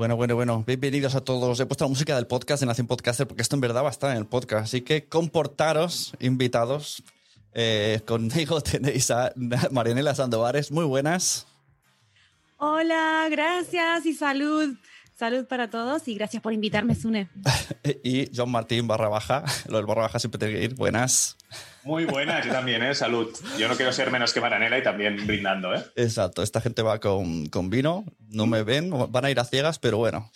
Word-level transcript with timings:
Bueno, 0.00 0.16
bueno, 0.16 0.34
bueno. 0.34 0.64
Bienvenidos 0.66 1.14
a 1.14 1.20
todos. 1.20 1.60
He 1.60 1.66
puesto 1.66 1.84
la 1.84 1.90
música 1.90 2.16
del 2.16 2.26
podcast 2.26 2.60
de 2.60 2.66
Nación 2.66 2.86
Podcaster 2.86 3.26
porque 3.26 3.42
esto 3.42 3.54
en 3.54 3.60
verdad 3.60 3.82
va 3.82 3.88
a 3.88 3.90
estar 3.90 4.10
en 4.10 4.16
el 4.16 4.24
podcast. 4.24 4.64
Así 4.64 4.80
que 4.80 5.04
comportaros, 5.04 6.14
invitados. 6.20 7.02
Eh, 7.52 8.00
conmigo 8.06 8.60
tenéis 8.62 9.10
a 9.10 9.30
Marianela 9.70 10.14
Sandovares. 10.14 10.72
Muy 10.72 10.86
buenas. 10.86 11.46
Hola, 12.56 13.28
gracias 13.30 14.06
y 14.06 14.14
salud. 14.14 14.74
Salud 15.20 15.44
para 15.44 15.68
todos 15.68 16.08
y 16.08 16.14
gracias 16.14 16.42
por 16.42 16.54
invitarme, 16.54 16.94
Sune. 16.94 17.28
y 18.02 18.30
John 18.34 18.50
Martín 18.50 18.88
barra 18.88 19.10
baja. 19.10 19.44
Lo 19.68 19.76
del 19.76 19.84
barra 19.84 20.00
baja 20.04 20.18
siempre 20.18 20.38
tiene 20.38 20.54
que 20.54 20.64
ir. 20.64 20.74
Buenas. 20.76 21.36
Muy 21.84 22.06
buenas, 22.06 22.46
yo 22.46 22.50
también, 22.50 22.82
¿eh? 22.82 22.94
Salud. 22.94 23.28
Yo 23.58 23.68
no 23.68 23.76
quiero 23.76 23.92
ser 23.92 24.10
menos 24.10 24.32
que 24.32 24.40
Maranela 24.40 24.78
y 24.78 24.82
también 24.82 25.26
brindando, 25.26 25.74
¿eh? 25.74 25.84
Exacto, 25.96 26.42
esta 26.42 26.62
gente 26.62 26.80
va 26.80 27.00
con, 27.00 27.50
con 27.50 27.68
vino, 27.68 28.06
no 28.30 28.46
me 28.46 28.62
ven, 28.62 28.90
van 29.10 29.26
a 29.26 29.30
ir 29.30 29.38
a 29.38 29.44
ciegas, 29.44 29.78
pero 29.78 29.98
bueno. 29.98 30.32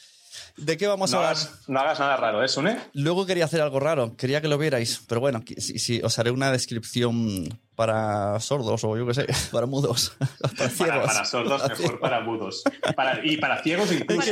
¿De 0.59 0.77
qué 0.77 0.87
vamos 0.87 1.13
No 1.13 1.17
a 1.17 1.31
hablar? 1.31 1.37
hagas, 1.37 1.61
no 1.67 1.81
hagas 1.81 1.99
nada 1.99 2.17
raro, 2.19 2.45
¿eh, 2.45 2.49
Sune? 2.49 2.77
Luego 2.93 3.25
quería 3.25 3.47
hacer 3.47 3.63
algo 3.63 3.81
raro, 3.81 4.15
quería 4.19 4.43
que 4.43 4.49
lo 4.49 4.59
vierais, 4.59 5.01
pero 5.09 5.19
bueno, 5.19 5.43
si 5.57 6.03
os 6.03 6.19
haré 6.19 6.31
una 6.31 6.53
descripción 6.53 7.59
para 7.75 8.39
sordos 8.41 8.85
o 8.85 8.97
yo 8.97 9.07
qué 9.07 9.15
sé, 9.15 9.27
para 9.53 9.67
mudos, 9.67 10.13
para 10.41 10.53
Para, 10.57 10.71
ciegos. 10.71 11.07
para 11.07 11.25
sordos, 11.25 11.69
mejor 11.69 12.01
para 12.01 12.21
mudos. 12.21 12.63
Para- 12.97 13.25
y 13.25 13.37
para 13.37 13.63
ciegos 13.63 13.91
incluso. 13.93 14.31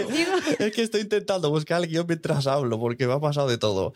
Es 0.59 0.73
que 0.73 0.83
estoy 0.83 1.03
intentando 1.03 1.51
buscar 1.51 1.83
el 1.83 1.89
guion 1.89 2.07
mientras 2.07 2.47
hablo, 2.47 2.79
porque 2.79 3.07
me 3.07 3.15
ha 3.15 3.21
pasado 3.21 3.49
de 3.49 3.59
todo. 3.59 3.95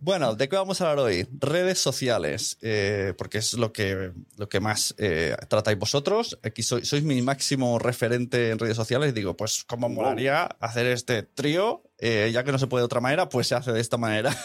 Bueno, 0.00 0.34
¿de 0.34 0.48
qué 0.48 0.56
vamos 0.56 0.80
a 0.80 0.90
hablar 0.90 1.06
hoy? 1.06 1.28
Redes 1.38 1.78
sociales, 1.78 2.58
eh, 2.62 3.14
porque 3.18 3.38
es 3.38 3.54
lo 3.54 3.72
que, 3.72 4.12
lo 4.36 4.48
que 4.48 4.60
más 4.60 4.94
eh, 4.98 5.36
tratáis 5.48 5.78
vosotros. 5.78 6.38
Aquí 6.42 6.62
sois, 6.62 6.88
sois 6.88 7.02
mi 7.02 7.20
máximo 7.22 7.78
referente 7.78 8.50
en 8.50 8.58
redes 8.58 8.76
sociales. 8.76 9.14
Digo, 9.14 9.36
pues, 9.36 9.64
¿cómo 9.64 9.88
molaría 9.88 10.44
hacer 10.60 10.86
este 10.86 11.22
trío? 11.22 11.82
Eh, 11.98 12.30
ya 12.32 12.44
que 12.44 12.52
no 12.52 12.58
se 12.58 12.66
puede 12.68 12.82
de 12.82 12.86
otra 12.86 13.00
manera, 13.00 13.28
pues 13.28 13.48
se 13.48 13.54
hace 13.54 13.72
de 13.72 13.80
esta 13.80 13.96
manera. 13.96 14.36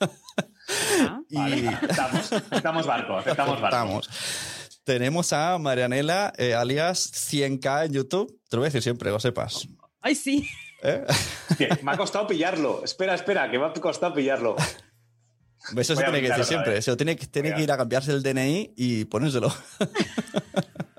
Ah, 1.02 1.20
Y 1.28 1.36
Vale, 1.36 1.68
aceptamos, 1.74 2.32
aceptamos 2.32 2.86
barco, 2.86 3.16
aceptamos 3.18 3.60
barco. 3.60 3.76
aceptamos. 3.76 4.10
Tenemos 4.84 5.32
a 5.32 5.58
Marianela, 5.58 6.32
eh, 6.38 6.54
alias 6.54 7.12
100k 7.12 7.86
en 7.86 7.92
YouTube. 7.92 8.40
Te 8.48 8.56
lo 8.56 8.60
voy 8.60 8.66
a 8.66 8.68
decir 8.68 8.82
siempre, 8.82 9.10
lo 9.10 9.20
sepas. 9.20 9.68
Ay, 10.00 10.14
sí. 10.14 10.48
¿Eh? 10.82 11.04
Me 11.82 11.92
ha 11.92 11.96
costado 11.96 12.26
pillarlo. 12.26 12.82
Espera, 12.84 13.14
espera, 13.14 13.50
que 13.50 13.58
me 13.58 13.66
ha 13.66 13.72
costado 13.74 14.14
pillarlo. 14.14 14.56
Eso 15.76 15.94
se 15.96 16.02
tiene 16.04 16.22
que 16.22 16.28
decir 16.28 16.44
siempre. 16.44 16.80
Se 16.80 16.90
lo 16.90 16.96
tiene, 16.96 17.16
que- 17.16 17.26
tiene 17.26 17.52
que 17.54 17.62
ir 17.62 17.70
a 17.72 17.76
cambiarse 17.76 18.12
el 18.12 18.22
DNI 18.22 18.72
y 18.76 19.04
ponérselo. 19.06 19.52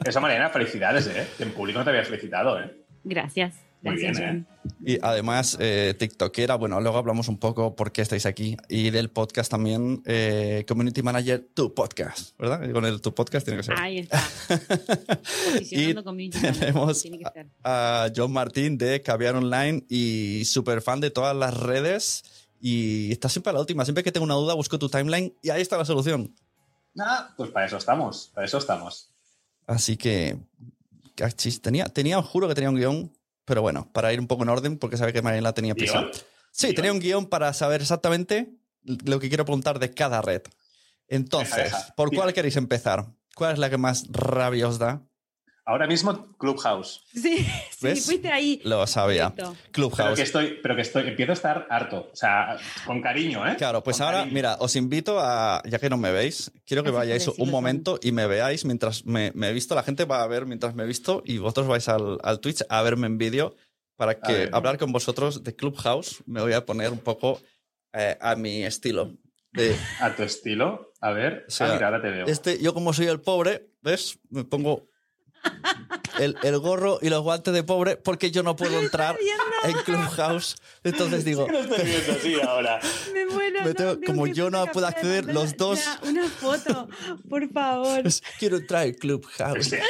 Esa 0.06 0.20
manera, 0.20 0.50
felicidades, 0.50 1.08
¿eh? 1.08 1.28
En 1.40 1.52
público 1.54 1.80
no 1.80 1.86
te 1.86 1.92
había 1.92 2.04
felicitado, 2.06 2.60
¿eh? 2.60 2.86
Gracias. 3.04 3.56
Muy 3.82 3.96
bien, 3.96 4.14
John. 4.16 4.48
Y 4.86 4.98
además, 5.02 5.58
eh, 5.60 5.96
TikTokera, 5.98 6.56
bueno, 6.56 6.82
luego 6.82 6.98
hablamos 6.98 7.28
un 7.28 7.38
poco 7.38 7.76
por 7.76 7.92
qué 7.92 8.02
estáis 8.02 8.26
aquí. 8.26 8.58
Y 8.68 8.90
del 8.90 9.10
podcast 9.10 9.50
también, 9.50 10.02
eh, 10.06 10.66
Community 10.68 11.02
Manager, 11.02 11.48
tu 11.54 11.74
podcast, 11.74 12.38
¿verdad? 12.38 12.68
Y 12.68 12.74
con 12.74 12.86
el 12.86 13.00
tu 13.02 13.14
podcast 13.14 13.46
tiene 13.46 13.58
que 13.60 13.64
ser. 13.64 13.80
Ahí 13.80 14.00
está. 14.00 14.22
Posicionando 15.54 16.20
y 16.20 16.30
tenemos 16.30 17.02
tiene 17.02 17.20
que 17.20 17.26
ser. 17.34 17.48
a 17.64 18.10
John 18.16 18.34
Martín 18.34 18.78
de 18.78 19.02
Caviar 19.02 19.36
Online 19.36 19.86
y 19.90 20.44
súper 20.46 20.82
fan 20.82 21.00
de 21.00 21.10
todas 21.10 21.36
las 21.36 21.56
redes. 21.56 22.24
Y 22.62 23.12
está 23.12 23.30
siempre 23.30 23.52
a 23.52 23.54
la 23.54 23.62
última. 23.62 23.86
Siempre 23.86 24.04
que 24.04 24.12
tengo 24.12 24.26
una 24.26 24.36
duda, 24.36 24.54
busco 24.56 24.78
tu 24.78 24.90
timeline 24.90 25.34
y 25.42 25.50
ahí 25.50 25.62
está 25.62 25.78
la 25.78 25.86
solución. 25.86 26.36
Ah, 27.00 27.34
pues 27.38 27.52
para 27.52 27.66
eso 27.66 27.78
estamos, 27.78 28.32
para 28.34 28.46
eso 28.46 28.58
estamos. 28.58 29.10
Así 29.68 29.96
que, 29.96 30.38
cachis, 31.16 31.62
tenía, 31.62 31.86
tenía, 31.86 32.22
juro 32.22 32.48
que 32.48 32.56
tenía 32.56 32.70
un 32.70 32.76
guion, 32.76 33.12
pero 33.50 33.64
bueno, 33.64 33.90
para 33.92 34.14
ir 34.14 34.20
un 34.20 34.28
poco 34.28 34.44
en 34.44 34.50
orden, 34.50 34.78
porque 34.78 34.96
sabe 34.96 35.12
que 35.12 35.24
Mariela 35.24 35.54
tenía 35.54 35.74
prisa. 35.74 36.02
¿Guión? 36.02 36.12
Sí, 36.52 36.68
¿Guión? 36.68 36.76
tenía 36.76 36.92
un 36.94 37.00
guion 37.00 37.26
para 37.26 37.52
saber 37.54 37.82
exactamente 37.82 38.54
lo 38.84 39.20
que 39.20 39.28
quiero 39.28 39.44
preguntar 39.44 39.80
de 39.80 39.92
cada 39.92 40.22
red. 40.22 40.44
Entonces, 41.08 41.56
Deja, 41.56 41.78
deja. 41.80 41.96
¿por 41.96 42.14
cuál 42.16 42.32
queréis 42.34 42.56
empezar? 42.56 43.08
¿Cuál 43.36 43.54
es 43.54 43.60
la 43.60 43.70
que 43.72 43.78
más 43.80 44.06
rabia 44.12 44.68
os 44.68 44.78
da? 44.78 45.02
Ahora 45.66 45.86
mismo, 45.88 46.36
Clubhouse. 46.38 47.04
Sí, 47.14 47.38
sí, 47.72 47.78
¿Ves? 47.82 48.06
fuiste 48.06 48.30
ahí. 48.32 48.60
Lo 48.64 48.86
sabía. 48.88 49.30
Directo. 49.30 49.56
Pero 49.62 49.72
Clubhouse. 49.72 50.16
que 50.16 50.24
estoy, 50.24 50.60
pero 50.64 50.76
que 50.76 50.82
estoy, 50.82 51.08
empiezo 51.08 51.32
a 51.32 51.36
estar 51.36 51.68
harto. 51.70 52.10
O 52.12 52.16
sea, 52.16 52.58
con 52.86 53.02
cariño, 53.02 53.48
¿eh? 53.48 53.56
Claro, 53.58 53.84
pues 53.84 53.98
Con 53.98 54.06
ahora, 54.08 54.18
cariño. 54.20 54.34
mira, 54.34 54.58
os 54.60 54.76
invito 54.76 55.20
a, 55.20 55.62
ya 55.66 55.78
que 55.78 55.90
no 55.90 55.98
me 55.98 56.12
veis, 56.12 56.52
quiero 56.66 56.84
que 56.84 56.90
vayáis 56.92 57.26
decirlo, 57.26 57.44
un 57.44 57.52
momento 57.52 58.00
y 58.02 58.12
me 58.12 58.26
veáis 58.26 58.66
mientras 58.66 59.06
me, 59.06 59.32
me 59.36 59.50
he 59.50 59.54
visto. 59.54 59.76
La 59.76 59.84
gente 59.84 60.06
va 60.06 60.24
a 60.24 60.28
ver 60.28 60.46
mientras 60.48 60.74
me 60.74 60.84
he 60.84 60.88
visto 60.88 61.22
y 61.26 61.38
vosotros 61.38 61.68
vais 61.68 61.88
al, 61.88 62.18
al 62.24 62.40
Twitch 62.40 62.64
a 62.70 62.82
verme 62.82 63.06
en 63.08 63.18
vídeo 63.20 63.56
para 63.96 64.20
que 64.20 64.34
ver. 64.34 64.50
hablar 64.54 64.78
con 64.78 64.92
vosotros 64.92 65.44
de 65.44 65.56
Clubhouse. 65.56 66.24
Me 66.26 66.42
voy 66.42 66.54
a 66.54 66.66
poner 66.66 66.90
un 66.92 67.00
poco 67.00 67.40
eh, 67.94 68.18
a 68.20 68.36
mi 68.36 68.64
estilo. 68.64 69.14
De, 69.52 69.76
A 70.00 70.16
tu 70.16 70.24
estilo. 70.24 70.94
A 71.02 71.12
ver. 71.12 71.46
O 71.48 71.52
sea, 71.52 71.72
ah, 71.72 71.74
mira, 71.74 71.88
ahora 71.88 72.02
te 72.02 72.10
veo. 72.10 72.26
este, 72.28 72.62
yo 72.62 72.74
como 72.74 72.94
soy 72.94 73.08
el 73.08 73.20
pobre, 73.20 73.72
¿ves? 73.82 74.20
Me 74.30 74.44
pongo 74.44 74.88
el, 76.20 76.36
el 76.44 76.60
gorro 76.60 77.00
y 77.02 77.10
los 77.10 77.22
guantes 77.24 77.54
de 77.54 77.64
pobre 77.64 77.96
porque 77.98 78.32
yo 78.32 78.44
no 78.44 78.56
puedo 78.56 78.80
entrar 78.82 79.18
en 79.64 79.74
Clubhouse. 79.84 80.56
Entonces 80.84 81.24
digo, 81.26 81.46
¿Qué 81.46 81.52
no 81.52 81.60
estoy 81.60 81.86
viendo 81.86 82.12
así 82.14 82.36
ahora? 82.42 82.80
Me 83.14 83.26
muero. 83.26 83.64
Me 83.64 83.74
tengo- 83.74 83.98
tengo 84.00 84.06
como 84.06 84.28
yo 84.28 84.50
no 84.50 84.66
puedo 84.68 84.88
acceder, 84.88 85.26
los 85.34 85.56
dos- 85.58 85.80
ya 85.84 86.00
Una 86.04 86.28
foto, 86.30 86.88
por 87.30 87.50
favor. 87.52 88.02
pues, 88.04 88.22
quiero 88.40 88.58
entrar 88.58 88.88
en 88.88 88.94
Clubhouse. 88.96 89.58
Hostia. 89.60 89.84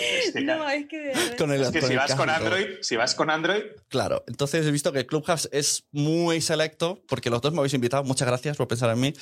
Es 0.00 0.32
que, 0.32 0.40
No, 0.42 0.68
es 0.68 0.86
que. 0.86 1.12
Con 1.36 1.50
el 1.52 1.62
es 1.62 1.70
que 1.70 1.82
si 1.82 1.96
vas 1.96 2.14
con. 2.14 2.30
Android, 2.30 2.66
si 2.82 2.96
vas 2.96 3.14
con 3.14 3.30
Android, 3.30 3.62
Claro, 3.88 4.22
entonces 4.28 4.64
he 4.66 4.70
visto 4.70 4.92
que 4.92 5.06
Clubhouse 5.06 5.48
es 5.52 5.84
muy 5.92 6.40
selecto, 6.40 7.02
porque 7.08 7.30
los 7.30 7.40
dos 7.40 7.52
me 7.52 7.58
habéis 7.58 7.74
invitado, 7.74 8.04
muchas 8.04 8.28
gracias 8.28 8.56
por 8.56 8.68
pensar 8.68 8.90
en 8.90 9.00
mí, 9.00 9.12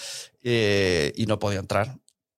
eh, 0.42 1.12
y 1.16 1.26
no 1.26 1.38
podía 1.38 1.60
entrar 1.60 1.96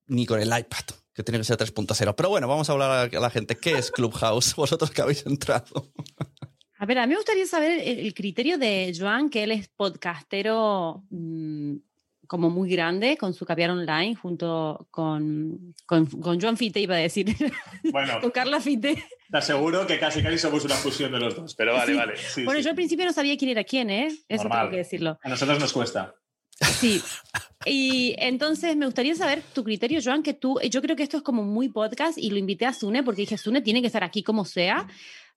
ni 0.08 0.26
con 0.26 0.41
el 0.41 0.48
iPad, 0.48 0.84
que 1.14 1.22
tiene 1.22 1.38
que 1.38 1.44
ser 1.44 1.56
3.0. 1.56 2.14
Pero 2.16 2.28
bueno, 2.28 2.48
vamos 2.48 2.69
a 2.69 2.72
hablar 2.72 3.08
a 3.14 3.20
la 3.20 3.30
gente, 3.30 3.56
¿qué 3.56 3.72
es 3.78 3.91
Clubhouse? 3.91 4.54
Vosotros 4.56 4.91
que 4.91 5.02
habéis 5.02 5.24
entrado. 5.26 5.91
A 6.78 6.86
ver, 6.86 6.98
a 6.98 7.06
mí 7.06 7.10
me 7.10 7.16
gustaría 7.16 7.46
saber 7.46 7.80
el, 7.84 8.14
criterio 8.14 8.56
de 8.58 8.94
Joan, 8.97 9.30
que 9.30 9.42
él 9.42 9.50
es 9.52 9.68
podcastero 9.68 11.02
mm, 11.10 11.74
como 12.28 12.50
muy 12.50 12.70
grande 12.70 13.16
con 13.16 13.34
su 13.34 13.44
caviar 13.44 13.70
online 13.70 14.14
junto 14.14 14.86
con, 14.91 15.74
con, 15.86 16.06
con 16.06 16.41
Joan 16.41 16.56
Fite, 16.56 16.78
iba 16.78 16.94
a 16.94 16.98
decir, 16.98 17.34
bueno, 17.92 18.20
con 18.20 18.30
Carla 18.30 18.60
Fite. 18.60 19.02
te 19.30 19.36
aseguro 19.38 19.86
que 19.86 19.98
casi 19.98 20.22
casi 20.22 20.38
somos 20.38 20.64
una 20.64 20.74
fusión 20.76 21.10
de 21.10 21.18
los 21.18 21.34
dos. 21.34 21.54
Pero 21.56 21.72
vale, 21.74 21.92
Sí. 21.92 21.98
vale. 21.98 22.16
sí, 22.16 22.44
Bueno, 22.44 22.60
sí. 22.60 22.64
yo 22.64 22.70
al 22.70 22.76
principio 22.76 23.04
no 23.06 23.12
sabía 23.12 23.36
quién 23.36 23.50
era 23.50 23.64
quién, 23.64 23.91
¿eh? 23.91 24.08
Eso 24.28 24.44
Normal. 24.44 24.58
tengo 24.60 24.70
que 24.70 24.76
decirlo. 24.76 25.18
A 25.22 25.28
nosotros 25.28 25.58
nos 25.58 25.72
cuesta. 25.72 26.15
Sí. 26.81 27.03
Y 27.65 28.15
entonces 28.19 28.77
me 28.77 28.87
gustaría 28.87 29.15
saber 29.15 29.43
tu 29.53 29.65
criterio, 29.65 30.01
Joan, 30.03 30.22
que 30.22 30.34
tú, 30.34 30.59
yo 30.71 30.81
creo 30.83 30.97
que 30.97 31.03
esto 31.03 31.16
es 31.19 31.22
como 31.22 31.43
muy 31.45 31.69
podcast 31.69 32.19
y 32.19 32.31
lo 32.31 32.37
invité 32.39 32.66
a 32.66 32.72
Sune 32.72 33.03
porque 33.03 33.22
dije, 33.22 33.37
Sune 33.39 33.60
tiene 33.63 33.81
que 33.81 33.87
estar 33.89 34.05
aquí 34.05 34.22
como 34.22 34.45
sea, 34.45 34.87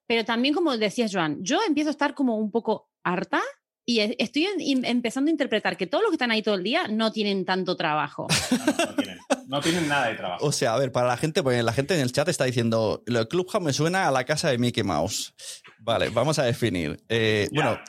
pero 0.07 0.23
también 0.25 0.53
como 0.53 0.75
decías, 0.77 1.11
Joan, 1.13 1.37
yo 1.43 1.59
empiezo 1.67 1.89
a 1.89 1.91
estar 1.91 2.13
como 2.13 2.37
un 2.37 2.51
poco 2.51 2.89
harta 3.03 3.41
y 3.85 3.99
e- 3.99 4.15
estoy 4.19 4.45
en- 4.45 4.61
em- 4.61 4.85
empezando 4.85 5.29
a 5.29 5.31
interpretar 5.31 5.77
que 5.77 5.87
todos 5.87 6.03
los 6.03 6.11
que 6.11 6.15
están 6.15 6.31
ahí 6.31 6.41
todo 6.43 6.55
el 6.55 6.63
día 6.63 6.87
no 6.87 7.11
tienen 7.11 7.45
tanto 7.45 7.75
trabajo. 7.75 8.27
No, 8.51 8.85
no 8.85 8.95
tienen, 8.95 9.17
no 9.47 9.61
tienen 9.61 9.87
nada 9.89 10.07
de 10.07 10.15
trabajo. 10.15 10.45
O 10.45 10.51
sea, 10.51 10.73
a 10.73 10.77
ver, 10.79 10.91
para 10.91 11.07
la 11.07 11.17
gente, 11.17 11.41
porque 11.43 11.61
la 11.63 11.73
gente 11.73 11.93
en 11.95 12.01
el 12.01 12.11
chat 12.11 12.27
está 12.29 12.45
diciendo, 12.45 13.03
de 13.05 13.27
Clubhouse 13.27 13.63
me 13.63 13.73
suena 13.73 14.07
a 14.07 14.11
la 14.11 14.23
casa 14.25 14.49
de 14.49 14.57
Mickey 14.57 14.83
Mouse. 14.83 15.33
Vale, 15.79 16.09
vamos 16.09 16.39
a 16.39 16.43
definir. 16.43 17.03
Eh, 17.09 17.49
Ya. 17.51 17.83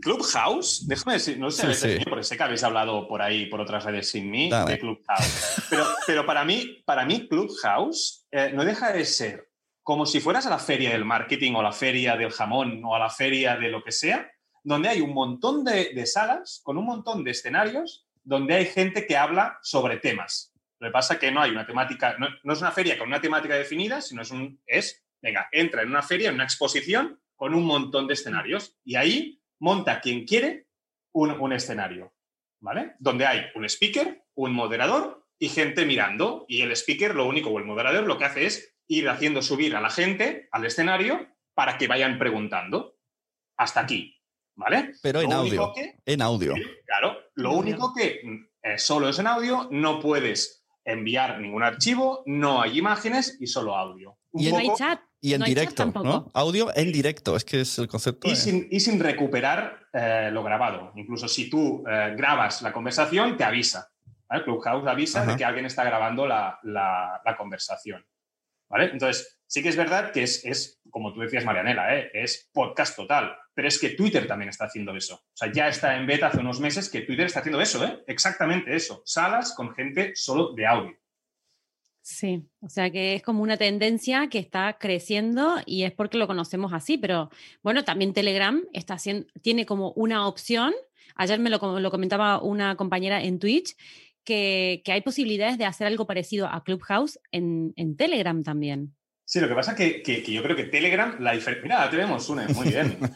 Clubhouse, 0.00 0.86
déjame 0.86 1.14
decir, 1.14 1.38
no 1.38 1.50
sé, 1.50 1.74
Sí, 1.74 1.98
sí. 1.98 2.04
porque 2.08 2.22
sé 2.24 2.36
que 2.36 2.42
habéis 2.42 2.62
hablado 2.62 3.08
por 3.08 3.20
ahí, 3.22 3.46
por 3.46 3.60
otras 3.60 3.84
redes 3.84 4.10
sin 4.10 4.30
mí, 4.30 4.48
Dale. 4.48 4.72
de 4.72 4.78
Clubhouse. 4.78 5.62
Pero, 5.68 5.86
pero 6.06 6.26
para, 6.26 6.44
mí, 6.44 6.82
para 6.84 7.04
mí, 7.04 7.26
Clubhouse 7.28 8.26
eh, 8.30 8.50
no 8.54 8.64
deja 8.64 8.92
de 8.92 9.04
ser 9.04 9.48
como 9.82 10.06
si 10.06 10.20
fueras 10.20 10.46
a 10.46 10.50
la 10.50 10.58
feria 10.60 10.90
del 10.90 11.04
marketing 11.04 11.54
o 11.54 11.60
a 11.60 11.64
la 11.64 11.72
feria 11.72 12.16
del 12.16 12.30
jamón 12.30 12.82
o 12.84 12.94
a 12.94 13.00
la 13.00 13.10
feria 13.10 13.56
de 13.56 13.68
lo 13.68 13.82
que 13.82 13.90
sea, 13.90 14.30
donde 14.62 14.88
hay 14.88 15.00
un 15.00 15.12
montón 15.12 15.64
de, 15.64 15.92
de 15.92 16.06
salas 16.06 16.60
con 16.62 16.78
un 16.78 16.84
montón 16.84 17.24
de 17.24 17.32
escenarios 17.32 18.06
donde 18.22 18.54
hay 18.54 18.66
gente 18.66 19.04
que 19.06 19.16
habla 19.16 19.58
sobre 19.62 19.96
temas. 19.96 20.54
Lo 20.78 20.88
que 20.88 20.92
pasa 20.92 21.14
es 21.14 21.20
que 21.20 21.32
no 21.32 21.40
hay 21.42 21.50
una 21.50 21.66
temática, 21.66 22.16
no, 22.18 22.28
no 22.44 22.52
es 22.52 22.60
una 22.60 22.70
feria 22.70 22.96
con 22.96 23.08
una 23.08 23.20
temática 23.20 23.56
definida, 23.56 24.00
sino 24.00 24.22
es 24.22 24.30
un, 24.30 24.60
es, 24.66 25.04
venga, 25.20 25.48
entra 25.50 25.82
en 25.82 25.88
una 25.88 26.02
feria, 26.02 26.28
en 26.28 26.36
una 26.36 26.44
exposición 26.44 27.20
con 27.34 27.52
un 27.54 27.64
montón 27.64 28.06
de 28.06 28.14
escenarios 28.14 28.76
y 28.84 28.94
ahí 28.94 29.41
monta 29.62 30.00
quien 30.00 30.24
quiere 30.26 30.66
un, 31.14 31.30
un 31.30 31.52
escenario, 31.52 32.12
¿vale? 32.60 32.94
Donde 32.98 33.26
hay 33.26 33.42
un 33.54 33.64
speaker, 33.64 34.24
un 34.34 34.52
moderador 34.52 35.24
y 35.38 35.48
gente 35.48 35.86
mirando. 35.86 36.44
Y 36.48 36.62
el 36.62 36.72
speaker, 36.72 37.14
lo 37.14 37.26
único, 37.26 37.50
o 37.50 37.58
el 37.60 37.64
moderador, 37.64 38.04
lo 38.04 38.18
que 38.18 38.24
hace 38.24 38.44
es 38.46 38.74
ir 38.88 39.08
haciendo 39.08 39.40
subir 39.40 39.76
a 39.76 39.80
la 39.80 39.88
gente 39.90 40.48
al 40.50 40.64
escenario 40.66 41.28
para 41.54 41.78
que 41.78 41.86
vayan 41.86 42.18
preguntando. 42.18 42.96
Hasta 43.56 43.80
aquí, 43.80 44.18
¿vale? 44.56 44.94
Pero 45.00 45.20
en 45.20 45.30
Lo 45.30 45.36
audio. 45.36 45.72
que- 45.74 45.94
En 46.06 46.22
audio. 46.22 46.54
Claro, 46.86 47.18
lo 47.36 47.50
Audio. 47.50 47.60
único 47.60 47.94
que 47.94 48.20
mm, 48.24 48.46
eh, 48.64 48.78
solo 48.78 49.08
es 49.10 49.18
en 49.20 49.28
audio, 49.28 49.68
no 49.70 50.00
puedes 50.00 50.64
enviar 50.84 51.38
ningún 51.38 51.62
archivo, 51.62 52.24
no 52.26 52.60
hay 52.62 52.78
imágenes 52.78 53.36
y 53.40 53.46
solo 53.46 53.76
audio. 53.76 54.18
Y 54.34 54.46
en- 54.46 54.52
No 54.52 54.58
hay 54.58 54.68
chat. 54.76 55.00
Y 55.20 55.34
en 55.34 55.40
No 55.40 55.46
directo. 55.46 55.86
¿no? 55.86 56.28
Audio 56.34 56.74
en 56.76 56.90
directo, 56.90 57.36
es 57.36 57.44
que 57.44 57.60
es 57.60 57.78
el 57.78 57.86
concepto. 57.86 58.28
y, 58.28 58.34
sin, 58.34 58.66
y 58.70 58.80
sin 58.80 58.98
recuperar 58.98 59.86
eh, 59.92 60.30
lo 60.32 60.42
grabado. 60.42 60.92
Incluso 60.96 61.28
si 61.28 61.48
tú 61.48 61.84
eh, 61.88 62.14
grabas 62.16 62.60
la 62.62 62.72
conversación, 62.72 63.36
te 63.36 63.44
avisa. 63.44 63.88
¿vale? 64.28 64.42
Clubhouse 64.44 64.86
avisa 64.88 65.22
Ajá. 65.22 65.30
de 65.32 65.36
que 65.36 65.44
alguien 65.44 65.66
está 65.66 65.84
grabando 65.84 66.26
la, 66.26 66.58
la- 66.64 67.20
la 67.24 67.36
conversación. 67.36 68.04
¿vale? 68.68 68.86
Entonces, 68.92 69.38
sí 69.46 69.62
que 69.62 69.68
es 69.68 69.76
verdad 69.76 70.10
que 70.12 70.22
es, 70.24 70.44
es 70.44 70.80
como 70.90 71.12
tú 71.12 71.20
decías, 71.20 71.44
Marianela, 71.44 71.94
¿eh? 71.96 72.10
es 72.14 72.50
podcast 72.52 72.96
total. 72.96 73.36
Pero 73.54 73.68
es 73.68 73.78
que 73.78 73.90
Twitter 73.90 74.26
también 74.26 74.48
está 74.48 74.64
haciendo 74.64 74.96
eso. 74.96 75.16
O 75.16 75.30
sea, 75.36 75.52
ya 75.52 75.68
está 75.68 75.96
en 75.98 76.06
beta 76.06 76.28
hace 76.28 76.38
unos 76.38 76.58
meses 76.58 76.88
que 76.88 77.02
Twitter 77.02 77.26
está 77.26 77.40
haciendo 77.40 77.60
eso, 77.60 77.84
¿eh? 77.84 78.02
exactamente 78.06 78.74
eso. 78.74 79.02
Salas 79.04 79.54
con 79.54 79.74
gente 79.74 80.12
solo 80.16 80.54
de 80.54 80.66
audio. 80.66 80.96
Sí, 82.04 82.42
o 82.60 82.68
sea 82.68 82.90
que 82.90 83.14
es 83.14 83.22
como 83.22 83.44
una 83.44 83.56
tendencia 83.56 84.28
que 84.28 84.40
está 84.40 84.76
creciendo 84.78 85.58
y 85.66 85.84
es 85.84 85.92
porque 85.92 86.18
lo 86.18 86.26
conocemos 86.26 86.72
así, 86.72 86.98
pero 86.98 87.30
bueno, 87.62 87.84
también 87.84 88.12
Telegram 88.12 88.60
está 88.72 88.94
haciendo, 88.94 89.26
tiene 89.40 89.66
como 89.66 89.92
una 89.92 90.26
opción, 90.26 90.74
ayer 91.14 91.38
me 91.38 91.48
lo, 91.48 91.60
co- 91.60 91.78
lo 91.78 91.90
comentaba 91.92 92.42
una 92.42 92.74
compañera 92.74 93.22
en 93.22 93.38
Twitch, 93.38 93.76
que, 94.24 94.82
que 94.84 94.90
hay 94.92 95.00
posibilidades 95.02 95.58
de 95.58 95.64
hacer 95.64 95.86
algo 95.86 96.06
parecido 96.06 96.48
a 96.48 96.64
Clubhouse 96.64 97.20
en, 97.30 97.72
en 97.76 97.96
Telegram 97.96 98.42
también. 98.42 98.96
Sí, 99.32 99.40
lo 99.40 99.48
que 99.48 99.54
pasa 99.54 99.74
que, 99.74 100.02
que, 100.02 100.22
que 100.22 100.30
yo 100.30 100.42
creo 100.42 100.54
que 100.54 100.64
Telegram, 100.64 101.16
la 101.20 101.32
diferencia... 101.32 101.62
Mira, 101.62 101.88
te 101.88 101.96
vemos, 101.96 102.26
Sune, 102.26 102.48
muy 102.48 102.68
bien. 102.68 102.98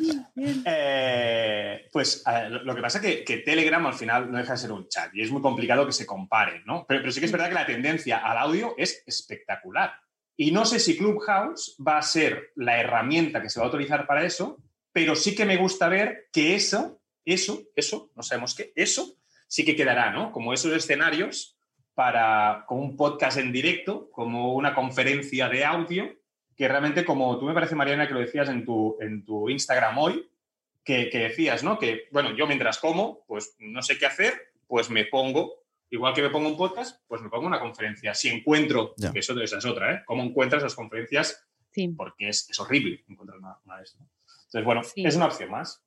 Eh, 0.65 1.89
pues 1.91 2.23
lo 2.63 2.75
que 2.75 2.83
pasa 2.83 2.99
es 2.99 3.05
que, 3.05 3.25
que 3.25 3.39
Telegram 3.39 3.85
al 3.87 3.95
final 3.95 4.31
no 4.31 4.37
deja 4.39 4.53
de 4.53 4.59
ser 4.59 4.73
un 4.73 4.87
chat 4.87 5.15
y 5.15 5.23
es 5.23 5.31
muy 5.31 5.41
complicado 5.41 5.87
que 5.87 5.93
se 5.93 6.05
comparen, 6.05 6.63
¿no? 6.67 6.85
Pero, 6.87 7.01
pero 7.01 7.13
sí 7.13 7.21
que 7.21 7.27
es 7.27 7.33
verdad 7.33 7.49
que 7.49 7.55
la 7.55 7.67
tendencia 7.67 8.19
al 8.19 8.37
audio 8.37 8.75
es 8.77 9.03
espectacular. 9.07 9.95
Y 10.37 10.53
no 10.53 10.67
sé 10.67 10.79
si 10.79 10.97
Clubhouse 10.97 11.77
va 11.87 11.99
a 11.99 12.03
ser 12.03 12.51
la 12.55 12.79
herramienta 12.79 13.41
que 13.41 13.49
se 13.49 13.61
va 13.61 13.67
a 13.67 13.69
utilizar 13.71 14.07
para 14.07 14.25
eso, 14.25 14.59
pero 14.93 15.17
sí 15.17 15.35
que 15.35 15.47
me 15.47 15.57
gusta 15.57 15.89
ver 15.89 16.29
que 16.33 16.55
eso, 16.55 17.01
eso, 17.25 17.63
eso, 17.75 18.11
no 18.15 18.23
sabemos 18.23 18.55
qué, 18.55 18.73
eso 18.75 19.17
sí 19.49 19.65
que 19.65 19.77
quedará, 19.77 20.11
¿no? 20.13 20.33
Como 20.33 20.53
esos 20.53 20.73
escenarios 20.73 21.56
para, 21.97 22.65
como 22.69 22.83
un 22.83 22.95
podcast 22.97 23.39
en 23.39 23.51
directo, 23.51 24.11
como 24.13 24.55
una 24.55 24.75
conferencia 24.75 25.49
de 25.49 25.65
audio, 25.65 26.15
que 26.55 26.69
realmente, 26.69 27.05
como 27.07 27.39
tú 27.39 27.47
me 27.47 27.55
parece, 27.55 27.75
Mariana, 27.75 28.07
que 28.07 28.13
lo 28.15 28.21
decías 28.21 28.51
en 28.51 28.65
tu, 28.67 28.97
en 29.01 29.25
tu 29.25 29.49
Instagram 29.49 29.97
hoy, 29.99 30.31
que, 30.85 31.09
que 31.09 31.19
decías, 31.21 31.65
¿no? 31.65 31.79
Que, 31.79 32.07
bueno, 32.13 32.37
yo 32.37 32.47
mientras 32.47 32.79
como, 32.79 33.25
pues 33.27 33.57
no 33.61 33.81
sé 33.83 33.97
qué 33.99 34.05
hacer, 34.07 34.35
pues 34.67 34.91
me 34.91 35.07
pongo, 35.07 35.65
igual 35.89 36.13
que 36.13 36.21
me 36.23 36.29
pongo 36.31 36.49
un 36.51 36.57
podcast, 36.59 37.01
pues 37.09 37.23
me 37.23 37.31
pongo 37.31 37.47
una 37.47 37.61
conferencia. 37.61 38.13
Si 38.15 38.29
encuentro, 38.29 38.93
Ya. 38.99 39.11
que 39.11 39.21
eso 39.21 39.33
esa 39.41 39.57
es 39.59 39.65
otra, 39.65 39.95
¿eh? 39.95 40.03
¿Cómo 40.05 40.23
encuentras 40.23 40.63
las 40.63 40.75
conferencias? 40.75 41.45
Sí. 41.73 41.89
Porque 41.89 42.29
es, 42.29 42.49
es 42.51 42.61
horrible 42.61 43.05
encontrar 43.09 43.39
una, 43.39 43.57
una 43.65 43.79
de 43.79 43.85
estas. 43.85 44.03
Entonces, 44.03 44.65
bueno, 44.65 44.83
Sí. 44.85 45.03
es 45.05 45.17
una 45.17 45.27
opción 45.27 45.51
más. 45.51 45.83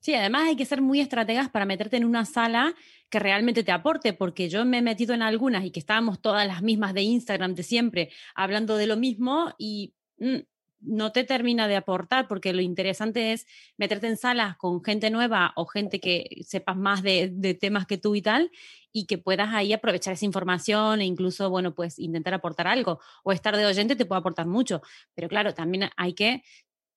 Sí, 0.00 0.14
además 0.14 0.44
hay 0.48 0.56
que 0.56 0.64
ser 0.64 0.80
muy 0.80 1.00
estrategas 1.00 1.50
para 1.50 1.66
meterte 1.66 1.98
en 1.98 2.06
una 2.06 2.24
sala 2.24 2.74
que 3.10 3.18
realmente 3.18 3.62
te 3.62 3.72
aporte, 3.72 4.14
porque 4.14 4.48
yo 4.48 4.64
me 4.64 4.78
he 4.78 4.82
metido 4.82 5.14
en 5.14 5.20
algunas 5.22 5.64
y 5.64 5.70
que 5.70 5.80
estábamos 5.80 6.20
todas 6.22 6.46
las 6.46 6.62
mismas 6.62 6.94
de 6.94 7.02
Instagram 7.02 7.54
de 7.54 7.62
siempre, 7.62 8.10
hablando 8.34 8.76
de 8.76 8.86
lo 8.86 8.96
mismo 8.96 9.54
y 9.58 9.92
mm, 10.18 10.38
no 10.80 11.12
te 11.12 11.24
termina 11.24 11.68
de 11.68 11.76
aportar, 11.76 12.28
porque 12.28 12.54
lo 12.54 12.62
interesante 12.62 13.32
es 13.32 13.46
meterte 13.76 14.06
en 14.06 14.16
salas 14.16 14.56
con 14.56 14.82
gente 14.82 15.10
nueva 15.10 15.52
o 15.54 15.66
gente 15.66 16.00
que 16.00 16.24
sepas 16.46 16.78
más 16.78 17.02
de, 17.02 17.28
de 17.30 17.52
temas 17.52 17.86
que 17.86 17.98
tú 17.98 18.14
y 18.14 18.22
tal, 18.22 18.50
y 18.92 19.04
que 19.04 19.18
puedas 19.18 19.50
ahí 19.52 19.74
aprovechar 19.74 20.14
esa 20.14 20.24
información 20.24 21.02
e 21.02 21.04
incluso, 21.04 21.50
bueno, 21.50 21.74
pues 21.74 21.98
intentar 21.98 22.32
aportar 22.32 22.66
algo, 22.66 23.00
o 23.22 23.32
estar 23.32 23.54
de 23.54 23.66
oyente 23.66 23.96
te 23.96 24.06
puede 24.06 24.20
aportar 24.20 24.46
mucho, 24.46 24.80
pero 25.14 25.28
claro, 25.28 25.52
también 25.52 25.90
hay 25.96 26.14
que 26.14 26.42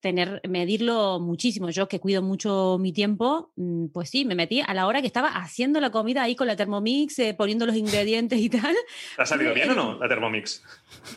tener, 0.03 0.41
medirlo 0.47 1.21
muchísimo. 1.21 1.69
Yo 1.69 1.87
que 1.87 2.01
cuido 2.01 2.21
mucho 2.21 2.77
mi 2.77 2.91
tiempo, 2.91 3.53
mm, 3.55 3.87
pues 3.87 4.09
sí, 4.09 4.25
me 4.25 4.35
metí 4.35 4.61
a 4.61 4.73
la 4.73 4.85
hora 4.85 4.99
que 4.99 5.07
estaba 5.07 5.29
haciendo 5.29 5.79
la 5.79 5.91
comida 5.91 6.21
ahí 6.21 6.35
con 6.35 6.45
la 6.45 6.57
Thermomix, 6.57 7.17
eh, 7.19 7.33
poniendo 7.33 7.65
los 7.65 7.77
ingredientes 7.77 8.37
y 8.37 8.49
tal. 8.49 8.75
¿Te 9.15 9.21
ha 9.21 9.25
salido 9.25 9.53
bien 9.53 9.71
o 9.71 9.75
no 9.75 9.97
la 9.97 10.09
Thermomix? 10.09 10.61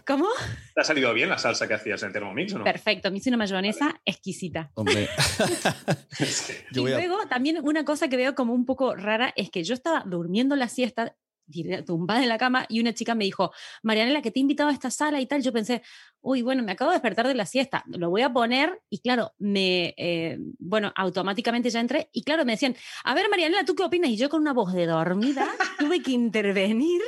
¿Cómo? 0.06 0.28
¿Te 0.72 0.80
ha 0.80 0.84
salido 0.84 1.12
bien 1.12 1.28
la 1.28 1.36
salsa 1.36 1.66
que 1.66 1.74
hacías 1.74 2.00
en 2.04 2.12
Thermomix 2.12 2.54
o 2.54 2.58
no? 2.58 2.64
Perfecto, 2.64 3.10
me 3.10 3.18
hice 3.18 3.28
una 3.28 3.38
mayonesa 3.38 4.00
exquisita. 4.04 4.70
Hombre, 4.74 5.08
y 6.70 6.78
luego 6.78 7.26
también 7.28 7.58
una 7.64 7.84
cosa 7.84 8.08
que 8.08 8.16
veo 8.16 8.36
como 8.36 8.54
un 8.54 8.64
poco 8.64 8.94
rara 8.94 9.32
es 9.34 9.50
que 9.50 9.64
yo 9.64 9.74
estaba 9.74 10.04
durmiendo 10.06 10.54
la 10.54 10.68
siesta, 10.68 11.16
tumbada 11.84 12.22
en 12.22 12.28
la 12.28 12.38
cama, 12.38 12.66
y 12.69 12.81
una 12.81 12.93
chica 12.94 13.14
me 13.14 13.25
dijo, 13.25 13.52
Marianela, 13.82 14.22
que 14.22 14.31
te 14.31 14.40
he 14.40 14.43
invitado 14.43 14.70
a 14.70 14.72
esta 14.72 14.90
sala 14.90 15.20
y 15.20 15.26
tal. 15.26 15.43
Yo 15.43 15.52
pensé, 15.52 15.82
uy, 16.26 16.43
bueno, 16.43 16.64
me 16.64 16.72
acabo 16.72 16.90
de 16.90 16.96
despertar 16.96 17.28
de 17.28 17.34
la 17.34 17.46
siesta, 17.46 17.84
lo 17.87 18.10
voy 18.10 18.22
a 18.22 18.32
poner, 18.32 18.82
y 18.90 18.98
claro, 18.98 19.32
me, 19.38 19.94
eh, 19.96 20.38
bueno, 20.58 20.93
automáticamente 20.96 21.70
ya 21.70 21.78
entré, 21.78 22.10
y 22.12 22.25
claro, 22.25 22.44
me 22.44 22.52
decían, 22.52 22.75
a 23.04 23.14
ver, 23.14 23.28
Marianela, 23.31 23.64
¿tú 23.64 23.76
qué 23.76 23.84
opinas? 23.84 24.10
Y 24.10 24.16
yo 24.16 24.28
con 24.28 24.40
una 24.40 24.52
voz 24.52 24.72
de 24.72 24.87
dormida 24.87 25.46
tuve 25.78 26.02
que 26.02 26.10
intervenir, 26.10 27.00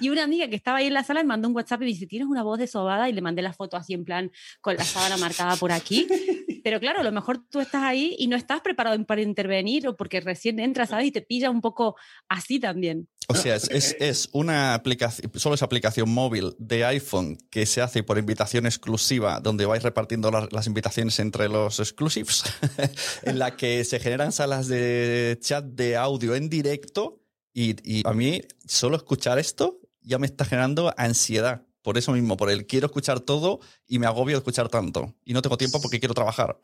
y 0.00 0.08
una 0.08 0.24
amiga 0.24 0.48
que 0.48 0.56
estaba 0.56 0.78
ahí 0.78 0.88
en 0.88 0.94
la 0.94 1.04
sala 1.04 1.20
me 1.22 1.28
mandó 1.28 1.46
un 1.46 1.54
WhatsApp 1.54 1.82
y 1.82 1.84
me 1.84 1.90
dice, 1.90 2.06
tienes 2.08 2.26
una 2.26 2.42
voz 2.42 2.58
de 2.58 2.66
sobada, 2.66 3.08
y 3.08 3.12
le 3.12 3.22
mandé 3.22 3.42
la 3.42 3.52
foto 3.52 3.76
así 3.76 3.94
en 3.94 4.04
plan, 4.04 4.32
con 4.60 4.76
la 4.76 4.82
sábana 4.82 5.18
marcada 5.18 5.54
por 5.54 5.70
aquí, 5.70 6.08
pero 6.64 6.80
claro, 6.80 7.00
a 7.00 7.04
lo 7.04 7.12
mejor 7.12 7.46
tú 7.48 7.60
estás 7.60 7.84
ahí 7.84 8.16
y 8.18 8.26
no 8.26 8.36
estás 8.36 8.60
preparado 8.60 9.04
para 9.04 9.22
intervenir 9.22 9.86
o 9.86 9.96
porque 9.96 10.20
recién 10.20 10.58
entras, 10.58 10.88
¿sabes? 10.88 11.06
Y 11.06 11.12
te 11.12 11.22
pilla 11.22 11.50
un 11.50 11.60
poco 11.60 11.96
así 12.28 12.58
también. 12.58 13.08
O 13.28 13.34
sea, 13.34 13.56
es, 13.56 14.28
una 14.32 14.74
aplicación, 14.74 15.30
solo 15.36 15.54
es 15.54 15.62
aplicación 15.62 16.10
móvil 16.10 16.54
de 16.58 16.84
iPhone 16.84 17.38
que 17.50 17.64
se 17.66 17.80
hace 17.80 18.02
por 18.02 18.18
invitación 18.18 18.66
exclusiva, 18.66 19.40
donde 19.40 19.66
vais 19.66 19.82
repartiendo 19.82 20.30
las, 20.30 20.52
las 20.52 20.66
invitaciones 20.66 21.18
entre 21.20 21.48
los 21.48 21.80
exclusives, 21.80 22.44
en 23.22 23.38
la 23.38 23.56
que 23.56 23.84
se 23.84 23.98
generan 23.98 24.32
salas 24.32 24.68
de 24.68 25.38
chat 25.40 25.64
de 25.64 25.96
audio 25.96 26.34
en 26.34 26.48
directo. 26.48 27.20
Y, 27.52 27.76
y 27.82 28.06
a 28.06 28.12
mí, 28.12 28.42
solo 28.66 28.96
escuchar 28.96 29.38
esto 29.38 29.80
ya 30.04 30.18
me 30.18 30.26
está 30.26 30.44
generando 30.44 30.92
ansiedad. 30.96 31.62
Por 31.82 31.98
eso 31.98 32.12
mismo, 32.12 32.36
por 32.38 32.50
el 32.50 32.66
quiero 32.66 32.86
escuchar 32.86 33.20
todo 33.20 33.60
y 33.86 33.98
me 33.98 34.06
agobio 34.06 34.36
de 34.36 34.38
escuchar 34.38 34.68
tanto. 34.68 35.14
Y 35.24 35.34
no 35.34 35.42
tengo 35.42 35.58
tiempo 35.58 35.82
porque 35.82 35.98
quiero 35.98 36.14
trabajar. 36.14 36.58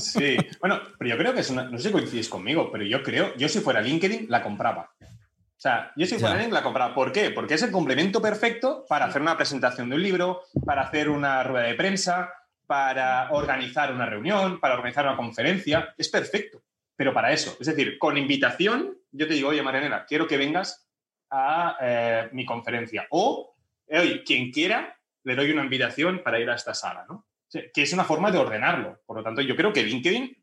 Sí, 0.00 0.36
bueno, 0.60 0.80
pero 0.98 1.10
yo 1.10 1.18
creo 1.18 1.34
que 1.34 1.40
es 1.40 1.50
una, 1.50 1.64
no 1.64 1.78
sé 1.78 1.88
si 1.88 1.92
coincides 1.92 2.28
conmigo, 2.28 2.70
pero 2.70 2.84
yo 2.84 3.02
creo, 3.02 3.36
yo 3.36 3.48
si 3.48 3.60
fuera 3.60 3.80
LinkedIn 3.80 4.26
la 4.28 4.42
compraba. 4.42 4.90
O 5.62 5.68
sea, 5.68 5.92
yo 5.94 6.06
si 6.06 6.18
fuera 6.18 6.44
la 6.48 6.60
compraba. 6.60 6.92
¿Por 6.92 7.12
qué? 7.12 7.30
Porque 7.30 7.54
es 7.54 7.62
el 7.62 7.70
complemento 7.70 8.20
perfecto 8.20 8.84
para 8.88 9.04
hacer 9.04 9.22
una 9.22 9.36
presentación 9.36 9.88
de 9.88 9.94
un 9.94 10.02
libro, 10.02 10.40
para 10.66 10.82
hacer 10.82 11.08
una 11.08 11.44
rueda 11.44 11.68
de 11.68 11.76
prensa, 11.76 12.34
para 12.66 13.30
organizar 13.30 13.94
una 13.94 14.06
reunión, 14.06 14.58
para 14.58 14.74
organizar 14.74 15.06
una 15.06 15.16
conferencia. 15.16 15.94
Es 15.96 16.08
perfecto, 16.08 16.64
pero 16.96 17.14
para 17.14 17.30
eso. 17.30 17.56
Es 17.60 17.68
decir, 17.68 17.96
con 18.00 18.18
invitación, 18.18 18.98
yo 19.12 19.28
te 19.28 19.34
digo, 19.34 19.50
oye, 19.50 19.62
Marianela, 19.62 20.04
quiero 20.04 20.26
que 20.26 20.36
vengas 20.36 20.84
a 21.30 21.76
eh, 21.80 22.28
mi 22.32 22.44
conferencia. 22.44 23.06
O, 23.10 23.54
oye, 23.86 24.24
quien 24.24 24.50
quiera, 24.50 24.98
le 25.22 25.36
doy 25.36 25.52
una 25.52 25.62
invitación 25.62 26.24
para 26.24 26.40
ir 26.40 26.50
a 26.50 26.56
esta 26.56 26.74
sala, 26.74 27.06
¿no? 27.08 27.28
Que 27.52 27.82
es 27.82 27.92
una 27.92 28.02
forma 28.02 28.32
de 28.32 28.38
ordenarlo. 28.38 29.00
Por 29.06 29.18
lo 29.18 29.22
tanto, 29.22 29.40
yo 29.42 29.54
creo 29.54 29.72
que 29.72 29.84
LinkedIn, 29.84 30.41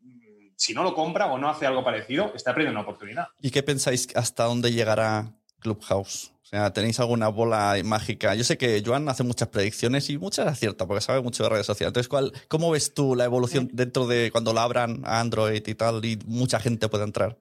si 0.59 0.73
no 0.73 0.83
lo 0.83 0.93
compra 0.93 1.27
o 1.27 1.37
no 1.37 1.49
hace 1.49 1.65
algo 1.65 1.85
parecido, 1.85 2.33
está 2.35 2.53
perdiendo 2.53 2.77
una 2.77 2.81
oportunidad. 2.81 3.29
¿Y 3.41 3.49
qué 3.49 3.63
pensáis 3.63 4.09
hasta 4.13 4.43
dónde 4.43 4.73
llegará 4.73 5.31
Clubhouse? 5.59 6.33
O 6.43 6.45
sea, 6.45 6.73
¿tenéis 6.73 6.99
alguna 6.99 7.29
bola 7.29 7.77
mágica? 7.85 8.35
Yo 8.35 8.43
sé 8.43 8.57
que 8.57 8.83
Joan 8.85 9.07
hace 9.07 9.23
muchas 9.23 9.47
predicciones 9.47 10.09
y 10.09 10.17
muchas 10.17 10.47
acierta 10.47 10.85
porque 10.85 10.99
sabe 10.99 11.21
mucho 11.21 11.43
de 11.43 11.49
redes 11.49 11.65
sociales. 11.65 11.91
Entonces, 11.91 12.09
¿cuál, 12.09 12.33
¿cómo 12.49 12.71
ves 12.71 12.93
tú 12.93 13.15
la 13.15 13.23
evolución 13.23 13.69
dentro 13.71 14.05
de 14.05 14.31
cuando 14.31 14.51
la 14.51 14.63
abran 14.63 15.01
a 15.05 15.21
Android 15.21 15.65
y 15.65 15.75
tal 15.75 16.03
y 16.03 16.19
mucha 16.25 16.59
gente 16.59 16.89
pueda 16.89 17.05
entrar? 17.05 17.37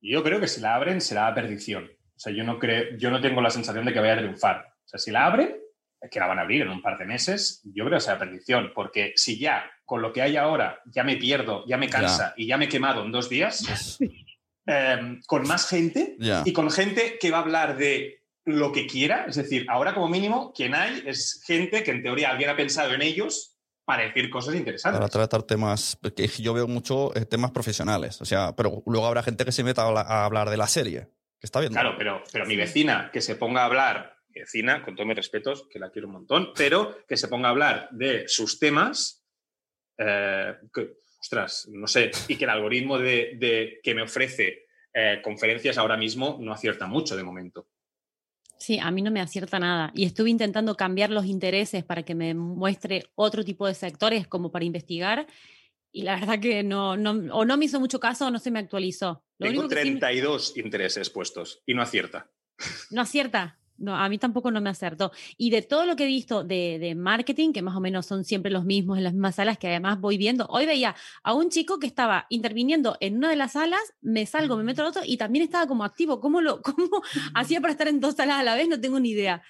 Yo 0.00 0.22
creo 0.22 0.40
que 0.40 0.48
si 0.48 0.62
la 0.62 0.74
abren 0.74 1.02
será 1.02 1.26
a 1.26 1.34
perdición. 1.34 1.84
O 1.84 2.18
sea, 2.18 2.32
yo 2.32 2.42
no, 2.42 2.58
creo, 2.58 2.96
yo 2.96 3.10
no 3.10 3.20
tengo 3.20 3.42
la 3.42 3.50
sensación 3.50 3.84
de 3.84 3.92
que 3.92 4.00
vaya 4.00 4.14
a 4.14 4.18
triunfar. 4.18 4.64
O 4.82 4.88
sea, 4.88 4.98
si 4.98 5.10
la 5.10 5.26
abren, 5.26 5.58
es 6.00 6.10
que 6.10 6.20
la 6.20 6.26
van 6.26 6.38
a 6.38 6.42
abrir 6.42 6.62
en 6.62 6.70
un 6.70 6.80
par 6.80 6.98
de 6.98 7.04
meses, 7.04 7.60
yo 7.64 7.84
creo 7.84 7.98
que 7.98 8.04
será 8.04 8.18
perdición. 8.18 8.72
Porque 8.74 9.12
si 9.14 9.38
ya 9.38 9.70
con 9.92 10.00
lo 10.00 10.10
que 10.10 10.22
hay 10.22 10.38
ahora 10.38 10.80
ya 10.86 11.04
me 11.04 11.18
pierdo, 11.18 11.66
ya 11.66 11.76
me 11.76 11.90
cansa 11.90 12.32
y 12.38 12.46
ya 12.46 12.56
me 12.56 12.64
he 12.64 12.68
quemado 12.70 13.04
en 13.04 13.12
dos 13.12 13.28
días, 13.28 13.98
em, 14.66 15.20
con 15.26 15.46
más 15.46 15.68
gente 15.68 16.16
y 16.46 16.54
con 16.54 16.70
gente 16.70 17.18
que 17.20 17.30
va 17.30 17.36
a 17.36 17.40
hablar 17.42 17.76
de 17.76 18.24
lo 18.46 18.72
que 18.72 18.86
quiera. 18.86 19.26
Es 19.28 19.36
decir, 19.36 19.66
ahora 19.68 19.92
como 19.92 20.08
mínimo, 20.08 20.54
quien 20.54 20.74
hay 20.74 21.02
es 21.04 21.42
gente 21.44 21.82
que 21.82 21.90
en 21.90 22.02
teoría 22.02 22.30
alguien 22.30 22.48
ha 22.48 22.56
pensado 22.56 22.94
en 22.94 23.02
ellos 23.02 23.58
para 23.84 24.04
decir 24.04 24.30
cosas 24.30 24.54
interesantes. 24.54 24.98
Para 24.98 25.10
tratar 25.10 25.42
temas, 25.42 25.98
que 26.16 26.26
yo 26.26 26.54
veo 26.54 26.66
mucho 26.66 27.14
eh, 27.14 27.26
temas 27.26 27.50
profesionales, 27.50 28.18
o 28.22 28.24
sea, 28.24 28.56
pero 28.56 28.82
luego 28.86 29.06
habrá 29.06 29.22
gente 29.22 29.44
que 29.44 29.52
se 29.52 29.62
meta 29.62 29.82
a, 29.82 30.24
hablar 30.24 30.48
de 30.48 30.56
la 30.56 30.68
serie, 30.68 31.10
que 31.38 31.44
está 31.44 31.60
bien. 31.60 31.72
Claro, 31.74 31.96
pero, 31.98 32.22
pero 32.32 32.46
mi 32.46 32.56
vecina 32.56 33.10
que 33.12 33.20
se 33.20 33.36
ponga 33.36 33.60
a 33.60 33.66
hablar, 33.66 34.16
mi 34.30 34.40
vecina, 34.40 34.82
con 34.82 34.96
todos 34.96 35.06
mis 35.06 35.16
respetos, 35.16 35.66
que 35.70 35.78
la 35.78 35.90
quiero 35.90 36.08
un 36.08 36.14
montón, 36.14 36.52
pero 36.56 37.04
que 37.06 37.18
se 37.18 37.28
ponga 37.28 37.48
a 37.48 37.50
hablar 37.50 37.88
de 37.90 38.26
sus 38.26 38.58
temas, 38.58 39.21
eh, 39.98 40.54
ostras, 41.20 41.68
no 41.70 41.86
sé, 41.86 42.10
y 42.28 42.36
que 42.36 42.44
el 42.44 42.50
algoritmo 42.50 42.98
de, 42.98 43.80
que 43.82 43.94
me 43.94 44.02
ofrece 44.02 44.66
eh, 44.92 45.20
conferencias 45.22 45.78
ahora 45.78 45.96
mismo 45.96 46.38
no 46.40 46.52
acierta 46.52 46.86
mucho 46.86 47.16
de 47.16 47.22
momento. 47.22 47.68
Sí, 48.58 48.78
a 48.78 48.90
mí 48.90 49.02
no 49.02 49.10
me 49.10 49.20
acierta 49.20 49.58
nada. 49.58 49.90
Y 49.94 50.04
estuve 50.04 50.30
intentando 50.30 50.76
cambiar 50.76 51.10
los 51.10 51.26
intereses 51.26 51.84
para 51.84 52.04
que 52.04 52.14
me 52.14 52.32
muestre 52.34 53.06
otro 53.16 53.44
tipo 53.44 53.66
de 53.66 53.74
sectores 53.74 54.28
como 54.28 54.52
para 54.52 54.64
investigar. 54.64 55.26
Y 55.90 56.02
la 56.02 56.14
verdad 56.14 56.38
que 56.38 56.62
no, 56.62 56.96
no 56.96 57.10
o 57.34 57.44
no 57.44 57.56
me 57.56 57.64
hizo 57.64 57.80
mucho 57.80 57.98
caso 57.98 58.26
o 58.26 58.30
no 58.30 58.38
se 58.38 58.52
me 58.52 58.60
actualizó. 58.60 59.24
Tengo 59.36 59.66
32 59.66 60.56
intereses 60.56 61.10
puestos 61.10 61.62
y 61.66 61.74
no 61.74 61.82
acierta. 61.82 62.30
No 62.90 63.02
acierta 63.02 63.58
no, 63.78 63.96
a 63.96 64.08
mí 64.08 64.18
tampoco 64.18 64.50
no 64.50 64.60
me 64.60 64.70
acertó. 64.70 65.12
Y 65.36 65.50
de 65.50 65.62
todo 65.62 65.86
lo 65.86 65.96
que 65.96 66.04
he 66.04 66.06
visto 66.06 66.44
de, 66.44 66.94
marketing, 66.96 67.52
que 67.52 67.62
más 67.62 67.76
o 67.76 67.80
menos 67.80 68.06
son 68.06 68.24
siempre 68.24 68.50
los 68.50 68.64
mismos 68.64 68.98
en 68.98 69.04
las 69.04 69.12
mismas 69.12 69.36
salas, 69.36 69.58
que 69.58 69.68
además 69.68 70.00
voy 70.00 70.18
viendo, 70.18 70.46
hoy 70.46 70.66
veía 70.66 70.94
a 71.22 71.34
un 71.34 71.50
chico 71.50 71.78
que 71.78 71.86
estaba 71.86 72.26
interviniendo 72.28 72.96
en 73.00 73.16
una 73.16 73.28
de 73.30 73.36
las 73.36 73.52
salas, 73.52 73.80
me 74.00 74.24
salgo, 74.26 74.56
me 74.56 74.64
meto 74.64 74.82
al 74.82 74.88
otro 74.88 75.02
y 75.04 75.16
también 75.16 75.44
estaba 75.44 75.66
como 75.66 75.84
activo. 75.84 76.20
¿Cómo, 76.20 76.40
lo, 76.40 76.62
cómo 76.62 77.02
hacía 77.34 77.60
para 77.60 77.72
estar 77.72 77.88
en 77.88 78.00
dos 78.00 78.14
salas 78.14 78.38
a 78.38 78.42
la 78.42 78.54
vez? 78.54 78.68
No 78.68 78.80
tengo 78.80 79.00
ni 79.00 79.10
idea. 79.10 79.42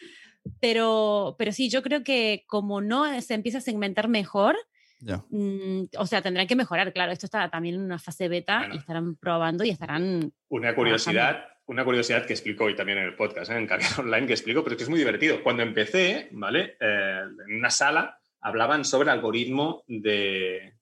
Pero, 0.61 1.37
pero 1.39 1.53
sí, 1.53 1.69
yo 1.69 1.83
creo 1.83 2.03
que 2.03 2.45
como 2.47 2.81
no 2.81 3.21
se 3.21 3.35
empieza 3.35 3.59
a 3.59 3.61
segmentar 3.61 4.09
mejor, 4.09 4.57
mm, 5.01 5.83
o 5.97 6.07
sea, 6.07 6.23
tendrán 6.23 6.47
que 6.47 6.57
mejorar, 6.57 6.93
claro, 6.93 7.13
esto 7.13 7.27
está 7.27 7.49
también 7.49 7.77
en 7.77 7.83
una 7.83 7.99
fase 7.99 8.29
beta 8.29 8.69
y 8.73 8.79
estarán 8.79 9.15
probando 9.17 9.63
y 9.63 9.71
estarán... 9.71 10.33
Una 10.49 10.75
curiosidad, 10.75 11.45
una 11.67 11.85
curiosidad 11.85 12.27
que 12.27 12.33
explico 12.33 12.65
hoy 12.65 12.75
también 12.75 12.99
en 12.99 13.05
el 13.05 13.17
podcast, 13.17 13.51
¿eh? 13.51 13.57
en 13.57 13.67
Carrera 13.67 13.89
Online, 13.99 14.27
que 14.27 14.33
explico, 14.33 14.63
pero 14.63 14.75
es 14.75 14.79
que 14.79 14.85
es 14.85 14.91
muy 14.91 14.99
divertido. 14.99 15.43
Cuando 15.43 15.63
empecé, 15.63 16.29
¿vale? 16.33 16.77
Eh, 16.81 17.21
en 17.49 17.57
una 17.57 17.71
sala 17.71 18.19
hablaban 18.41 18.85
sobre 18.85 19.05
el 19.05 19.11
algoritmo 19.11 19.85
de, 19.87 20.75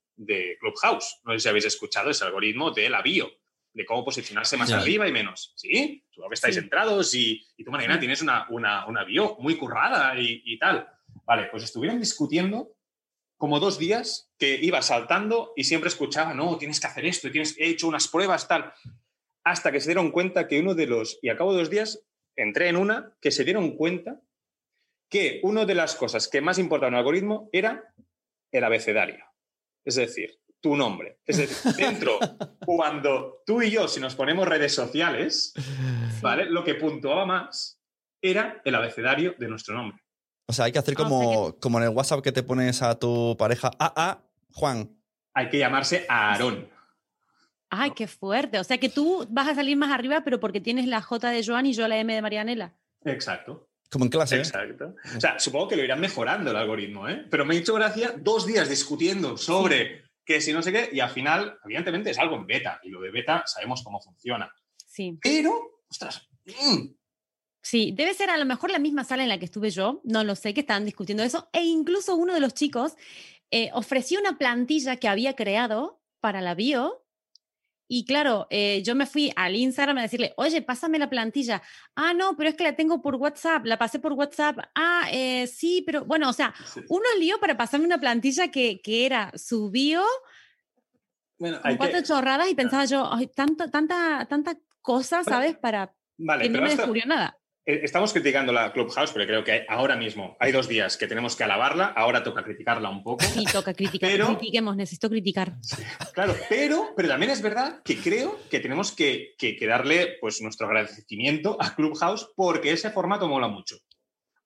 Clubhouse. 0.59 1.21
No 1.25 1.33
sé 1.33 1.41
si 1.41 1.49
habéis 1.49 1.67
escuchado 1.67 2.11
ese 2.11 2.25
algoritmo 2.25 2.71
de 2.71 2.89
la 2.89 3.03
bio, 3.03 3.31
de 3.73 3.85
cómo 3.85 4.05
posicionarse 4.05 4.57
más 4.57 4.73
arriba 4.73 5.07
y 5.07 5.13
menos. 5.13 5.53
¿Sí? 5.57 6.05
Supongo 6.11 6.31
que 6.31 6.35
estáis 6.35 6.57
entrados 6.57 7.15
y, 7.15 7.43
y 7.57 7.65
tú, 7.65 7.71
Marina, 7.71 7.99
tienes 7.99 8.23
una, 8.23 8.47
una, 8.51 9.05
bio 9.05 9.37
muy 9.41 9.57
currada 9.57 10.19
y, 10.19 10.43
y 10.45 10.59
tal. 10.59 10.89
Vale, 11.25 11.49
pues 11.51 11.65
estuvieron 11.65 11.99
discutiendo 11.99 12.73
como 13.37 13.59
dos 13.59 13.79
días 13.79 14.31
que 14.39 14.59
iba 14.61 14.83
saltando 14.83 15.53
y 15.57 15.65
siempre 15.65 15.89
escuchaba, 15.89 16.35
no, 16.35 16.59
tienes 16.59 16.79
que 16.81 16.87
hacer 16.87 17.07
esto, 17.07 17.31
tienes, 17.31 17.57
he 17.59 17.69
hecho 17.69 17.89
unas 17.89 18.09
pruebas, 18.09 18.47
tal 18.47 18.73
hasta 19.45 19.73
que 19.73 19.81
se 19.81 19.89
dieron 19.89 20.11
cuenta 20.11 20.49
que 20.49 20.61
uno 20.61 20.75
de 20.75 20.87
los, 20.87 21.19
y 21.23 21.29
a 21.29 21.37
cabo 21.37 21.53
de 21.53 21.61
dos 21.61 21.71
días 21.71 22.07
entré 22.37 22.69
en 22.69 22.77
una, 22.77 23.17
que 23.21 23.31
se 23.31 23.45
dieron 23.45 23.77
cuenta 23.77 24.21
que 25.09 25.41
una 25.43 25.65
de 25.65 25.75
las 25.75 25.95
cosas 25.95 26.29
que 26.29 26.41
más 26.41 26.59
importaba 26.59 26.89
en 26.89 26.95
el 26.95 26.99
algoritmo 26.99 27.49
era 27.53 27.93
el 28.53 28.65
abecedario, 28.65 29.25
es 29.85 29.97
decir, 29.97 30.41
tu 30.61 30.77
nombre. 30.77 31.19
Es 31.27 31.39
decir, 31.39 31.73
dentro, 31.77 32.19
cuando 32.65 33.43
tú 33.47 33.63
y 33.63 33.71
yo, 33.71 33.89
si 33.89 34.01
nos 34.01 34.15
ponemos 34.15 34.47
redes 34.47 34.75
sociales, 34.75 35.55
¿vale? 36.23 36.47
Lo 36.47 36.65
que 36.65 36.75
puntuaba 36.75 37.27
más 37.27 37.81
era 38.23 38.61
el 38.65 38.75
abecedario 38.75 39.35
de 39.39 39.49
nuestro 39.49 39.75
nombre. 39.75 39.99
O 40.47 40.53
sea, 40.53 40.67
hay 40.67 40.73
que 40.73 40.79
hacer 40.79 40.95
ah, 40.99 41.03
como, 41.03 41.57
como 41.59 41.79
en 41.79 41.85
el 41.85 41.91
WhatsApp 41.91 42.23
que 42.23 42.33
te 42.33 42.43
pones 42.43 42.83
a 42.83 42.99
tu 42.99 43.37
pareja, 43.39 43.71
a, 43.79 44.11
a 44.11 44.23
Juan. 44.53 44.97
Hay 45.35 45.49
que 45.49 45.59
llamarse 45.59 46.07
Aarón. 46.09 46.69
Ay, 47.71 47.93
qué 47.93 48.07
fuerte. 48.09 48.59
O 48.59 48.65
sea 48.65 48.79
que 48.79 48.89
tú 48.89 49.27
vas 49.31 49.49
a 49.49 49.55
salir 49.55 49.77
más 49.77 49.93
arriba, 49.93 50.23
pero 50.25 50.41
porque 50.41 50.61
tienes 50.61 50.87
la 50.87 51.01
J 51.01 51.31
de 51.31 51.45
Joan 51.45 51.67
y 51.67 51.73
yo 51.73 51.87
la 51.89 51.99
M 51.99 52.13
de 52.13 52.21
Marianela. 52.23 52.75
Exacto. 53.05 53.69
Como 53.91 54.05
en 54.05 54.11
clase. 54.11 54.37
¿eh? 54.37 54.39
Exacto. 54.41 54.95
O 55.17 55.21
sea, 55.21 55.39
supongo 55.39 55.69
que 55.69 55.77
lo 55.77 55.85
irán 55.85 56.01
mejorando 56.01 56.51
el 56.51 56.57
algoritmo, 56.57 57.09
¿eh? 57.09 57.27
Pero 57.31 57.45
me 57.45 57.55
ha 57.55 57.59
hecho 57.59 57.75
gracia 57.75 58.15
dos 58.17 58.47
días 58.47 58.69
discutiendo 58.69 59.37
sobre 59.37 60.05
que 60.25 60.41
si 60.41 60.53
no 60.53 60.63
sé 60.63 60.73
qué, 60.73 60.91
y 60.93 61.01
al 61.01 61.11
final, 61.11 61.59
evidentemente, 61.65 62.11
es 62.11 62.19
algo 62.19 62.37
en 62.37 62.47
beta, 62.47 62.81
y 62.85 62.91
lo 62.91 63.01
de 63.01 63.11
beta 63.11 63.43
sabemos 63.47 63.83
cómo 63.83 64.01
funciona. 64.01 64.53
Sí. 64.87 65.19
Pero, 65.21 65.83
ostras. 65.89 66.29
Mm. 66.47 66.95
Sí, 67.63 67.93
debe 67.97 68.15
ser 68.15 68.31
a 68.31 68.39
lo 68.39 68.47
mejor 68.47 68.71
la 68.71 68.79
misma 68.79 69.05
sala 69.05 69.25
en 69.25 69.29
la 69.29 69.39
que 69.39 69.45
estuve 69.45 69.71
yo, 69.71 70.01
no 70.05 70.25
lo 70.25 70.35
sé, 70.35 70.55
que 70.55 70.61
estaban 70.61 70.85
discutiendo 70.85 71.23
eso, 71.23 71.49
e 71.53 71.65
incluso 71.65 72.15
uno 72.15 72.33
de 72.33 72.41
los 72.41 72.55
chicos 72.55 72.95
eh, 73.51 73.71
ofreció 73.75 74.21
una 74.21 74.39
plantilla 74.39 74.97
que 74.97 75.09
había 75.09 75.35
creado 75.35 76.01
para 76.21 76.41
la 76.41 76.55
bio 76.55 77.05
y 77.93 78.05
claro, 78.05 78.47
eh, 78.51 78.85
yo 78.85 78.95
me 78.95 79.05
fui 79.05 79.33
al 79.35 79.57
Instagram 79.57 79.99
a 79.99 80.03
decirle, 80.03 80.33
oye, 80.37 80.63
pásame 80.63 80.97
la 80.97 81.11
plantilla. 81.11 81.61
Ah, 81.97 82.15
no, 82.15 82.37
pero 82.37 82.49
es 82.49 82.55
que 82.55 82.63
la 82.63 82.77
tengo 82.77 83.03
por 83.03 83.17
WhatsApp, 83.17 83.67
la 83.67 83.79
pasé 83.79 83.99
por 83.99 84.13
WhatsApp. 84.13 84.61
Ah, 84.77 85.09
eh, 85.11 85.49
sí, 85.49 85.83
pero 85.85 86.05
bueno, 86.05 86.29
o 86.29 86.33
sea, 86.33 86.55
uno 86.89 87.05
lío 87.19 87.41
para 87.41 87.57
pasarme 87.57 87.87
una 87.87 87.99
plantilla 87.99 88.49
que, 88.53 88.81
que 88.81 89.07
era 89.07 89.33
su 89.35 89.73
bio, 89.73 90.05
bueno, 91.37 91.61
con 91.61 91.77
cuatro 91.79 92.01
chorradas 92.03 92.49
y 92.49 92.55
pensaba 92.55 92.85
yo, 92.85 93.13
ay, 93.13 93.27
tanta, 93.27 93.69
tanta, 93.69 94.25
tanta 94.27 94.57
cosa, 94.81 95.25
¿sabes? 95.25 95.57
Para 95.57 95.93
que 96.17 96.49
no 96.49 96.63
me 96.63 96.77
descubrió 96.77 97.07
nada. 97.07 97.40
Eh, 97.71 97.85
estamos 97.85 98.13
criticando 98.13 98.53
la 98.53 98.73
Clubhouse, 98.73 99.13
pero 99.13 99.27
creo 99.27 99.45
que 99.45 99.65
ahora 99.69 99.95
mismo 99.95 100.37
hay 100.41 100.51
dos 100.51 100.67
días 100.67 100.97
que 100.97 101.07
tenemos 101.07 101.37
que 101.37 101.45
alabarla, 101.45 101.87
ahora 101.87 102.25
toca 102.25 102.43
criticarla 102.43 102.91
un 102.91 103.05
poco. 103.05 103.25
Sí, 103.25 103.45
toca 103.45 103.75
criticar. 103.75 104.11
Critiquemos, 104.11 104.75
necesito 104.75 105.09
criticar. 105.09 105.55
claro, 106.13 106.35
pero, 106.49 106.93
pero 106.97 107.09
también 107.09 107.31
es 107.31 107.41
verdad 107.41 107.81
que 107.85 107.97
creo 107.99 108.41
que 108.51 108.59
tenemos 108.59 108.91
que, 108.91 109.37
darle 109.69 110.17
pues, 110.21 110.43
nuestro 110.43 110.67
agradecimiento 110.67 111.57
a 111.61 111.77
Clubhouse 111.77 112.29
porque 112.35 112.73
ese 112.73 112.91
formato 112.91 113.29
mola 113.29 113.47
mucho. 113.47 113.77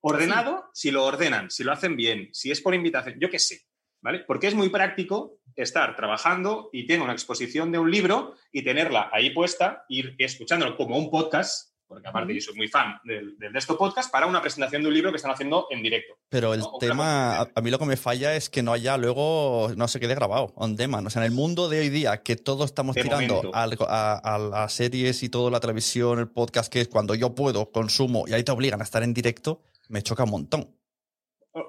Ordenado, 0.01 0.69
si 0.71 0.91
lo 0.91 1.03
ordenan, 1.03 1.49
si 1.49 1.63
lo 1.63 1.71
hacen 1.71 1.95
bien, 1.95 2.29
si 2.31 2.51
es 2.51 2.61
por 2.61 2.75
invitación, 2.75 3.17
yo 3.19 3.31
qué 3.31 3.39
sé, 3.39 3.61
¿vale? 4.01 4.19
Porque 4.19 4.45
es 4.45 4.53
muy 4.53 4.69
práctico 4.69 5.39
estar 5.55 5.95
trabajando 5.95 6.69
y 6.71 6.85
tengo 6.85 7.05
una 7.05 7.13
exposición 7.13 7.71
de 7.71 7.79
un 7.79 7.89
libro 7.89 8.35
y 8.51 8.63
tenerla 8.63 9.09
ahí 9.11 9.31
puesta, 9.31 9.83
ir 9.89 10.13
escuchándolo 10.19 10.77
como 10.77 10.95
un 10.99 11.09
podcast 11.09 11.74
porque 11.95 12.09
aparte 12.09 12.33
yo 12.35 12.41
soy 12.41 12.55
muy 12.55 12.67
fan 12.67 12.99
del, 13.05 13.37
de 13.37 13.57
esto 13.57 13.77
podcast, 13.77 14.11
para 14.11 14.25
una 14.25 14.41
presentación 14.41 14.81
de 14.81 14.89
un 14.89 14.93
libro 14.93 15.11
que 15.11 15.15
están 15.15 15.31
haciendo 15.31 15.67
en 15.69 15.81
directo. 15.81 16.17
Pero 16.27 16.53
el 16.53 16.61
tema, 16.77 17.39
a, 17.39 17.61
mí 17.61 17.71
lo 17.71 17.79
que 17.79 17.85
me 17.85 17.95
falla 17.95 18.35
es 18.35 18.49
que 18.49 18.61
no 18.61 18.73
haya 18.73 18.97
luego, 18.97 19.71
no 19.77 19.87
se 19.87 20.01
quede 20.01 20.13
grabado, 20.13 20.51
on 20.55 20.75
demand. 20.75 21.07
O 21.07 21.09
sea, 21.09 21.21
en 21.21 21.27
el 21.27 21.31
mundo 21.31 21.69
de 21.69 21.79
hoy 21.79 21.87
día, 21.87 22.21
que 22.21 22.35
todos 22.35 22.65
estamos 22.65 22.97
tirando 22.97 23.49
a, 23.53 24.37
las 24.37 24.73
series 24.73 25.23
y 25.23 25.29
todo, 25.29 25.49
la 25.49 25.61
televisión, 25.61 26.19
el 26.19 26.27
podcast, 26.27 26.69
que 26.69 26.81
es 26.81 26.89
cuando 26.89 27.15
yo 27.15 27.33
puedo, 27.33 27.71
consumo, 27.71 28.25
y 28.27 28.33
ahí 28.33 28.43
te 28.43 28.51
obligan 28.51 28.81
a 28.81 28.83
estar 28.83 29.01
en 29.01 29.13
directo, 29.13 29.61
me 29.87 30.01
choca 30.01 30.25
un 30.25 30.31
montón. 30.31 30.75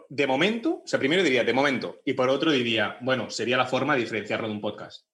De 0.09 0.27
momento, 0.27 0.83
o 0.85 0.87
sea, 0.89 0.99
primero 0.99 1.23
diría 1.23 1.45
de 1.45 1.53
momento, 1.53 2.01
y 2.05 2.15
por 2.15 2.29
otro 2.31 2.51
diría, 2.51 2.97
bueno, 3.01 3.31
sería 3.31 3.57
la 3.57 3.67
forma 3.67 3.95
de 3.95 4.01
diferenciarlo 4.01 4.49
de 4.49 4.55
un 4.55 4.61
podcast. 4.61 5.07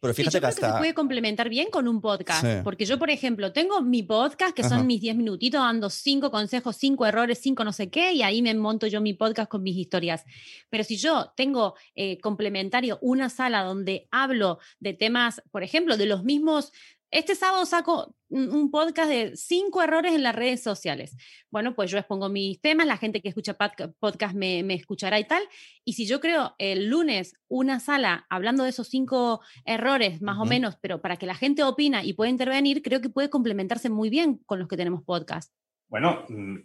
Pero 0.00 0.14
fíjate 0.14 0.40
que 0.40 0.46
hasta... 0.46 0.72
se 0.72 0.78
puede 0.78 0.94
complementar 0.94 1.48
bien 1.48 1.70
con 1.70 1.88
un 1.88 2.00
podcast. 2.00 2.44
Porque 2.62 2.84
yo, 2.84 2.98
por 2.98 3.10
ejemplo, 3.10 3.52
tengo 3.52 3.82
mi 3.82 4.02
podcast, 4.02 4.54
que 4.54 4.62
son 4.62 4.86
mis 4.86 5.00
10 5.00 5.16
minutitos, 5.16 5.60
dando 5.60 5.90
cinco 5.90 6.30
consejos, 6.30 6.76
cinco 6.76 7.04
errores, 7.06 7.40
cinco 7.40 7.64
no 7.64 7.72
sé 7.72 7.90
qué, 7.90 8.12
y 8.12 8.22
ahí 8.22 8.40
me 8.40 8.54
monto 8.54 8.86
yo 8.86 9.00
mi 9.00 9.14
podcast 9.14 9.50
con 9.50 9.62
mis 9.62 9.76
historias. 9.76 10.24
Pero 10.70 10.84
si 10.84 10.96
yo 10.96 11.32
tengo 11.36 11.74
eh, 11.96 12.18
complementario 12.20 12.98
una 13.00 13.28
sala 13.28 13.62
donde 13.62 14.06
hablo 14.10 14.58
de 14.78 14.94
temas, 14.94 15.42
por 15.50 15.62
ejemplo, 15.62 15.96
de 15.96 16.06
los 16.06 16.22
mismos 16.22 16.72
este 17.10 17.34
sábado 17.34 17.64
saco 17.66 18.14
un 18.30 18.70
podcast 18.70 19.08
de 19.08 19.36
cinco 19.36 19.82
errores 19.82 20.12
en 20.12 20.22
las 20.22 20.34
redes 20.34 20.62
sociales. 20.62 21.16
Bueno, 21.50 21.74
pues 21.74 21.90
yo 21.90 21.98
expongo 21.98 22.28
mis 22.28 22.60
temas, 22.60 22.86
la 22.86 22.98
gente 22.98 23.22
que 23.22 23.28
escucha 23.28 23.56
podcast 23.98 24.34
me, 24.34 24.60
escuchará 24.74 25.18
y 25.18 25.24
tal. 25.24 25.42
Y 25.84 25.94
si 25.94 26.06
yo 26.06 26.20
creo 26.20 26.54
el 26.58 26.88
lunes 26.88 27.34
una 27.48 27.80
sala 27.80 28.26
hablando 28.28 28.64
de 28.64 28.70
esos 28.70 28.88
cinco 28.88 29.40
errores, 29.64 30.20
más 30.20 30.38
o 30.38 30.44
menos, 30.44 30.76
pero 30.80 31.00
para 31.00 31.16
que 31.16 31.26
la 31.26 31.34
gente 31.34 31.62
opina 31.62 32.04
y 32.04 32.12
pueda 32.12 32.30
intervenir, 32.30 32.82
creo 32.82 33.00
que 33.00 33.08
puede 33.08 33.30
complementarse 33.30 33.88
muy 33.88 34.10
bien 34.10 34.38
con 34.44 34.58
los 34.58 34.68
que 34.68 34.76
tenemos 34.76 35.02
podcast. 35.02 35.52
Bueno, 35.88 36.26
mm, 36.28 36.58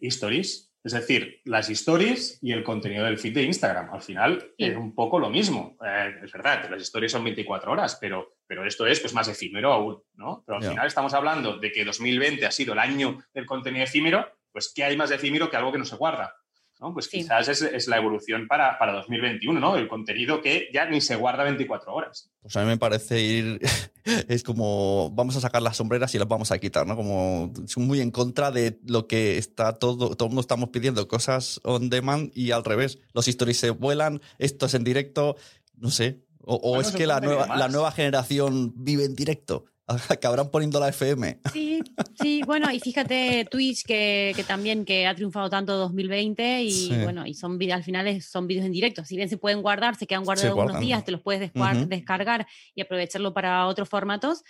es 0.83 0.91
decir, 0.91 1.41
las 1.45 1.69
stories 1.69 2.39
y 2.41 2.51
el 2.51 2.63
contenido 2.63 3.05
del 3.05 3.17
feed 3.17 3.35
de 3.35 3.43
Instagram. 3.43 3.93
Al 3.93 4.01
final 4.01 4.53
es 4.57 4.75
un 4.75 4.93
poco 4.93 5.17
lo 5.17 5.29
mismo. 5.29 5.77
Eh, 5.85 6.15
es 6.23 6.31
verdad, 6.31 6.69
las 6.69 6.81
stories 6.81 7.11
son 7.11 7.23
24 7.23 7.71
horas, 7.71 7.97
pero, 8.01 8.35
pero 8.45 8.65
esto 8.65 8.85
es 8.85 8.99
pues, 8.99 9.13
más 9.13 9.29
efímero 9.29 9.71
aún, 9.71 10.03
¿no? 10.15 10.43
Pero 10.45 10.57
al 10.57 10.63
final 10.63 10.87
estamos 10.87 11.13
hablando 11.13 11.57
de 11.57 11.71
que 11.71 11.85
2020 11.85 12.45
ha 12.45 12.51
sido 12.51 12.73
el 12.73 12.79
año 12.79 13.17
del 13.33 13.45
contenido 13.45 13.85
efímero, 13.85 14.27
pues 14.51 14.73
¿qué 14.75 14.83
hay 14.83 14.97
más 14.97 15.11
efímero 15.11 15.49
que 15.49 15.55
algo 15.55 15.71
que 15.71 15.79
no 15.79 15.85
se 15.85 15.95
guarda? 15.95 16.35
¿No? 16.83 16.93
Pues 16.93 17.05
Sí. 17.05 17.19
quizás 17.19 17.47
es, 17.47 17.61
es 17.61 17.87
la 17.87 17.97
evolución 17.97 18.47
para, 18.47 18.77
para 18.77 18.93
2021, 18.93 19.59
¿no? 19.59 19.77
El 19.77 19.87
contenido 19.87 20.41
que 20.41 20.67
ya 20.73 20.85
ni 20.85 20.99
se 21.01 21.15
guarda 21.15 21.43
24 21.43 21.93
horas. 21.93 22.29
Pues 22.41 22.55
a 22.57 22.61
mí 22.61 22.67
me 22.67 22.77
parece 22.77 23.21
ir. 23.21 23.59
Es 24.27 24.43
como 24.43 25.09
vamos 25.11 25.37
a 25.37 25.39
sacar 25.39 25.61
las 25.61 25.77
sombreras 25.77 26.13
y 26.13 26.19
las 26.19 26.27
vamos 26.27 26.51
a 26.51 26.59
quitar, 26.59 26.85
¿no? 26.85 26.97
Como 26.97 27.53
es 27.65 27.77
muy 27.77 28.01
en 28.01 28.11
contra 28.11 28.51
de 28.51 28.77
lo 28.85 29.07
que 29.07 29.37
está 29.37 29.79
todo. 29.79 30.15
Todo 30.17 30.25
el 30.27 30.31
mundo 30.31 30.41
estamos 30.41 30.69
pidiendo 30.69 31.07
cosas 31.07 31.61
on 31.63 31.89
demand 31.89 32.29
y 32.35 32.51
al 32.51 32.65
revés. 32.65 32.99
Los 33.13 33.29
stories 33.29 33.57
se 33.57 33.69
vuelan, 33.69 34.19
esto 34.39 34.65
es 34.65 34.73
en 34.73 34.83
directo, 34.83 35.37
no 35.77 35.89
sé. 35.89 36.19
O, 36.41 36.55
o 36.55 36.69
Bueno, 36.75 36.81
es 36.81 36.91
que 36.93 37.07
la 37.07 37.21
nueva, 37.21 37.55
la 37.55 37.69
nueva 37.69 37.93
generación 37.93 38.73
vive 38.75 39.05
en 39.05 39.15
directo. 39.15 39.63
Acabarán 40.09 40.49
poniendo 40.49 40.79
la 40.79 40.89
FM. 40.89 41.39
Sí, 41.51 41.81
sí, 42.21 42.41
bueno, 42.45 42.71
y 42.71 42.79
fíjate 42.79 43.45
Twitch 43.51 43.83
que, 43.83 44.33
que 44.35 44.43
también 44.43 44.85
que 44.85 45.07
ha 45.07 45.15
triunfado 45.15 45.49
tanto 45.49 45.75
2020 45.77 46.63
y 46.63 46.71
Sí. 46.71 46.97
bueno, 47.03 47.25
y 47.27 47.33
son 47.33 47.59
al 47.71 47.83
final 47.83 48.21
son 48.21 48.47
vídeos 48.47 48.65
en 48.65 48.71
directo. 48.71 49.03
Si 49.05 49.15
bien 49.15 49.29
se 49.29 49.37
pueden 49.37 49.61
guardar, 49.61 49.95
se 49.95 50.07
quedan 50.07 50.23
guardados 50.23 50.55
guardan. 50.55 50.81
días, 50.81 51.03
te 51.03 51.11
los 51.11 51.21
puedes 51.21 51.41
descuar- 51.41 51.75
Ujú. 51.77 51.85
descargar 51.87 52.47
y 52.75 52.81
aprovecharlo 52.81 53.33
para 53.33 53.67
otros 53.67 53.89
formatos, 53.89 54.43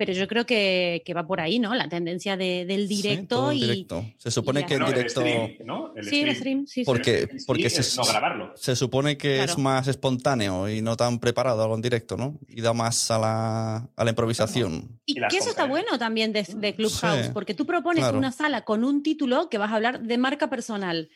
pero 0.00 0.14
yo 0.14 0.26
creo 0.26 0.46
que, 0.46 1.02
que 1.04 1.12
va 1.12 1.26
por 1.26 1.42
ahí, 1.42 1.58
¿no? 1.58 1.74
La 1.74 1.86
tendencia 1.86 2.34
de- 2.38 2.64
del 2.64 2.88
Sí, 2.88 3.02
directo 3.02 3.36
todo 3.36 3.50
en 3.50 3.58
y 3.58 3.60
directo. 3.60 4.02
Se 4.16 4.30
supone 4.30 4.60
y 4.60 4.64
que 4.64 4.74
en 4.74 4.80
Bueno, 4.80 4.86
el 4.86 4.94
directo. 4.94 5.20
stream, 5.20 5.50
¿no? 5.66 5.92
El 5.94 6.04
sí, 6.08 6.20
el 6.22 6.34
stream, 6.34 6.66
sí, 6.66 6.80
sí. 6.80 6.84
Porque- 6.86 7.28
Sí, 7.36 7.44
porque 7.46 7.68
se- 7.68 7.96
no 8.00 8.04
grabarlo. 8.06 8.52
Se 8.56 8.74
supone 8.76 9.18
que 9.18 9.44
es 9.44 9.58
más 9.58 9.88
espontáneo 9.88 10.70
y 10.70 10.80
no 10.80 10.96
tan 10.96 11.18
preparado 11.18 11.62
algo 11.62 11.74
en 11.74 11.82
directo, 11.82 12.16
¿no? 12.16 12.38
Y 12.48 12.62
da 12.62 12.72
más 12.72 13.10
a 13.10 13.18
la, 13.18 13.90
a 13.94 14.04
la 14.04 14.08
improvisación. 14.10 14.98
Y 15.04 15.16
que 15.28 15.36
eso 15.36 15.50
está 15.50 15.66
bueno 15.66 15.98
también 15.98 16.32
de, 16.32 16.44
de 16.44 16.74
Clubhouse, 16.74 17.26
Sí, 17.26 17.30
porque 17.34 17.52
tú 17.52 17.66
propones 17.66 18.02
claro. 18.04 18.16
una 18.16 18.32
sala 18.32 18.62
con 18.64 18.84
un 18.84 19.02
título 19.02 19.50
que 19.50 19.58
vas 19.58 19.70
a 19.70 19.74
hablar 19.76 20.00
de 20.00 20.16
marca 20.16 20.48
personal. 20.48 21.10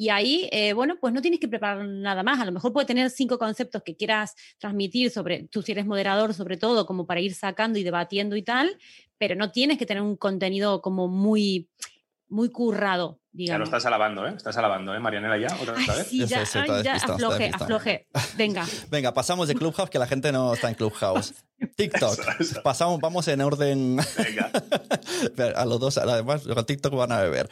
Y 0.00 0.08
ahí, 0.08 0.48
eh, 0.50 0.72
bueno, 0.72 0.96
pues 0.98 1.12
no 1.12 1.20
tienes 1.20 1.40
que 1.40 1.46
preparar 1.46 1.86
nada 1.86 2.22
más. 2.22 2.40
A 2.40 2.46
lo 2.46 2.52
mejor 2.52 2.72
puede 2.72 2.86
tener 2.86 3.10
cinco 3.10 3.38
conceptos 3.38 3.82
que 3.82 3.96
quieras 3.96 4.34
transmitir 4.56 5.10
sobre, 5.10 5.46
tú 5.48 5.60
si 5.60 5.72
eres 5.72 5.84
moderador 5.84 6.32
sobre 6.32 6.56
todo, 6.56 6.86
como 6.86 7.04
para 7.06 7.20
ir 7.20 7.34
sacando 7.34 7.78
y 7.78 7.82
debatiendo 7.82 8.34
y 8.34 8.42
tal, 8.42 8.78
pero 9.18 9.34
no 9.34 9.52
tienes 9.52 9.76
que 9.76 9.84
tener 9.84 10.02
un 10.02 10.16
contenido 10.16 10.80
como 10.80 11.06
muy, 11.06 11.68
muy 12.28 12.50
currado, 12.50 13.19
Ya 13.32 13.58
lo 13.58 13.64
estás 13.64 13.86
alabando, 13.86 14.26
¿eh? 14.26 14.34
Estás 14.36 14.56
alabando, 14.56 14.92
¿eh, 14.92 14.98
Marianela, 14.98 15.38
ya? 15.38 15.56
¿Otra 15.62 15.74
Ay, 15.76 15.86
vez? 15.86 16.06
sí, 16.08 16.18
Ya 16.18 16.26
ya, 16.26 16.46
sé, 16.46 16.52
sí, 16.52 16.58
ay, 16.58 16.62
está 16.64 16.82
ya, 16.82 16.92
despistado, 16.94 16.94
está 16.94 17.12
afloje, 17.14 17.38
despistado. 17.44 17.64
afloje. 17.76 18.06
Venga. 18.36 18.66
Venga, 18.90 19.14
pasamos 19.14 19.46
de 19.48 19.54
Clubhouse, 19.54 19.88
que 19.88 19.98
la 20.00 20.06
gente 20.08 20.32
no 20.32 20.52
está 20.52 20.68
en 20.68 20.74
Clubhouse. 20.74 21.34
TikTok. 21.76 22.18
Eso, 22.18 22.30
eso. 22.40 22.62
Pasamos, 22.64 22.98
vamos 23.00 23.28
en 23.28 23.40
orden. 23.40 23.98
Venga. 24.18 24.50
A 25.56 25.64
los 25.64 25.78
dos, 25.78 25.96
además, 25.98 26.42
con 26.42 26.64
TikTok 26.66 26.92
van 26.94 27.12
a 27.12 27.20
beber. 27.20 27.48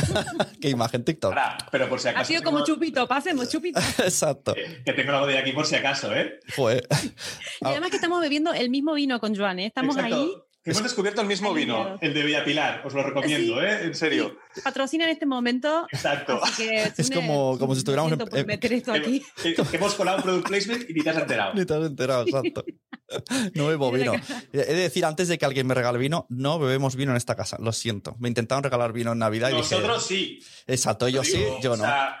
¿Qué 0.60 0.70
imagen? 0.70 1.04
TikTok. 1.04 1.30
Ahora, 1.32 1.56
pero 1.70 1.88
por 1.88 2.00
si 2.00 2.08
acaso. 2.08 2.22
Ha 2.22 2.24
sido 2.24 2.42
como 2.42 2.64
tengo- 2.64 2.74
chupito, 2.74 3.06
pasemos, 3.06 3.48
chupito. 3.48 3.78
Exacto. 4.02 4.54
Que 4.54 4.92
tengo 4.92 5.12
algo 5.12 5.26
de 5.28 5.38
aquí 5.38 5.52
por 5.52 5.66
si 5.66 5.76
acaso, 5.76 6.12
¿eh? 6.14 6.40
Fue. 6.48 6.82
Y 7.60 7.66
además 7.66 7.90
que 7.90 7.96
estamos 7.96 8.20
bebiendo 8.20 8.52
el 8.54 8.70
mismo 8.70 8.94
vino 8.94 9.20
con 9.20 9.36
Joan, 9.36 9.60
¿eh? 9.60 9.66
Estamos 9.66 9.96
Exacto. 9.96 10.16
ahí. 10.16 10.32
Hemos 10.64 10.82
descubierto 10.84 11.20
el 11.20 11.26
mismo 11.26 11.52
vino, 11.52 11.98
el 12.00 12.14
de 12.14 12.22
Villapilar. 12.22 12.82
Os 12.86 12.94
lo 12.94 13.02
recomiendo, 13.02 13.58
Sí. 13.60 13.66
¿eh? 13.66 13.78
En 13.82 13.94
serio. 13.96 14.38
patrocina 14.62 15.04
en 15.06 15.10
este 15.10 15.26
momento. 15.26 15.86
Exacto. 15.90 16.38
Así 16.42 16.68
que, 16.68 16.82
Es 16.96 17.10
como- 17.10 17.58
como 17.58 17.74
si 17.74 17.78
estuviéramos 17.80 18.12
en- 18.12 18.46
meter 18.46 18.72
esto 18.74 18.92
aquí. 18.92 19.24
Eh, 19.44 19.54
eh, 19.58 19.64
Hemos 19.72 19.94
colado 19.94 20.18
un 20.18 20.22
product 20.22 20.46
placement 20.46 20.88
y 20.88 20.94
ni 20.94 21.00
te 21.02 21.10
has 21.10 21.16
enterado. 21.16 21.54
Ni 21.54 21.64
te 21.66 21.74
has 21.74 21.84
enterado, 21.84 22.22
exacto. 22.26 22.64
No 23.54 23.66
bebo 23.66 23.90
vino. 23.92 24.14
He 24.52 24.56
de 24.58 24.74
decir 24.74 25.04
antes 25.04 25.28
de 25.28 25.36
que 25.36 25.44
alguien 25.44 25.66
me 25.66 25.74
regale 25.74 25.98
vino, 25.98 26.26
no 26.30 26.58
bebemos 26.58 26.96
vino 26.96 27.10
en 27.10 27.16
esta 27.18 27.34
casa. 27.36 27.58
Lo 27.60 27.72
siento. 27.72 28.16
Me 28.18 28.28
intentaron 28.28 28.62
regalar 28.64 28.92
vino 28.94 29.12
en 29.12 29.18
Navidad 29.18 29.50
y 29.50 29.56
dije. 29.56 29.74
Nosotros 29.74 30.06
sí. 30.06 30.38
Exacto, 30.66 31.06
ellos 31.06 31.26
sí, 31.26 31.44
yo 31.60 31.72
O 31.72 31.76
no. 31.76 31.84
sea, 31.84 32.16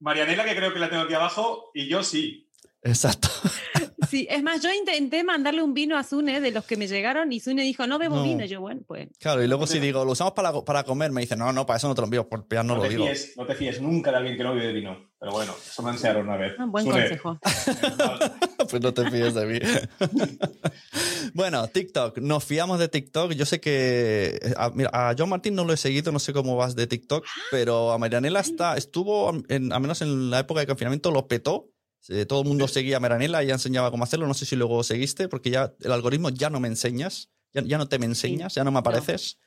Marianela, 0.00 0.44
que 0.44 0.54
creo 0.54 0.72
que 0.74 0.80
la 0.80 0.90
tengo 0.90 1.04
aquí 1.04 1.14
abajo, 1.14 1.70
y 1.72 1.88
yo 1.88 2.02
sí. 2.02 2.50
Exacto. 2.82 3.28
Sí, 4.14 4.28
es 4.30 4.44
más, 4.44 4.62
yo 4.62 4.72
intenté 4.72 5.24
mandarle 5.24 5.60
un 5.60 5.74
vino 5.74 5.96
a 5.98 6.04
Sune 6.04 6.40
de 6.40 6.52
los 6.52 6.64
que 6.64 6.76
me 6.76 6.86
llegaron 6.86 7.32
y 7.32 7.40
Sune 7.40 7.62
dijo, 7.62 7.84
no 7.88 7.98
bebo 7.98 8.14
No. 8.16 8.22
vino. 8.22 8.44
Y 8.44 8.48
yo, 8.48 8.60
bueno, 8.60 8.80
pues. 8.86 9.08
Claro, 9.18 9.42
y 9.42 9.48
luego 9.48 9.66
si 9.66 9.80
digo, 9.80 10.04
lo 10.04 10.12
usamos 10.12 10.34
para, 10.34 10.52
para 10.64 10.84
comer, 10.84 11.10
me 11.10 11.20
dicen, 11.22 11.40
no, 11.40 11.52
no, 11.52 11.66
para 11.66 11.78
eso 11.78 11.88
no 11.88 11.96
te 11.96 12.00
lo 12.00 12.04
envío, 12.06 12.28
por 12.28 12.46
ya 12.48 12.62
no, 12.62 12.74
No, 12.74 12.76
lo 12.76 12.82
te 12.82 12.90
digo. 12.90 13.04
fíes, 13.06 13.34
no 13.36 13.44
te 13.44 13.56
fíes 13.56 13.80
nunca 13.80 14.12
de 14.12 14.18
alguien 14.18 14.36
que 14.36 14.44
no 14.44 14.54
bebe 14.54 14.72
vino. 14.72 15.10
Pero 15.18 15.32
bueno, 15.32 15.52
eso 15.66 15.82
me 15.82 15.90
enseñaron 15.90 16.28
una 16.28 16.36
vez. 16.36 16.52
ah, 16.58 16.66
buen 16.68 16.84
Sune, 16.84 17.00
consejo. 17.00 17.40
pues 18.70 18.80
no 18.82 18.94
te 18.94 19.10
fíes 19.10 19.34
de 19.34 19.46
mí. 19.46 19.58
bueno, 21.34 21.66
TikTok. 21.68 22.18
Nos 22.18 22.44
fiamos 22.44 22.78
de 22.78 22.88
TikTok. 22.88 23.32
Yo 23.32 23.46
sé 23.46 23.60
que 23.60 24.38
a, 24.56 24.70
mira, 24.70 24.90
a 24.92 25.14
John 25.18 25.28
Martín 25.30 25.54
no 25.54 25.64
lo 25.64 25.72
he 25.72 25.76
seguido, 25.76 26.12
no 26.12 26.18
sé 26.18 26.32
cómo 26.32 26.56
vas 26.56 26.76
de 26.76 26.86
TikTok, 26.86 27.24
pero 27.50 27.92
a 27.92 27.98
Marianela 27.98 28.40
está, 28.40 28.76
estuvo, 28.76 29.32
en, 29.48 29.72
al 29.72 29.80
menos 29.80 30.02
en 30.02 30.30
la 30.30 30.40
época 30.40 30.60
de 30.60 30.66
confinamiento, 30.66 31.10
lo 31.10 31.26
petó. 31.26 31.70
Eh, 32.08 32.26
Todo 32.26 32.42
el 32.42 32.48
mundo 32.48 32.68
seguía 32.68 32.98
a 32.98 33.00
Marianela 33.00 33.42
y 33.42 33.46
ya 33.48 33.54
enseñaba 33.54 33.90
cómo 33.90 34.04
hacerlo. 34.04 34.26
No 34.26 34.34
sé 34.34 34.44
si 34.46 34.56
luego 34.56 34.82
seguiste, 34.82 35.28
porque 35.28 35.50
ya 35.50 35.74
el 35.80 35.92
algoritmo 35.92 36.30
ya 36.30 36.50
no 36.50 36.60
me 36.60 36.68
enseñas, 36.68 37.30
ya, 37.52 37.62
ya 37.62 37.78
no 37.78 37.88
te 37.88 37.98
me 37.98 38.06
enseñas, 38.06 38.54
ya 38.54 38.64
no 38.64 38.70
me 38.70 38.78
apareces. 38.80 39.38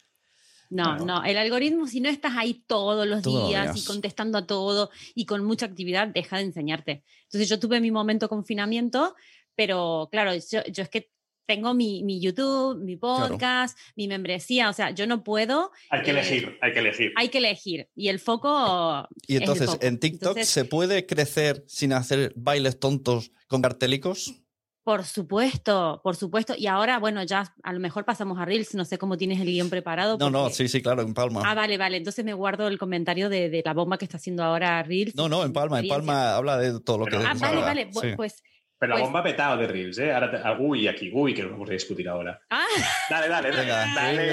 No, 0.69 0.97
Bueno. 0.97 1.05
no, 1.05 1.23
el 1.23 1.37
algoritmo, 1.37 1.87
si 1.87 2.01
no 2.01 2.09
estás 2.09 2.33
ahí 2.35 2.63
todos 2.67 3.07
los 3.07 3.21
Todos 3.21 3.47
días, 3.49 3.73
días. 3.73 3.77
y 3.83 3.87
contestando 3.87 4.37
a 4.37 4.45
todo 4.45 4.89
y 5.15 5.25
con 5.25 5.43
mucha 5.45 5.65
actividad, 5.65 6.09
deja 6.09 6.37
de 6.37 6.43
enseñarte. 6.43 7.03
Entonces 7.23 7.47
yo 7.47 7.57
tuve 7.59 7.79
mi 7.79 7.89
momento 7.91 8.25
de 8.25 8.29
confinamiento, 8.29 9.15
pero 9.55 10.09
claro, 10.11 10.33
yo, 10.35 10.61
yo 10.69 10.83
es 10.83 10.89
que 10.89 11.09
tengo 11.47 11.73
mi, 11.73 12.03
mi 12.03 12.19
YouTube, 12.19 12.77
mi 12.83 12.97
podcast, 12.97 13.77
mi 13.95 14.07
membresía, 14.07 14.69
o 14.69 14.73
sea, 14.73 14.91
yo 14.91 15.07
no 15.07 15.23
puedo, 15.23 15.71
Hay 15.89 16.03
que 16.03 16.11
Eh, 16.11 16.13
elegir, 16.13 16.57
hay 16.61 16.73
que 16.73 16.79
elegir. 16.79 17.13
hay 17.15 17.29
que 17.29 17.37
elegir. 17.39 17.89
Y 17.95 18.09
el 18.09 18.19
foco... 18.19 19.07
Y 19.25 19.37
entonces, 19.37 19.71
foco. 19.71 19.85
en 19.85 19.99
TikTok, 19.99 20.29
Entonces, 20.29 20.49
¿se 20.49 20.65
puede 20.65 21.05
crecer 21.05 21.63
sin 21.65 21.93
hacer 21.93 22.33
bailes 22.35 22.79
tontos 22.79 23.31
con 23.47 23.61
cartelicos? 23.61 24.35
Por 24.83 25.03
supuesto, 25.03 25.99
por 26.01 26.15
supuesto. 26.15 26.53
Y 26.57 26.67
ahora, 26.67 26.97
bueno, 26.99 27.21
ya 27.23 27.53
a 27.61 27.73
lo 27.73 27.79
mejor 27.81 28.05
pasamos 28.05 28.39
a 28.39 28.45
Reels, 28.45 28.73
no 28.73 28.85
sé 28.85 28.97
cómo 28.97 29.17
tienes 29.17 29.39
el 29.41 29.47
guion 29.47 29.69
preparado. 29.69 30.17
No, 30.17 30.29
no, 30.29 30.49
sí, 30.49 30.69
sí, 30.69 30.81
claro, 30.81 31.01
en 31.01 31.13
Palma. 31.13 31.41
Ah, 31.45 31.53
vale, 31.53 31.77
vale. 31.77 31.97
Entonces 31.97 32.23
me 32.23 32.33
guardo 32.33 32.69
el 32.69 32.77
comentario 32.77 33.27
de, 33.27 33.49
de 33.49 33.61
la 33.65 33.73
bomba 33.73 33.97
que 33.97 34.05
está 34.05 34.15
haciendo 34.15 34.43
ahora 34.45 34.81
Reels. 34.83 35.13
No, 35.13 35.27
no, 35.27 35.43
en 35.43 35.51
Palma, 35.51 35.81
en. 35.81 35.89
Palma 35.89 36.35
habla 36.35 36.57
de 36.57 36.79
todo 36.79 36.99
lo 36.99 37.05
que... 37.05 37.17
Ah, 37.17 37.33
vale, 37.37 37.61
vale. 37.61 37.89
Sí. 37.91 38.09
Pues. 38.15 38.41
Pero 38.79 38.91
la 38.91 38.95
pues- 38.95 39.03
bomba 39.05 39.19
ha 39.21 39.23
petado 39.23 39.57
de 39.57 39.67
Reels, 39.67 39.97
¿eh? 39.97 40.13
Ahora 40.13 40.29
te- 40.29 40.37
ah, 40.37 40.55
uy, 40.59 40.87
aquí, 40.87 41.09
uy, 41.13 41.33
que 41.33 41.41
lo 41.43 41.51
vamos 41.51 41.69
a 41.69 41.73
discutir 41.73 42.07
ahora. 42.07 42.39
Ah, 42.49 42.63
Dale, 43.09 43.27
dale, 43.27 43.49
dale. 43.49 43.61
Venga, 43.61 43.85
dale, 43.95 44.25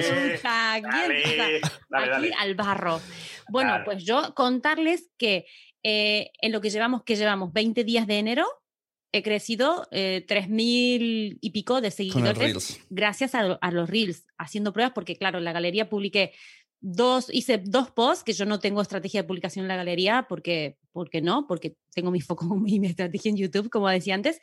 dale, 1.89 2.15
aquí 2.15 2.31
al 2.39 2.55
barro. 2.55 3.01
Bueno, 3.49 3.73
Dale. 3.73 3.85
pues 3.85 4.05
yo 4.05 4.35
contarles 4.35 5.11
que 5.19 5.47
eh, 5.83 6.31
en 6.41 6.53
lo 6.53 6.61
que 6.61 6.71
llevamos, 6.71 7.03
que 7.05 7.17
llevamos 7.17 7.53
20 7.53 7.85
días 7.85 8.07
de 8.07 8.19
enero, 8.19 8.47
he 9.13 9.23
crecido 9.23 9.87
eh, 9.93 10.25
3.000 10.27 11.39
y 11.41 11.51
pico 11.51 11.81
de 11.81 11.91
seguidores 11.91 12.81
gracias 12.91 13.35
a, 13.35 13.41
a 13.61 13.71
los 13.71 13.89
reels, 13.89 14.27
haciendo 14.39 14.73
pruebas, 14.73 14.93
porque 14.95 15.17
claro, 15.17 15.39
en 15.39 15.45
la 15.45 15.53
galería 15.53 15.89
publiqué 15.89 16.33
dos, 16.85 17.29
hice 17.33 17.59
dos 17.65 17.91
posts, 17.91 18.25
que 18.25 18.35
yo 18.35 18.45
no 18.45 18.61
tengo 18.61 18.83
estrategia 18.83 19.23
de 19.23 19.27
publicación 19.27 19.65
en 19.65 19.69
la 19.69 19.77
galería, 19.77 20.27
porque, 20.29 20.77
porque 20.93 21.23
no, 21.23 21.47
porque 21.47 21.77
tengo 21.95 22.11
mi 22.11 22.21
foco 22.21 22.47
y 22.67 22.79
mi 22.79 22.89
estrategia 22.89 23.31
en 23.31 23.39
YouTube, 23.39 23.71
como 23.71 23.89
decía 23.89 24.15
antes, 24.15 24.41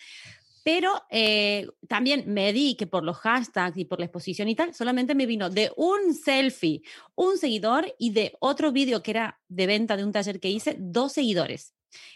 pero 0.64 1.02
eh, 1.10 1.68
también 1.88 2.24
me 2.28 2.52
di 2.54 2.76
que 2.76 2.88
por 2.88 3.04
los 3.04 3.18
hashtags 3.18 3.78
y 3.78 3.86
por 3.86 4.00
la 4.00 4.06
exposición 4.06 4.50
y 4.50 4.56
tal, 4.56 4.74
solamente 4.74 5.16
me 5.16 5.26
vino 5.26 5.50
de 5.50 5.72
un 5.76 6.14
selfie, 6.14 6.82
un 7.16 7.38
seguidor 7.38 7.96
y 7.98 8.12
de 8.12 8.34
otro 8.40 8.72
vídeo 8.72 9.02
que 9.02 9.12
era 9.12 9.40
de 9.48 9.68
venta 9.68 9.96
de 9.96 10.04
un 10.04 10.12
taller 10.12 10.40
que 10.40 10.50
hice, 10.50 10.76
dos 10.80 11.14
seguidores. 11.14 11.74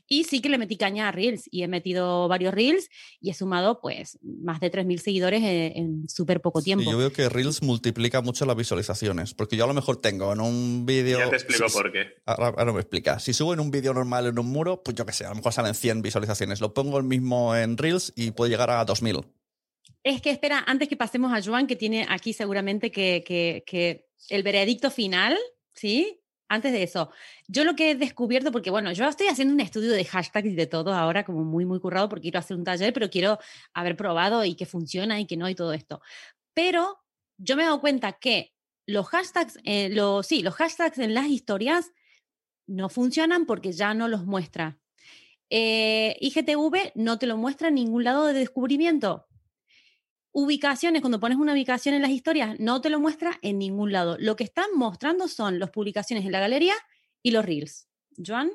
Y 0.07 0.23
sí 0.25 0.41
que 0.41 0.49
le 0.49 0.57
metí 0.57 0.77
caña 0.77 1.07
a 1.07 1.11
Reels 1.11 1.47
y 1.51 1.63
he 1.63 1.67
metido 1.67 2.27
varios 2.27 2.53
Reels 2.53 2.89
y 3.19 3.29
he 3.29 3.33
sumado 3.33 3.79
pues 3.81 4.17
más 4.21 4.59
de 4.59 4.71
3.000 4.71 4.97
seguidores 4.99 5.41
en, 5.43 5.77
en 5.77 6.09
súper 6.09 6.41
poco 6.41 6.61
tiempo. 6.61 6.89
yo 6.89 6.97
veo 6.97 7.11
que 7.11 7.27
Reels 7.29 7.61
multiplica 7.63 8.21
mucho 8.21 8.45
las 8.45 8.55
visualizaciones, 8.55 9.33
porque 9.33 9.57
yo 9.57 9.63
a 9.63 9.67
lo 9.67 9.73
mejor 9.73 9.97
tengo 10.01 10.31
en 10.33 10.41
un 10.41 10.85
vídeo... 10.85 11.19
Ya 11.19 11.29
te 11.29 11.35
explico 11.35 11.67
si- 11.69 11.73
por 11.77 11.91
qué. 11.91 12.15
Ahora, 12.25 12.47
ahora 12.57 12.73
me 12.73 12.79
explica. 12.79 13.19
Si 13.19 13.33
subo 13.33 13.53
en 13.53 13.59
un 13.59 13.71
vídeo 13.71 13.93
normal 13.93 14.27
en 14.27 14.37
un 14.39 14.47
muro, 14.47 14.83
pues 14.83 14.95
yo 14.95 15.05
qué 15.05 15.13
sé, 15.13 15.25
a 15.25 15.29
lo 15.29 15.35
mejor 15.35 15.53
salen 15.53 15.73
100 15.75 16.01
visualizaciones. 16.01 16.61
Lo 16.61 16.73
pongo 16.73 16.97
el 16.97 17.03
mismo 17.03 17.55
en 17.55 17.77
Reels 17.77 18.13
y 18.15 18.31
puede 18.31 18.51
llegar 18.51 18.69
a 18.69 18.85
2000. 18.85 19.21
Es 20.03 20.21
que 20.21 20.29
espera, 20.29 20.63
antes 20.67 20.87
que 20.87 20.95
pasemos 20.97 21.33
a 21.33 21.41
Joan, 21.41 21.65
que 21.65 21.75
tiene 21.75 22.05
aquí 22.09 22.31
seguramente 22.33 22.91
que, 22.91 23.23
que- 23.25 23.63
que 23.65 24.07
el 24.29 24.43
veredicto 24.43 24.91
final, 24.91 25.35
¿sí? 25.73 26.21
Antes 26.47 26.71
de 26.71 26.83
eso, 26.83 27.09
yo 27.47 27.63
lo 27.63 27.75
que 27.75 27.91
he 27.91 27.95
descubierto, 27.95 28.51
porque 28.51 28.69
bueno, 28.69 28.91
yo 28.91 29.07
estoy 29.07 29.27
haciendo 29.27 29.53
un 29.53 29.61
estudio 29.61 29.91
de 29.91 30.05
hashtags 30.05 30.47
y 30.47 30.55
de 30.55 30.67
todo 30.67 30.93
ahora, 30.93 31.25
como 31.25 31.43
muy, 31.43 31.65
muy 31.65 31.79
currado, 31.79 32.07
porque 32.07 32.23
quiero 32.23 32.39
hacer 32.39 32.55
un 32.55 32.63
taller, 32.63 32.93
pero 32.93 33.09
quiero 33.09 33.39
haber 33.73 33.97
probado 33.97 34.45
y 34.45 34.55
que 34.55 34.65
funciona 34.67 35.19
y 35.19 35.25
que 35.25 35.37
no 35.37 35.49
y 35.49 35.55
todo 35.55 35.73
esto. 35.73 36.01
Pero 36.53 36.99
yo 37.37 37.55
me 37.55 37.63
he 37.63 37.65
dado 37.65 37.81
cuenta 37.81 38.13
que 38.13 38.53
los 38.85 39.07
hashtags, 39.07 39.57
eh, 39.63 39.89
los, 39.89 40.27
sí, 40.27 40.43
los 40.43 40.53
hashtags 40.53 40.99
en 40.99 41.15
las 41.15 41.27
historias 41.27 41.91
no 42.67 42.89
funcionan 42.89 43.45
porque 43.45 43.71
ya 43.71 43.93
no 43.93 44.07
los 44.07 44.25
muestra. 44.25 44.79
Eh, 45.49 46.15
IGTV 46.19 46.91
no 46.95 47.17
te 47.19 47.27
lo 47.27 47.37
muestra 47.37 47.69
en 47.69 47.75
ningún 47.75 48.03
lado 48.03 48.25
de 48.25 48.33
descubrimiento. 48.33 49.27
Ubicaciones, 50.37 50.99
cuando 50.99 51.21
pones 51.21 51.37
una 51.37 51.53
ubicación 51.53 51.95
en 51.95 52.01
las 52.01 52.11
historias, 52.11 52.59
no 52.59 52.81
te 52.81 52.89
lo 52.89 52.99
muestra 52.99 53.39
en 53.41 53.57
ningún 53.57 53.93
lado. 53.93 54.17
Lo 54.19 54.35
que 54.35 54.43
están 54.43 54.65
mostrando 54.75 55.29
son 55.29 55.59
las 55.59 55.69
publicaciones 55.69 56.25
en 56.25 56.33
la 56.33 56.41
galería 56.41 56.73
y 57.23 57.31
los 57.31 57.45
reels. 57.45 57.87
Joan, 58.17 58.51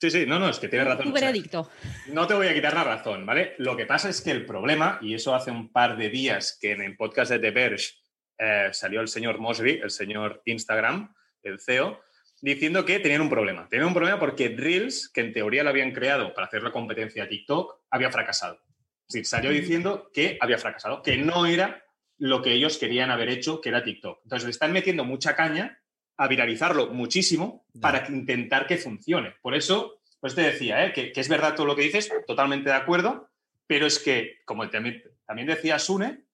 Sí, 0.00 0.08
sí, 0.10 0.24
no, 0.24 0.38
no, 0.38 0.48
es 0.48 0.60
que 0.60 0.68
tienes 0.68 0.86
razón. 0.86 1.12
Veredicto. 1.12 1.68
no 2.08 2.28
te 2.28 2.34
voy 2.34 2.46
a 2.46 2.54
quitar 2.54 2.74
la 2.74 2.84
razón, 2.84 3.26
¿vale? 3.26 3.54
Lo 3.58 3.76
que 3.76 3.86
pasa 3.86 4.08
es 4.08 4.20
que 4.20 4.30
el 4.30 4.46
problema, 4.46 5.00
y 5.02 5.14
eso 5.14 5.34
hace 5.34 5.50
un 5.50 5.72
par 5.72 5.96
de 5.96 6.10
días 6.10 6.56
que 6.60 6.70
en 6.70 6.82
el 6.82 6.96
podcast 6.96 7.32
de 7.32 7.40
The 7.40 7.50
Verge 7.50 7.94
eh, 8.38 8.68
salió 8.70 9.00
el 9.00 9.08
señor 9.08 9.40
Mosby, 9.40 9.80
el 9.82 9.90
señor 9.90 10.42
Instagram, 10.44 11.12
el 11.42 11.58
CEO, 11.58 12.00
diciendo 12.40 12.84
que 12.84 13.00
tenían 13.00 13.22
un 13.22 13.30
problema. 13.30 13.68
Tenían 13.68 13.88
un 13.88 13.94
problema 13.94 14.20
porque 14.20 14.54
Reels, 14.56 15.10
que 15.12 15.22
en 15.22 15.32
teoría 15.32 15.64
lo 15.64 15.70
habían 15.70 15.90
creado 15.90 16.32
para 16.34 16.46
hacer 16.46 16.62
la 16.62 16.70
competencia 16.70 17.24
a 17.24 17.28
TikTok, 17.28 17.80
había 17.90 18.12
fracasado. 18.12 18.60
Es 19.08 19.14
decir, 19.14 19.26
salió 19.26 19.50
diciendo 19.50 20.10
que 20.12 20.38
había 20.40 20.58
fracasado, 20.58 21.02
que 21.02 21.16
no 21.16 21.46
era 21.46 21.84
lo 22.18 22.42
que 22.42 22.52
ellos 22.52 22.78
querían 22.78 23.10
haber 23.10 23.28
hecho, 23.28 23.60
que 23.60 23.68
era 23.68 23.84
TikTok. 23.84 24.20
Entonces 24.22 24.44
le 24.44 24.50
están 24.50 24.72
metiendo 24.72 25.04
mucha 25.04 25.34
caña 25.36 25.80
a 26.16 26.28
viralizarlo 26.28 26.88
muchísimo 26.88 27.66
para 27.80 28.06
intentar 28.08 28.66
que 28.66 28.78
funcione. 28.78 29.34
Por 29.42 29.54
eso, 29.54 30.00
pues 30.20 30.34
te 30.34 30.42
decía, 30.42 30.86
¿eh? 30.86 30.92
que, 30.92 31.12
es 31.14 31.28
verdad 31.28 31.54
todo 31.54 31.66
lo 31.66 31.76
que 31.76 31.82
dices, 31.82 32.10
totalmente 32.26 32.70
de 32.70 32.76
acuerdo, 32.76 33.28
pero 33.66 33.86
es 33.86 33.98
que, 33.98 34.38
como 34.44 34.68
también, 34.70 35.02
también 35.26 35.48
decía 35.48 35.78
Sune, 35.78 36.24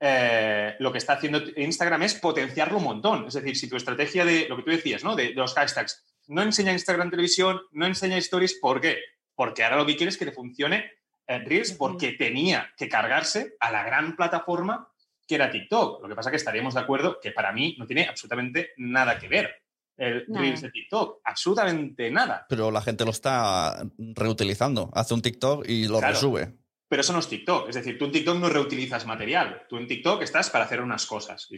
eh, 0.00 0.74
lo 0.78 0.92
que 0.92 0.98
está 0.98 1.14
haciendo 1.14 1.42
Instagram 1.56 2.02
es 2.02 2.14
potenciarlo 2.14 2.78
un 2.78 2.84
montón. 2.84 3.26
Es 3.26 3.34
decir, 3.34 3.56
si 3.56 3.68
tu 3.68 3.76
estrategia 3.76 4.24
de 4.24 4.48
lo 4.48 4.56
que 4.56 4.62
tú 4.62 4.70
decías, 4.70 5.04
¿no? 5.04 5.14
De, 5.14 5.30
los 5.30 5.54
hashtags, 5.54 6.04
no 6.28 6.42
enseña 6.42 6.72
Instagram 6.72 7.10
televisión, 7.10 7.60
no 7.72 7.86
enseña 7.86 8.16
stories, 8.18 8.54
¿por 8.54 8.80
qué? 8.80 8.98
Porque 9.34 9.64
ahora 9.64 9.76
lo 9.76 9.86
que 9.86 9.96
quieres 9.96 10.14
es 10.14 10.18
que 10.18 10.24
le 10.24 10.32
funcione 10.32 10.90
Reels 11.26 11.72
porque 11.72 12.12
tenía 12.12 12.72
que 12.76 12.88
cargarse 12.88 13.56
a 13.60 13.70
la 13.72 13.84
gran 13.84 14.16
plataforma 14.16 14.88
que 15.26 15.34
era 15.34 15.50
TikTok. 15.50 16.02
Lo 16.02 16.08
que 16.08 16.14
pasa 16.14 16.30
es 16.30 16.32
que 16.32 16.36
estaríamos 16.36 16.74
de 16.74 16.80
acuerdo 16.80 17.18
que 17.20 17.32
para 17.32 17.52
mí 17.52 17.76
no 17.78 17.86
tiene 17.86 18.06
absolutamente 18.06 18.70
nada 18.76 19.18
que 19.18 19.28
ver 19.28 19.62
el 19.96 20.26
Reels 20.28 20.60
de 20.60 20.70
TikTok. 20.70 21.20
Absolutamente 21.24 22.10
nada. 22.10 22.46
Pero 22.48 22.70
la 22.70 22.82
gente 22.82 23.04
lo 23.04 23.10
está 23.10 23.84
reutilizando. 23.98 24.90
Hace 24.94 25.14
un 25.14 25.22
TikTok 25.22 25.68
y 25.68 25.88
lo 25.88 26.00
resube. 26.00 26.54
Pero 26.88 27.00
eso 27.00 27.12
no 27.12 27.18
es 27.18 27.28
TikTok. 27.28 27.68
Es 27.68 27.74
decir, 27.74 27.98
tú 27.98 28.04
en 28.04 28.12
TikTok 28.12 28.38
no 28.38 28.48
reutilizas 28.48 29.06
material. 29.06 29.64
Tú 29.68 29.76
en 29.78 29.88
TikTok 29.88 30.22
estás 30.22 30.50
para 30.50 30.66
hacer 30.66 30.80
unas 30.80 31.06
cosas. 31.06 31.48
Y 31.50 31.56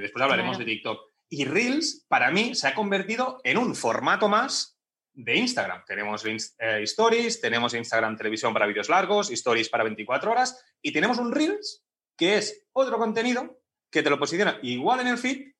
después 0.00 0.22
hablaremos 0.22 0.58
de 0.58 0.64
TikTok. 0.64 0.98
Y 1.28 1.44
Reels, 1.44 2.06
para 2.08 2.30
mí, 2.30 2.54
se 2.54 2.68
ha 2.68 2.74
convertido 2.74 3.40
en 3.44 3.58
un 3.58 3.74
formato 3.74 4.28
más 4.28 4.78
de 5.14 5.36
Instagram. 5.36 5.84
Tenemos 5.86 6.24
eh, 6.24 6.82
Stories, 6.82 7.40
tenemos 7.40 7.74
Instagram 7.74 8.16
Televisión 8.16 8.52
para 8.52 8.66
vídeos 8.66 8.88
largos, 8.88 9.30
Stories 9.30 9.68
para 9.68 9.84
24 9.84 10.30
horas 10.30 10.64
y 10.80 10.92
tenemos 10.92 11.18
un 11.18 11.32
Reels 11.32 11.84
que 12.16 12.36
es 12.36 12.66
otro 12.72 12.98
contenido 12.98 13.62
que 13.90 14.02
te 14.02 14.10
lo 14.10 14.18
posiciona 14.18 14.58
igual 14.62 15.00
en 15.00 15.08
el 15.08 15.18
feed, 15.18 15.52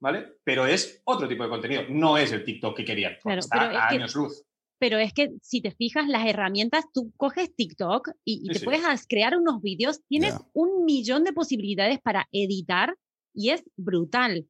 ¿vale? 0.00 0.34
Pero 0.44 0.66
es 0.66 1.00
otro 1.04 1.28
tipo 1.28 1.42
de 1.42 1.48
contenido, 1.48 1.84
no 1.88 2.18
es 2.18 2.32
el 2.32 2.44
TikTok 2.44 2.76
que 2.76 2.84
querían. 2.84 3.16
está 3.24 3.70
a 3.70 3.88
años 3.88 4.14
luz. 4.14 4.44
Pero 4.78 4.98
es 4.98 5.12
que 5.12 5.30
si 5.42 5.60
te 5.60 5.72
fijas, 5.72 6.06
las 6.06 6.26
herramientas, 6.26 6.84
tú 6.92 7.12
coges 7.16 7.54
TikTok 7.54 8.10
y, 8.24 8.48
te 8.52 8.60
puedes 8.60 8.82
crear 9.08 9.36
unos 9.36 9.60
vídeos, 9.60 10.02
tienes 10.06 10.34
un 10.52 10.84
millón 10.84 11.24
de 11.24 11.32
posibilidades 11.32 11.98
para 12.00 12.28
editar 12.30 12.94
y 13.34 13.50
es 13.50 13.64
brutal. 13.76 14.46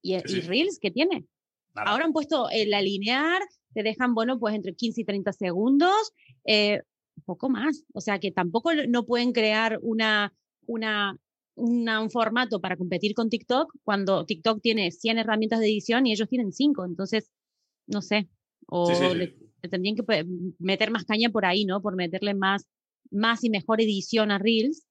¿Y, 0.00 0.18
Reels 0.18 0.78
qué 0.80 0.92
tiene? 0.92 1.26
Ahora 1.74 2.04
han 2.04 2.12
puesto 2.12 2.48
el 2.50 2.74
alinear, 2.74 3.42
te 3.74 3.82
dejan, 3.82 4.14
bueno, 4.14 4.38
pues 4.38 4.54
entre 4.54 4.74
15 4.74 5.00
y 5.00 5.04
30 5.04 5.32
segundos, 5.32 6.12
eh, 6.44 6.82
poco 7.24 7.48
más. 7.48 7.84
O 7.92 8.00
sea 8.00 8.18
que 8.18 8.30
tampoco 8.30 8.72
no 8.88 9.04
pueden 9.04 9.32
crear 9.32 9.78
una, 9.82 10.32
una, 10.66 11.18
un 11.56 12.10
formato 12.10 12.60
para 12.60 12.76
competir 12.76 13.14
con 13.14 13.28
TikTok 13.28 13.72
cuando 13.82 14.24
TikTok 14.24 14.60
tiene 14.60 14.90
100 14.90 15.18
herramientas 15.18 15.60
de 15.60 15.66
edición 15.66 16.06
y 16.06 16.12
ellos 16.12 16.28
tienen 16.28 16.52
5. 16.52 16.84
Entonces, 16.84 17.30
no 17.86 18.02
sé. 18.02 18.28
O 18.66 18.90
Le, 19.14 19.36
tendrían 19.68 19.96
que 19.96 20.26
meter 20.58 20.90
más 20.90 21.04
caña 21.04 21.30
por 21.30 21.44
ahí, 21.44 21.64
¿no? 21.64 21.82
Por 21.82 21.94
meterle 21.94 22.34
más, 22.34 22.66
más 23.10 23.44
y 23.44 23.50
mejor 23.50 23.80
edición 23.80 24.30
a 24.30 24.38
Reels 24.38 24.86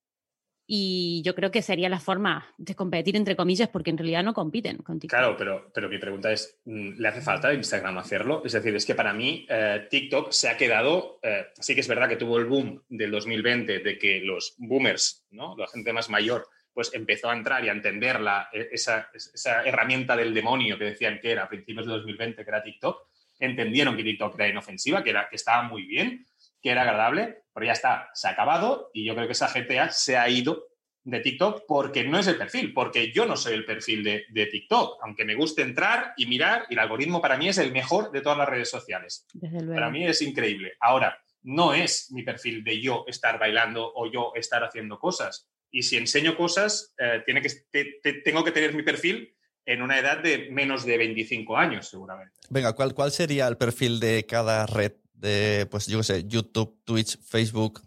y 0.67 1.21
yo 1.23 1.35
creo 1.35 1.51
que 1.51 1.61
sería 1.61 1.89
la 1.89 1.99
forma 1.99 2.47
de 2.57 2.75
competir, 2.75 3.15
entre 3.15 3.35
comillas, 3.35 3.69
porque 3.69 3.89
en 3.89 3.97
realidad 3.97 4.23
no 4.23 4.33
compiten 4.33 4.77
con 4.77 4.99
TikTok. 4.99 5.19
Claro, 5.19 5.35
pero, 5.37 5.71
pero 5.73 5.89
mi 5.89 5.97
pregunta 5.97 6.31
es, 6.31 6.59
mm, 6.65 6.99
¿le 6.99 7.07
hace 7.07 7.21
falta 7.21 7.53
Instagram 7.53 7.97
hacerlo? 7.97 8.41
Es 8.45 8.53
decir, 8.53 8.75
es 8.75 8.85
que 8.85 8.95
para 8.95 9.13
mí 9.13 9.45
eh, 9.49 9.87
TikTok 9.89 10.31
se 10.31 10.49
ha 10.49 10.57
quedado, 10.57 11.19
eh, 11.23 11.47
sí 11.59 11.73
que 11.75 11.81
es 11.81 11.87
verdad 11.87 12.07
que 12.07 12.15
tuvo 12.15 12.37
el 12.37 12.45
boom 12.45 12.83
del 12.89 13.11
2020 13.11 13.79
de 13.79 13.97
que 13.97 14.21
los 14.21 14.55
boomers, 14.57 15.25
¿no? 15.31 15.55
la 15.57 15.67
gente 15.67 15.91
más 15.93 16.09
mayor, 16.09 16.47
pues 16.73 16.93
empezó 16.93 17.29
a 17.29 17.35
entrar 17.35 17.65
y 17.65 17.69
a 17.69 17.73
entender 17.73 18.21
la, 18.21 18.47
e, 18.53 18.69
esa, 18.71 19.09
esa 19.13 19.63
herramienta 19.63 20.15
del 20.15 20.33
demonio 20.33 20.77
que 20.77 20.85
decían 20.85 21.19
que 21.19 21.31
era 21.31 21.43
a 21.43 21.49
principios 21.49 21.85
de 21.85 21.93
2020, 21.93 22.43
que 22.43 22.49
era 22.49 22.63
TikTok. 22.63 23.07
Entendieron 23.39 23.97
que 23.97 24.03
TikTok 24.03 24.35
era 24.35 24.47
inofensiva, 24.47 25.03
que, 25.03 25.09
era, 25.09 25.27
que 25.27 25.35
estaba 25.35 25.63
muy 25.63 25.83
bien 25.83 26.25
que 26.61 26.69
era 26.69 26.81
agradable, 26.81 27.43
pero 27.53 27.65
ya 27.65 27.73
está, 27.73 28.09
se 28.13 28.27
ha 28.27 28.31
acabado 28.31 28.89
y 28.93 29.05
yo 29.05 29.15
creo 29.15 29.27
que 29.27 29.33
esa 29.33 29.47
gente 29.47 29.75
ya 29.75 29.89
se 29.89 30.17
ha 30.17 30.29
ido 30.29 30.67
de 31.03 31.19
TikTok 31.19 31.63
porque 31.67 32.03
no 32.03 32.19
es 32.19 32.27
el 32.27 32.37
perfil, 32.37 32.73
porque 32.73 33.11
yo 33.11 33.25
no 33.25 33.35
soy 33.35 33.53
el 33.53 33.65
perfil 33.65 34.03
de, 34.03 34.45
TikTok, 34.45 34.99
aunque 35.03 35.25
me 35.25 35.35
guste 35.35 35.63
entrar 35.63 36.13
y 36.15 36.27
mirar, 36.27 36.65
y 36.69 36.73
el 36.73 36.79
algoritmo 36.79 37.21
para 37.21 37.37
mí 37.37 37.49
es 37.49 37.57
el 37.57 37.71
mejor 37.71 38.11
de 38.11 38.21
todas 38.21 38.37
las 38.37 38.47
redes 38.47 38.69
sociales. 38.69 39.25
Para 39.73 39.89
mí 39.89 40.05
es 40.05 40.21
increíble. 40.21 40.73
Ahora, 40.79 41.17
no 41.43 41.73
es 41.73 42.11
mi 42.11 42.23
perfil 42.23 42.63
de 42.63 42.79
yo 42.79 43.03
estar 43.07 43.39
bailando 43.39 43.91
o 43.95 44.11
yo 44.11 44.31
estar 44.35 44.63
haciendo 44.63 44.99
cosas. 44.99 45.49
Y 45.71 45.83
si 45.83 45.97
enseño 45.97 46.35
cosas, 46.37 46.93
eh, 46.99 47.23
tiene 47.25 47.41
que, 47.41 48.21
tengo 48.23 48.43
que 48.43 48.51
tener 48.51 48.75
mi 48.75 48.83
perfil 48.83 49.35
en 49.65 49.81
una 49.81 49.97
edad 49.97 50.19
de 50.19 50.49
menos 50.51 50.85
de 50.85 50.97
25 50.97 51.57
años, 51.57 51.87
seguramente. 51.87 52.33
Venga, 52.49 52.73
¿cuál, 52.73 52.93
cuál 52.93 53.11
sería 53.11 53.47
el 53.47 53.57
perfil 53.57 53.99
de 53.99 54.25
cada 54.25 54.65
red 54.67 54.93
de, 55.21 55.67
pues 55.69 55.87
yo 55.87 55.99
qué 55.99 56.03
sé, 56.03 56.27
YouTube, 56.27 56.81
Twitch, 56.83 57.17
Facebook, 57.21 57.81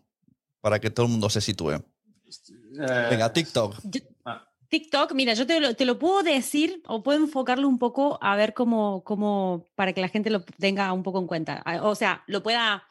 para 0.60 0.80
que 0.80 0.90
todo 0.90 1.06
el 1.06 1.12
mundo 1.12 1.28
se 1.28 1.40
sitúe? 1.40 1.72
Eh, 1.72 3.06
Venga, 3.10 3.32
TikTok. 3.32 3.76
Ah. 4.24 4.48
TikTok, 4.68 5.12
mira, 5.12 5.34
yo 5.34 5.46
te 5.46 5.60
lo, 5.60 5.74
te 5.74 5.84
lo, 5.84 5.98
puedo 5.98 6.22
decir 6.22 6.82
o 6.86 7.02
puedo 7.02 7.18
enfocarlo 7.18 7.68
un 7.68 7.78
poco 7.78 8.18
a 8.22 8.34
ver 8.36 8.54
cómo, 8.54 9.04
cómo, 9.04 9.66
para 9.74 9.92
que 9.92 10.00
la 10.00 10.08
gente 10.08 10.30
lo 10.30 10.42
tenga 10.42 10.92
un 10.92 11.02
poco 11.02 11.18
en 11.18 11.26
cuenta. 11.26 11.62
O 11.82 11.94
sea, 11.94 12.24
lo 12.26 12.42
pueda 12.42 12.84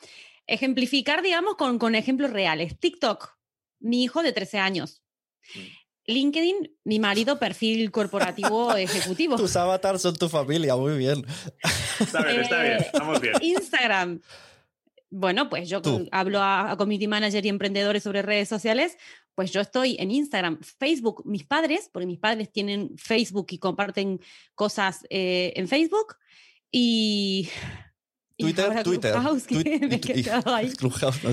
ejemplificar, 0.45 1.21
digamos, 1.21 1.55
con, 1.55 1.79
con 1.79 1.95
ejemplos 1.95 2.31
reales. 2.31 2.79
TikTok, 2.79 3.37
mi 3.79 4.03
hijo 4.03 4.23
de 4.23 4.33
13 4.33 4.59
años. 4.59 5.01
Mm. 5.55 5.82
LinkedIn, 6.05 6.71
mi 6.83 6.99
marido, 6.99 7.39
perfil 7.39 7.91
corporativo 7.91 8.73
ejecutivo. 8.75 9.35
Tus 9.37 9.55
avatars 9.55 10.01
son 10.01 10.15
tu 10.15 10.29
familia, 10.29 10.75
muy 10.75 10.97
bien. 10.97 11.25
Está 11.99 12.23
bien, 12.23 12.41
está 12.41 12.61
bien, 12.61 12.77
estamos 12.79 13.21
bien. 13.21 13.35
Instagram. 13.41 14.21
Bueno, 15.09 15.47
pues 15.47 15.69
yo 15.69 15.79
hablo 16.11 16.41
a, 16.41 16.71
a, 16.71 16.77
community 16.77 17.07
manager 17.07 17.45
y 17.45 17.49
emprendedores 17.49 18.01
sobre 18.01 18.23
redes 18.23 18.49
sociales, 18.49 18.97
pues 19.35 19.51
yo 19.51 19.61
estoy 19.61 19.95
en 19.99 20.11
Instagram, 20.11 20.59
Facebook, 20.61 21.23
mis 21.25 21.43
padres, 21.43 21.89
porque 21.91 22.05
mis 22.05 22.19
padres 22.19 22.51
tienen 22.51 22.97
Facebook 22.97 23.47
y 23.51 23.57
comparten 23.57 24.19
cosas 24.55 25.05
eh, 25.09 25.53
en 25.55 25.67
Facebook, 25.67 26.15
y... 26.71 27.49
Twitter, 28.35 28.83
Twitter. 28.83 29.15
Twitter. 29.47 29.89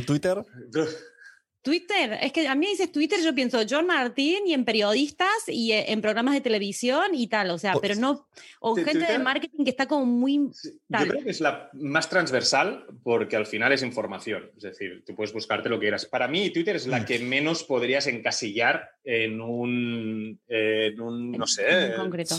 Twitter, 0.06 0.46
es 1.64 2.32
que 2.32 2.48
a 2.48 2.54
mí 2.54 2.66
dices 2.66 2.90
Twitter, 2.90 3.20
yo 3.22 3.34
pienso 3.34 3.60
John 3.68 3.86
Martín 3.86 4.46
y 4.46 4.54
en 4.54 4.64
periodistas 4.64 5.28
y 5.46 5.72
eh, 5.72 5.92
en 5.92 6.00
programas 6.00 6.34
de 6.34 6.40
televisión 6.40 7.14
y 7.14 7.26
tal, 7.26 7.50
o 7.50 7.58
sea, 7.58 7.74
pero 7.80 7.94
no, 7.96 8.26
o 8.60 8.74
gente 8.76 9.06
de 9.06 9.18
marketing 9.18 9.64
que 9.64 9.70
está 9.70 9.86
como 9.86 10.06
muy... 10.06 10.50
Yo 10.88 10.98
creo 11.06 11.22
que 11.22 11.30
es 11.30 11.40
la 11.40 11.68
más 11.74 12.08
transversal 12.08 12.86
porque 13.02 13.36
al 13.36 13.46
final 13.46 13.72
es 13.72 13.82
información, 13.82 14.50
es 14.56 14.62
decir, 14.62 15.04
tú 15.06 15.14
puedes 15.14 15.34
buscarte 15.34 15.68
lo 15.68 15.76
que 15.76 15.84
quieras. 15.84 16.06
Para 16.06 16.28
mí 16.28 16.50
Twitter 16.50 16.76
es 16.76 16.86
la 16.86 17.00
mm. 17.00 17.04
que 17.04 17.18
menos 17.18 17.64
podrías 17.64 18.06
encasillar 18.06 18.90
en 19.04 19.40
un, 19.40 20.40
no 20.48 21.46
sé... 21.46 21.86
En 21.86 21.96
concreto. 21.96 22.36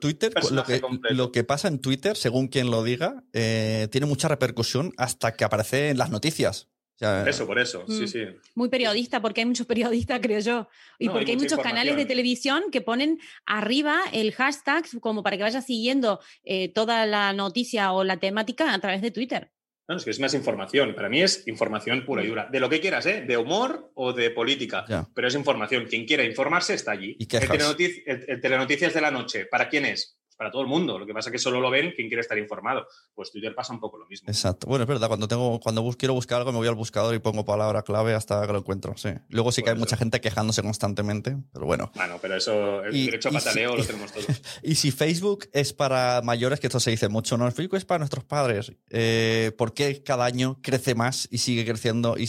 Twitter, 0.00 0.32
lo 0.50 0.64
que, 0.64 0.80
lo 1.10 1.32
que, 1.32 1.44
pasa 1.44 1.68
en 1.68 1.80
Twitter, 1.80 2.16
según 2.16 2.48
quien 2.48 2.70
lo 2.70 2.82
diga, 2.82 3.22
eh, 3.32 3.88
tiene 3.90 4.06
mucha 4.06 4.28
repercusión 4.28 4.92
hasta 4.96 5.34
que 5.34 5.44
aparece 5.44 5.90
en 5.90 5.98
las 5.98 6.10
noticias 6.10 6.68
eso, 7.00 7.46
por 7.46 7.58
eso, 7.58 7.84
sí, 7.88 8.04
mm. 8.04 8.08
sí. 8.08 8.24
Muy 8.54 8.68
periodista, 8.68 9.20
porque 9.20 9.42
hay 9.42 9.46
muchos 9.46 9.66
periodistas, 9.66 10.20
creo 10.20 10.40
yo. 10.40 10.68
Y 10.98 11.08
porque 11.08 11.32
hay, 11.32 11.36
muchos 11.36 11.58
canales 11.58 11.96
de 11.96 12.06
televisión 12.06 12.64
que 12.72 12.80
ponen 12.80 13.18
arriba 13.44 14.00
el 14.12 14.32
hashtag 14.32 14.84
como 15.00 15.22
para 15.22 15.36
que 15.36 15.42
vayas 15.42 15.66
siguiendo 15.66 16.20
eh, 16.44 16.68
toda 16.72 17.06
la 17.06 17.32
noticia 17.32 17.92
o 17.92 18.04
la 18.04 18.16
temática 18.18 18.72
a 18.72 18.78
través 18.78 19.02
de 19.02 19.10
Twitter. 19.10 19.50
No, 19.88 19.96
es 19.96 20.04
que 20.04 20.10
es 20.10 20.18
más 20.18 20.34
información. 20.34 20.94
Para 20.94 21.08
mí 21.08 21.22
es 21.22 21.46
información 21.46 22.04
pura 22.04 22.24
y 22.24 22.26
dura. 22.26 22.48
De 22.50 22.58
lo 22.58 22.68
que 22.68 22.80
quieras, 22.80 23.06
¿eh? 23.06 23.22
De 23.22 23.36
humor 23.36 23.92
o 23.94 24.12
de 24.12 24.30
política. 24.30 24.84
Pero 25.14 25.28
es 25.28 25.34
información. 25.34 25.86
Quien 25.86 26.06
quiera 26.06 26.24
informarse 26.24 26.74
está 26.74 26.92
allí. 26.92 27.14
¿Y 27.18 27.26
qué 27.26 27.36
el, 27.36 27.48
telenoticias, 27.48 28.04
el, 28.06 28.40
telenoticias 28.40 28.94
de 28.94 29.00
la 29.00 29.12
noche, 29.12 29.46
¿para 29.46 29.68
quién 29.68 29.84
es? 29.84 30.18
Para 30.36 30.50
todo 30.50 30.62
el 30.62 30.68
mundo. 30.68 30.98
Lo 30.98 31.06
que 31.06 31.14
pasa 31.14 31.30
es 31.30 31.32
que 31.32 31.38
solo 31.38 31.60
lo 31.60 31.70
ven 31.70 31.92
quien 31.92 32.08
quiere 32.08 32.20
estar 32.20 32.36
informado. 32.38 32.86
Pues 33.14 33.30
Twitter 33.30 33.54
pasa 33.54 33.72
un 33.72 33.80
poco 33.80 33.98
lo 33.98 34.06
mismo. 34.06 34.28
Exacto. 34.28 34.66
Bueno, 34.66 34.84
es 34.84 34.88
verdad, 34.88 35.08
cuando 35.08 35.28
tengo, 35.28 35.58
cuando 35.60 35.86
quiero 35.98 36.14
buscar 36.14 36.38
algo, 36.38 36.52
me 36.52 36.58
voy 36.58 36.68
al 36.68 36.74
buscador 36.74 37.14
y 37.14 37.18
pongo 37.18 37.44
palabra 37.44 37.82
clave 37.82 38.14
hasta 38.14 38.46
que 38.46 38.52
lo 38.52 38.58
encuentro. 38.58 38.96
Sí. 38.96 39.10
Luego 39.28 39.52
sí 39.52 39.62
que 39.62 39.70
hay 39.70 39.76
mucha 39.76 39.96
gente 39.96 40.20
quejándose 40.20 40.62
constantemente, 40.62 41.36
pero 41.52 41.66
bueno. 41.66 41.90
Bueno, 41.94 42.18
pero 42.20 42.36
eso, 42.36 42.84
el 42.84 43.06
derecho 43.06 43.30
a 43.30 43.32
pataleo 43.32 43.76
lo 43.76 43.84
tenemos 43.86 44.12
todos. 44.12 44.26
y 44.62 44.74
si 44.74 44.90
Facebook 44.90 45.48
es 45.52 45.72
para 45.72 46.20
mayores, 46.22 46.60
que 46.60 46.66
esto 46.66 46.80
se 46.80 46.90
dice 46.90 47.08
mucho, 47.08 47.36
¿no? 47.36 47.50
Facebook 47.50 47.76
es 47.76 47.84
para 47.84 47.98
nuestros 47.98 48.24
padres. 48.24 48.72
Eh, 48.90 49.52
¿Por 49.56 49.74
qué 49.74 50.02
cada 50.02 50.24
año 50.24 50.58
crece 50.62 50.94
más 50.94 51.28
y 51.30 51.38
sigue 51.38 51.64
creciendo 51.64 52.16
y, 52.18 52.28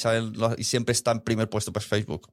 y 0.58 0.64
siempre 0.64 0.94
está 0.94 1.12
en 1.12 1.22
primer 1.22 1.50
puesto 1.50 1.74
pues 1.74 1.86
Facebook? 1.86 2.32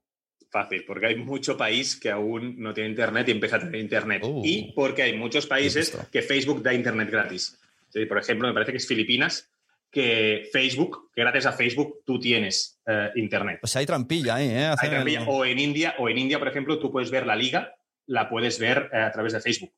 Fácil, 0.54 0.84
porque 0.86 1.06
hay 1.06 1.16
mucho 1.16 1.56
país 1.56 1.96
que 1.96 2.12
aún 2.12 2.54
no 2.62 2.72
tiene 2.72 2.90
internet 2.90 3.26
y 3.26 3.32
empieza 3.32 3.56
a 3.56 3.58
tener 3.58 3.74
internet. 3.80 4.22
Uh. 4.24 4.40
y 4.44 4.70
porque 4.72 5.02
hay 5.02 5.18
muchos 5.18 5.48
países 5.48 5.98
que 6.12 6.22
Facebook 6.22 6.62
da 6.62 6.72
internet 6.72 7.10
gratis. 7.10 7.58
por 8.08 8.18
ejemplo, 8.18 8.46
me 8.46 8.54
parece 8.54 8.70
que 8.70 8.78
es 8.78 8.86
Filipinas, 8.86 9.50
que 9.90 10.48
Facebook, 10.52 11.10
que 11.12 11.22
gracias 11.22 11.46
a 11.46 11.52
Facebook 11.54 12.02
tú 12.06 12.20
tienes 12.20 12.78
eh, 12.86 13.10
internet. 13.16 13.58
Pues 13.62 13.74
hay 13.74 13.84
trampilla 13.84 14.36
ahí, 14.36 14.48
¿eh? 14.48 14.72
Hay 14.78 14.90
trampilla. 14.90 15.24
O 15.26 15.44
en 15.44 15.58
India, 15.58 15.96
o 15.98 16.08
en 16.08 16.18
India, 16.18 16.38
por 16.38 16.46
ejemplo, 16.46 16.78
tú 16.78 16.92
puedes 16.92 17.10
ver 17.10 17.26
la 17.26 17.34
liga, 17.34 17.74
la 18.06 18.28
puedes 18.28 18.60
ver 18.60 18.90
eh, 18.92 18.98
a 18.98 19.10
través 19.10 19.32
de 19.32 19.40
Facebook. 19.40 19.72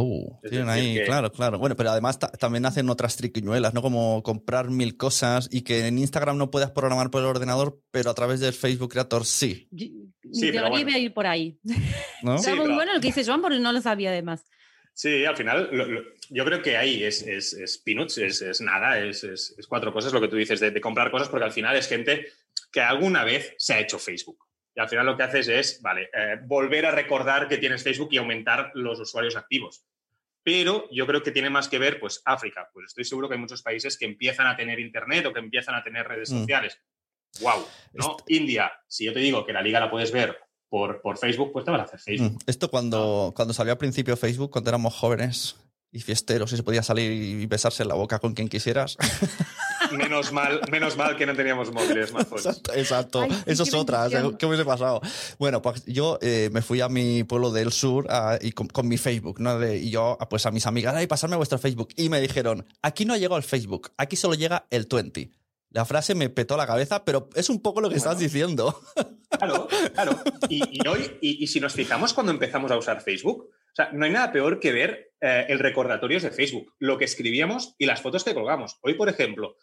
Oh, 0.00 0.40
tienen 0.48 0.68
ahí, 0.68 1.02
claro, 1.04 1.32
claro. 1.32 1.58
Bueno, 1.58 1.74
pero 1.74 1.90
además 1.90 2.20
también 2.20 2.64
hacen 2.66 2.88
otras 2.88 3.16
triquiñuelas, 3.16 3.74
¿no? 3.74 3.82
Como 3.82 4.22
comprar 4.22 4.70
mil 4.70 4.96
cosas 4.96 5.48
y 5.50 5.62
que 5.62 5.88
en 5.88 5.98
Instagram 5.98 6.38
no 6.38 6.52
puedas 6.52 6.70
programar 6.70 7.10
por 7.10 7.22
el 7.22 7.26
ordenador, 7.26 7.80
pero 7.90 8.10
a 8.10 8.14
través 8.14 8.38
del 8.38 8.52
Facebook 8.52 8.92
Creator 8.92 9.24
sí. 9.24 9.68
sí, 10.32 10.52
pero 10.52 10.70
bueno. 10.70 10.96
ir 10.96 11.12
por 11.12 11.26
ahí. 11.26 11.58
¿No? 12.22 12.38
sí, 12.38 12.52
muy 12.52 12.72
bueno 12.72 12.94
lo 12.94 13.00
que 13.00 13.08
dice 13.08 13.24
Joan 13.24 13.42
porque 13.42 13.58
no 13.58 13.72
lo 13.72 13.80
sabía 13.80 14.10
además. 14.10 14.44
Sí, 14.94 15.24
al 15.24 15.36
final 15.36 15.68
yo 16.30 16.44
creo 16.44 16.62
que 16.62 16.76
ahí 16.76 17.02
es, 17.02 17.22
es, 17.22 17.52
es 17.54 17.78
peanuts, 17.78 18.18
es, 18.18 18.60
nada, 18.60 19.00
es, 19.00 19.54
cuatro 19.68 19.92
cosas 19.92 20.12
lo 20.12 20.20
que 20.20 20.28
tú 20.28 20.36
dices 20.36 20.60
de, 20.60 20.70
de 20.70 20.80
comprar 20.80 21.10
cosas 21.10 21.28
porque 21.28 21.44
al 21.44 21.52
final 21.52 21.76
es 21.76 21.88
gente 21.88 22.26
que 22.70 22.80
alguna 22.80 23.24
vez 23.24 23.54
se 23.58 23.74
ha 23.74 23.80
hecho 23.80 23.98
Facebook. 23.98 24.47
Y 24.78 24.80
al 24.80 24.88
final 24.88 25.06
lo 25.06 25.16
que 25.16 25.24
haces 25.24 25.48
es, 25.48 25.82
vale, 25.82 26.08
eh, 26.14 26.36
volver 26.44 26.86
a 26.86 26.92
recordar 26.92 27.48
que 27.48 27.56
tienes 27.56 27.82
Facebook 27.82 28.10
y 28.12 28.18
aumentar 28.18 28.70
los 28.74 29.00
usuarios 29.00 29.34
activos. 29.34 29.84
Pero 30.44 30.88
yo 30.92 31.04
creo 31.04 31.20
que 31.20 31.32
tiene 31.32 31.50
más 31.50 31.66
que 31.66 31.80
ver, 31.80 31.98
pues, 31.98 32.22
África. 32.24 32.70
Pues 32.72 32.86
estoy 32.86 33.04
seguro 33.04 33.28
que 33.28 33.34
hay 33.34 33.40
muchos 33.40 33.60
países 33.60 33.98
que 33.98 34.04
empiezan 34.04 34.46
a 34.46 34.56
tener 34.56 34.78
Internet 34.78 35.26
o 35.26 35.32
que 35.32 35.40
empiezan 35.40 35.74
a 35.74 35.82
tener 35.82 36.06
redes 36.06 36.30
mm. 36.30 36.38
sociales. 36.38 36.78
¡Wow! 37.40 37.66
¿no? 37.94 38.18
India, 38.28 38.70
si 38.86 39.04
yo 39.04 39.12
te 39.12 39.18
digo 39.18 39.44
que 39.44 39.52
la 39.52 39.62
liga 39.62 39.80
la 39.80 39.90
puedes 39.90 40.12
ver 40.12 40.38
por, 40.68 41.02
por 41.02 41.18
Facebook, 41.18 41.50
pues 41.52 41.64
te 41.64 41.72
van 41.72 41.80
a 41.80 41.82
hacer 41.82 41.98
Facebook. 41.98 42.34
Mm. 42.34 42.38
Esto 42.46 42.70
cuando, 42.70 43.32
cuando 43.34 43.54
salió 43.54 43.72
al 43.72 43.78
principio 43.78 44.16
Facebook, 44.16 44.52
cuando 44.52 44.70
éramos 44.70 44.94
jóvenes 44.94 45.56
y 45.90 45.98
fiesteros 45.98 46.52
y 46.52 46.56
se 46.56 46.62
podía 46.62 46.84
salir 46.84 47.10
y 47.10 47.46
besarse 47.46 47.82
en 47.82 47.88
la 47.88 47.96
boca 47.96 48.20
con 48.20 48.32
quien 48.32 48.48
quisieras. 48.48 48.96
menos 49.92 50.32
mal, 50.32 50.60
menos 50.70 50.96
mal 50.96 51.16
que 51.16 51.26
no 51.26 51.34
teníamos 51.34 51.72
móviles 51.72 52.12
más 52.12 52.26
Exacto, 52.74 53.26
eso 53.46 53.62
es 53.62 53.74
otra. 53.74 54.08
¿Qué 54.38 54.46
hubiese 54.46 54.64
pasado? 54.64 55.00
Bueno, 55.38 55.62
pues 55.62 55.84
yo 55.86 56.18
eh, 56.22 56.50
me 56.52 56.62
fui 56.62 56.80
a 56.80 56.88
mi 56.88 57.24
pueblo 57.24 57.50
del 57.50 57.72
sur 57.72 58.06
y 58.40 58.52
con, 58.52 58.88
mi 58.88 58.98
Facebook, 58.98 59.40
¿no? 59.40 59.64
y 59.66 59.90
yo, 59.90 60.18
pues 60.30 60.46
a 60.46 60.50
mis 60.50 60.66
amigas, 60.66 60.94
ay, 60.94 61.06
pasarme 61.06 61.34
a 61.34 61.38
vuestro 61.38 61.58
Facebook. 61.58 61.88
Y 61.96 62.08
me 62.08 62.20
dijeron, 62.20 62.66
aquí 62.82 63.04
no 63.04 63.14
ha 63.14 63.18
llegado 63.18 63.36
el 63.36 63.42
Facebook, 63.42 63.92
aquí 63.96 64.16
solo 64.16 64.34
llega 64.34 64.66
el 64.70 64.86
20. 64.90 65.30
La 65.70 65.84
frase 65.84 66.14
me 66.14 66.30
petó 66.30 66.56
la 66.56 66.66
cabeza, 66.66 67.04
pero 67.04 67.28
es 67.34 67.50
un 67.50 67.60
poco 67.60 67.80
lo 67.80 67.90
que 67.90 67.96
estás 67.96 68.18
diciendo. 68.18 68.80
Claro, 69.30 69.68
claro. 69.92 70.18
Y, 70.48 70.86
hoy, 70.88 71.18
y, 71.20 71.46
si 71.46 71.60
nos 71.60 71.74
fijamos 71.74 72.14
cuando 72.14 72.32
empezamos 72.32 72.70
a 72.70 72.78
usar 72.78 73.02
Facebook, 73.02 73.50
o 73.50 73.74
sea, 73.74 73.90
no 73.92 74.06
hay 74.06 74.10
nada 74.10 74.32
peor 74.32 74.58
que 74.58 74.72
ver 74.72 75.12
eh, 75.20 75.44
el 75.50 75.58
recordatorio 75.58 76.18
de 76.18 76.30
Facebook, 76.30 76.72
lo 76.78 76.96
que 76.96 77.04
escribíamos 77.04 77.74
y 77.76 77.84
las 77.84 78.00
fotos 78.00 78.24
que 78.24 78.34
colgamos. 78.34 78.78
Hoy, 78.80 78.94
por 78.94 79.10
ejemplo, 79.10 79.56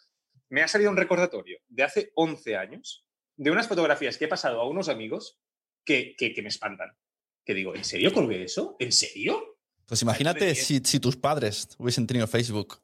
me 0.48 0.62
ha 0.62 0.68
salido 0.68 0.90
un 0.90 0.96
recordatorio 0.96 1.58
de 1.68 1.82
hace 1.82 2.12
11 2.14 2.56
años 2.56 3.04
de 3.36 3.50
unas 3.50 3.68
fotografías 3.68 4.16
que 4.16 4.24
he 4.24 4.28
pasado 4.28 4.60
a 4.60 4.68
unos 4.68 4.88
amigos 4.88 5.38
que, 5.84 6.16
que, 6.16 6.42
me 6.42 6.48
espantan. 6.48 6.96
Que 7.44 7.54
digo, 7.54 7.74
¿en 7.74 7.84
serio 7.84 8.12
colgué 8.12 8.42
eso? 8.42 8.76
¿En 8.78 8.92
serio? 8.92 9.58
Pues 9.86 10.02
imagínate 10.02 10.54
si, 10.54 10.80
si, 10.80 10.98
tus 10.98 11.16
padres 11.16 11.68
hubiesen 11.78 12.06
tenido 12.06 12.26
Facebook 12.26 12.80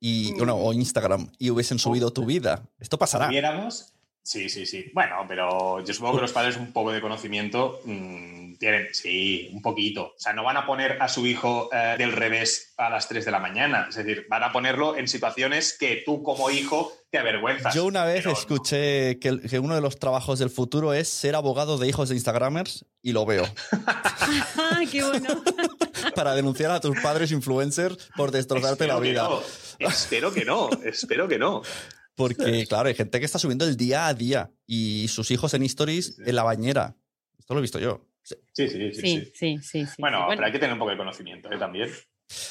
y, 0.00 0.32
mm. 0.32 0.48
o 0.50 0.72
Instagram 0.72 1.30
y 1.38 1.50
hubiesen 1.50 1.78
subido 1.78 2.12
tu 2.12 2.24
vida. 2.24 2.68
Esto 2.80 2.98
pasará. 2.98 3.28
viéramos, 3.28 3.92
sí, 4.22 4.48
sí, 4.48 4.66
sí. 4.66 4.90
Bueno, 4.92 5.24
pero 5.28 5.84
yo 5.84 5.94
supongo 5.94 6.16
que 6.16 6.22
los 6.22 6.32
padres 6.32 6.56
un 6.56 6.72
poco 6.72 6.90
de 6.90 7.00
conocimiento 7.00 7.80
mm, 7.84 8.49
tienen, 8.60 8.88
sí, 8.92 9.50
un 9.54 9.62
poquito. 9.62 10.02
O 10.02 10.18
sea, 10.18 10.34
no 10.34 10.44
van 10.44 10.58
a 10.58 10.66
poner 10.66 10.98
a 11.00 11.08
su 11.08 11.26
hijo 11.26 11.70
eh, 11.72 11.96
del 11.96 12.12
revés 12.12 12.74
a 12.76 12.90
las 12.90 13.08
3 13.08 13.24
de 13.24 13.30
la 13.30 13.40
mañana. 13.40 13.86
Es 13.88 13.96
decir, 13.96 14.26
van 14.28 14.44
a 14.44 14.52
ponerlo 14.52 14.98
en 14.98 15.08
situaciones 15.08 15.76
que 15.78 16.02
tú 16.04 16.22
como 16.22 16.50
hijo 16.50 16.92
te 17.10 17.18
avergüenzas. 17.18 17.74
Yo 17.74 17.86
una 17.86 18.04
vez 18.04 18.26
escuché 18.26 19.18
que, 19.18 19.40
que, 19.40 19.58
uno 19.58 19.74
de 19.74 19.80
los 19.80 19.98
trabajos 19.98 20.38
del 20.38 20.50
futuro 20.50 20.92
es 20.92 21.08
ser 21.08 21.36
abogado 21.36 21.78
de 21.78 21.88
hijos 21.88 22.10
de 22.10 22.16
Instagramers 22.16 22.84
y 23.02 23.12
lo 23.12 23.24
veo. 23.24 23.48
¡Qué 24.92 25.02
bueno! 25.02 25.42
Para 26.14 26.34
denunciar 26.34 26.70
a 26.70 26.80
tus 26.80 27.00
padres 27.00 27.32
influencers 27.32 28.10
por 28.14 28.30
destrozarte 28.30 28.86
la 28.86 28.98
vida. 28.98 29.26
Espero 29.78 30.32
que 30.32 30.44
no, 30.44 30.68
espero 30.84 31.28
que 31.28 31.38
no. 31.38 31.62
Porque, 32.14 32.66
claro, 32.66 32.88
hay 32.88 32.94
gente 32.94 33.18
que 33.18 33.24
está 33.24 33.38
subiendo 33.38 33.64
el 33.64 33.78
día 33.78 34.06
a 34.06 34.12
día 34.12 34.50
y 34.66 35.08
sus 35.08 35.30
hijos 35.30 35.54
en 35.54 35.62
stories 35.62 36.18
en 36.18 36.36
la 36.36 36.42
bañera. 36.42 36.96
Esto 37.38 37.54
lo 37.54 37.60
he 37.60 37.62
visto 37.62 37.78
yo. 37.78 38.09
Sí, 38.22 38.36
sí, 38.68 38.92
sí. 38.92 39.32
sí, 39.34 39.58
sí, 39.62 39.86
bueno, 39.98 40.26
pero 40.28 40.44
hay 40.44 40.52
que 40.52 40.58
tener 40.58 40.72
un 40.74 40.78
poco 40.78 40.90
de 40.90 40.96
conocimiento 40.96 41.50
¿eh? 41.50 41.58
también. 41.58 41.90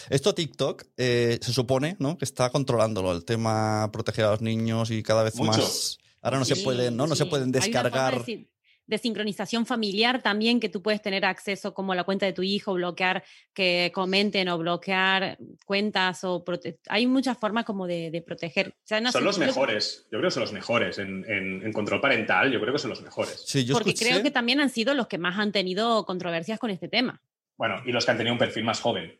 Esto 0.09 0.35
TikTok 0.35 0.83
eh, 0.97 1.39
se 1.41 1.53
supone 1.53 1.95
¿no? 1.99 2.17
que 2.17 2.25
está 2.25 2.49
controlándolo, 2.49 3.11
el 3.13 3.23
tema 3.23 3.89
proteger 3.91 4.25
a 4.25 4.31
los 4.31 4.41
niños 4.41 4.91
y 4.91 5.03
cada 5.03 5.23
vez 5.23 5.35
más. 5.39 5.97
Ahora 6.21 6.39
no 6.39 6.45
se 6.45 6.57
pueden, 6.57 6.97
¿no? 6.97 7.07
No 7.07 7.15
se 7.15 7.25
pueden 7.25 7.51
descargar 7.51 8.25
de 8.25 8.49
sincronización 8.97 9.65
familiar 9.65 10.21
también, 10.21 10.59
que 10.59 10.69
tú 10.69 10.81
puedes 10.81 11.01
tener 11.01 11.25
acceso 11.25 11.73
como 11.73 11.93
a 11.93 11.95
la 11.95 12.03
cuenta 12.03 12.25
de 12.25 12.33
tu 12.33 12.43
hijo, 12.43 12.73
bloquear 12.73 13.23
que 13.53 13.91
comenten 13.93 14.49
o 14.49 14.57
bloquear 14.57 15.37
cuentas 15.65 16.23
o 16.23 16.43
hay 16.87 17.07
muchas 17.07 17.37
formas 17.37 17.65
como 17.65 17.87
de, 17.87 18.23
proteger. 18.25 18.75
son 18.85 19.23
los 19.23 19.37
mejores, 19.37 20.07
yo 20.11 20.17
creo 20.17 20.29
que 20.29 20.31
son 20.31 20.41
los 20.41 20.53
mejores 20.53 20.97
en, 20.99 21.71
control 21.73 22.01
parental, 22.01 22.51
yo 22.51 22.59
creo 22.59 22.73
que 22.73 22.79
son 22.79 22.89
los 22.89 23.01
mejores. 23.01 23.45
Porque 23.71 23.93
creo 23.93 24.21
que 24.23 24.31
también 24.31 24.59
han 24.59 24.69
sido 24.69 24.93
los 24.93 25.07
que 25.07 25.17
más 25.17 25.37
han 25.37 25.51
tenido 25.51 26.05
controversias 26.05 26.59
con 26.59 26.69
este 26.69 26.87
tema. 26.87 27.21
Bueno, 27.57 27.81
y 27.85 27.91
los 27.91 28.05
que 28.05 28.11
han 28.11 28.17
tenido 28.17 28.33
un 28.33 28.39
perfil 28.39 28.63
más 28.63 28.79
joven. 28.79 29.19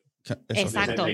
Exacto, 0.50 1.08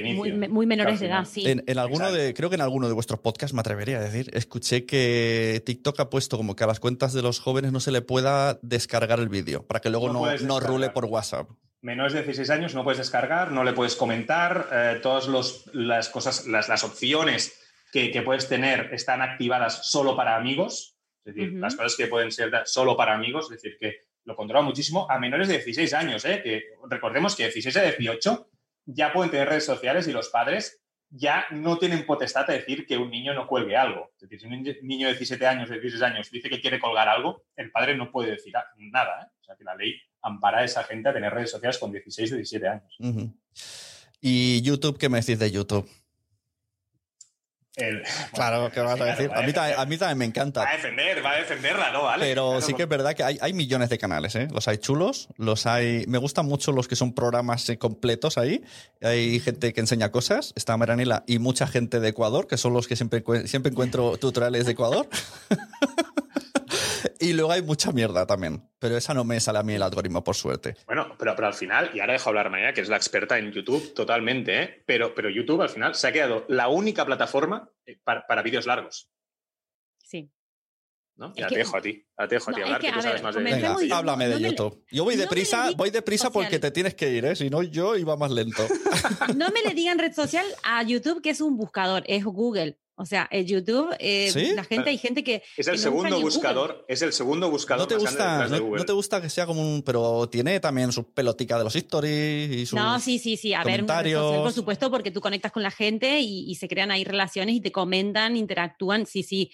muy, 0.49 0.65
menores 0.65 0.99
de 0.99 1.07
edad, 1.07 1.25
sí. 1.25 1.43
En, 1.45 1.79
alguno 1.79 2.11
de, 2.11 2.33
creo 2.33 2.49
que 2.49 2.55
en 2.55 2.61
alguno 2.61 2.87
de 2.87 2.93
vuestros 2.93 3.19
podcasts 3.19 3.53
me 3.53 3.61
atrevería 3.61 3.97
a 3.97 4.01
decir, 4.01 4.29
escuché 4.33 4.85
que 4.85 5.61
TikTok 5.65 5.99
ha 5.99 6.09
puesto 6.09 6.37
como 6.37 6.55
que 6.55 6.63
a 6.63 6.67
las 6.67 6.79
cuentas 6.79 7.13
de 7.13 7.21
los 7.21 7.39
jóvenes 7.39 7.71
no 7.71 7.79
se 7.79 7.91
le 7.91 8.01
pueda 8.01 8.59
descargar 8.61 9.19
el 9.19 9.29
vídeo, 9.29 9.65
para 9.65 9.79
que 9.79 9.89
luego 9.89 10.11
no, 10.11 10.35
no, 10.37 10.59
rule 10.59 10.89
por 10.89 11.05
WhatsApp. 11.05 11.49
Menores 11.81 12.13
de 12.13 12.23
16 12.23 12.49
años 12.49 12.73
no 12.73 12.83
puedes 12.83 12.97
descargar, 12.97 13.51
no 13.51 13.63
le 13.63 13.73
puedes 13.73 13.95
comentar, 13.95 14.67
eh, 14.71 14.99
todas 15.01 15.27
las 15.73 16.09
cosas, 16.09 16.47
las, 16.47 16.67
las 16.67 16.83
opciones 16.83 17.53
que, 17.91 18.11
que, 18.11 18.23
puedes 18.23 18.49
tener 18.49 18.89
están 18.91 19.21
activadas 19.21 19.87
solo 19.89 20.15
para 20.15 20.35
amigos, 20.35 20.97
es 21.23 21.35
decir, 21.35 21.53
las 21.53 21.75
cosas 21.75 21.95
que 21.95 22.07
pueden 22.07 22.31
ser 22.31 22.51
solo 22.65 22.97
para 22.97 23.13
amigos, 23.13 23.45
es 23.45 23.61
decir, 23.61 23.77
que 23.79 23.99
lo 24.25 24.35
controla 24.35 24.63
muchísimo 24.63 25.09
a 25.09 25.19
menores 25.19 25.47
de 25.47 25.55
16 25.55 25.93
años, 25.93 26.25
¿eh? 26.25 26.41
que 26.43 26.63
recordemos 26.89 27.35
que 27.35 27.43
de 27.43 27.49
16 27.51 27.77
a 27.77 27.81
18 27.83 28.47
ya 28.85 29.13
pueden 29.13 29.31
tener 29.31 29.49
redes 29.49 29.65
sociales 29.65 30.07
y 30.07 30.11
los 30.11 30.29
padres 30.29 30.81
ya 31.09 31.45
no 31.51 31.77
tienen 31.77 32.05
potestad 32.05 32.47
de 32.47 32.55
decir 32.55 32.85
que 32.85 32.97
un 32.97 33.09
niño 33.09 33.33
no 33.33 33.47
cuelgue 33.47 33.77
algo. 33.77 34.11
Es 34.15 34.21
decir, 34.21 34.39
si 34.39 34.47
un 34.47 34.63
niño 34.87 35.07
de 35.07 35.13
17 35.13 35.47
años, 35.47 35.69
de 35.69 35.79
16 35.79 36.01
años 36.03 36.29
dice 36.31 36.49
que 36.49 36.59
quiere 36.59 36.79
colgar 36.79 37.07
algo, 37.07 37.43
el 37.55 37.71
padre 37.71 37.95
no 37.95 38.11
puede 38.11 38.31
decir 38.31 38.53
nada. 38.77 39.23
¿eh? 39.23 39.27
O 39.39 39.43
sea, 39.43 39.55
que 39.55 39.63
la 39.63 39.75
ley 39.75 39.95
ampara 40.21 40.59
a 40.59 40.63
esa 40.63 40.83
gente 40.83 41.09
a 41.09 41.13
tener 41.13 41.33
redes 41.33 41.51
sociales 41.51 41.77
con 41.77 41.91
16 41.91 42.33
o 42.33 42.35
17 42.35 42.67
años. 42.67 42.97
¿Y 44.19 44.61
YouTube? 44.61 44.97
¿Qué 44.97 45.07
me 45.07 45.19
decís 45.19 45.39
de 45.39 45.51
YouTube? 45.51 45.89
Claro, 48.33 48.71
¿qué 48.71 48.79
vas 48.79 48.99
a 48.99 49.05
decir? 49.05 49.29
A 49.33 49.41
mí, 49.85 49.97
también, 49.97 50.17
me 50.17 50.25
encanta. 50.25 50.61
Va 50.61 50.69
a 50.69 50.73
defender, 50.73 51.25
va 51.25 51.31
a 51.31 51.37
defenderla, 51.37 51.91
¿no? 51.91 52.03
Vale. 52.03 52.25
Pero 52.25 52.61
sí 52.61 52.73
que 52.73 52.83
es 52.83 52.89
verdad 52.89 53.13
que 53.13 53.23
hay, 53.23 53.53
millones 53.53 53.89
de 53.89 53.97
canales, 53.97 54.35
¿eh? 54.35 54.47
Los 54.51 54.67
hay 54.67 54.77
chulos, 54.77 55.29
los 55.37 55.65
hay. 55.65 56.05
Me 56.07 56.17
gustan 56.17 56.45
mucho 56.45 56.71
los 56.71 56.87
que 56.87 56.95
son 56.95 57.13
programas 57.13 57.67
eh, 57.69 57.77
completos 57.77 58.37
ahí. 58.37 58.63
Hay 59.01 59.39
gente 59.39 59.73
que 59.73 59.81
enseña 59.81 60.11
cosas. 60.11 60.53
Está 60.55 60.77
Maranela 60.77 61.23
y 61.27 61.39
mucha 61.39 61.67
gente 61.67 61.99
de 61.99 62.09
Ecuador, 62.09 62.47
que 62.47 62.57
son 62.57 62.73
los 62.73 62.87
que 62.87 62.95
siempre, 62.95 63.23
siempre 63.47 63.71
encuentro 63.71 64.17
tutoriales 64.17 64.65
de 64.65 64.71
Ecuador. 64.71 65.07
y 67.25 67.33
luego 67.33 67.51
hay 67.51 67.63
mucha 67.63 67.91
mierda 67.91 68.27
también. 68.27 68.69
Pero 68.77 68.97
esa 68.97 69.13
no 69.13 69.23
me 69.23 69.39
sale 69.39 69.57
a 69.57 69.63
mí 69.63 69.73
el 69.73 69.81
algoritmo, 69.81 70.23
por 70.23 70.35
suerte. 70.35 70.75
Bueno, 70.85 71.15
pero, 71.17 71.35
pero 71.35 71.47
al 71.47 71.55
final, 71.55 71.89
y 71.93 71.99
ahora 71.99 72.13
dejo 72.13 72.29
hablar 72.29 72.51
Maya, 72.51 72.71
que 72.71 72.81
es 72.81 72.89
la 72.89 72.97
experta 72.97 73.39
en 73.39 73.51
YouTube 73.51 73.93
totalmente, 73.95 74.61
¿eh? 74.61 74.83
pero, 74.85 75.15
pero 75.15 75.29
YouTube 75.29 75.61
al 75.61 75.69
final 75.69 75.95
se 75.95 76.07
ha 76.07 76.11
quedado 76.11 76.45
la 76.49 76.67
única 76.67 77.03
plataforma 77.03 77.67
eh, 77.85 77.99
para, 78.03 78.43
vídeos 78.43 78.67
largos. 78.67 79.09
Sí. 79.97 80.31
¿no? 81.15 81.33
Ya 81.33 81.47
te 81.47 81.57
dejo 81.57 81.77
a 81.77 81.81
ti, 81.81 82.05
ya 82.19 82.27
te 82.27 82.35
dejo 82.35 82.51
a 82.51 82.53
ti 82.53 82.61
hablar, 82.61 82.81
que, 82.81 82.91
tú 82.91 83.01
sabes 83.01 83.23
más 83.23 83.33
de 83.33 83.41
Venga, 83.41 83.75
háblame 83.91 84.27
de 84.27 84.41
YouTube. 84.41 84.85
Yo 84.91 85.03
voy 85.03 85.15
deprisa, 85.15 85.71
voy 85.75 85.89
deprisa 85.89 86.29
porque 86.29 86.59
te 86.59 86.69
tienes 86.69 86.93
que 86.93 87.09
ir, 87.09 87.25
¿eh? 87.25 87.35
Si 87.35 87.49
no, 87.49 87.63
yo 87.63 87.95
iba 87.95 88.15
más 88.17 88.29
lento. 88.29 88.67
no 89.35 89.49
me 89.49 89.61
le 89.63 89.73
digan 89.73 89.97
red 89.97 90.13
social 90.13 90.45
a 90.61 90.83
YouTube 90.83 91.21
que 91.23 91.31
es 91.31 91.41
un 91.41 91.57
buscador, 91.57 92.03
es 92.05 92.23
Google. 92.23 92.77
O 92.97 93.05
sea, 93.05 93.27
el 93.29 93.45
YouTube, 93.45 93.93
eh, 93.99 94.53
la 94.55 94.63
gente, 94.63 94.89
hay 94.89 94.97
gente 94.97 95.23
que. 95.23 95.43
Es 95.57 95.67
el 95.67 95.77
segundo 95.77 96.19
buscador, 96.21 96.85
es 96.87 97.01
el 97.01 97.11
segundo 97.11 97.49
buscador. 97.49 97.83
¿No 97.83 97.87
te, 97.87 97.97
gusta, 97.97 98.47
no, 98.47 98.85
te 98.85 98.93
gusta 98.93 99.21
que 99.21 99.29
sea 99.29 99.45
como 99.45 99.61
un. 99.61 99.81
Pero 99.81 100.29
tiene 100.29 100.59
también 100.61 100.93
su 100.93 101.11
pelotica 101.11 101.57
de 101.57 101.65
los 101.65 101.75
stories 101.75 102.51
y 102.51 102.65
sus. 102.65 102.79
No, 102.79 102.99
sí, 102.99 103.19
sí, 103.19 103.35
sí. 103.35 103.53
A 103.53 103.63
ver, 103.63 103.85
por 103.85 104.53
supuesto, 104.53 104.89
porque 104.89 105.11
tú 105.11 105.19
conectas 105.19 105.51
con 105.51 105.61
la 105.61 105.71
gente 105.71 106.21
y, 106.21 106.49
y, 106.49 106.55
se 106.55 106.69
crean 106.69 106.89
ahí 106.89 107.03
relaciones 107.03 107.55
y 107.55 107.61
te 107.61 107.71
comentan, 107.71 108.37
interactúan. 108.37 109.05
Sí, 109.05 109.23
sí 109.23 109.51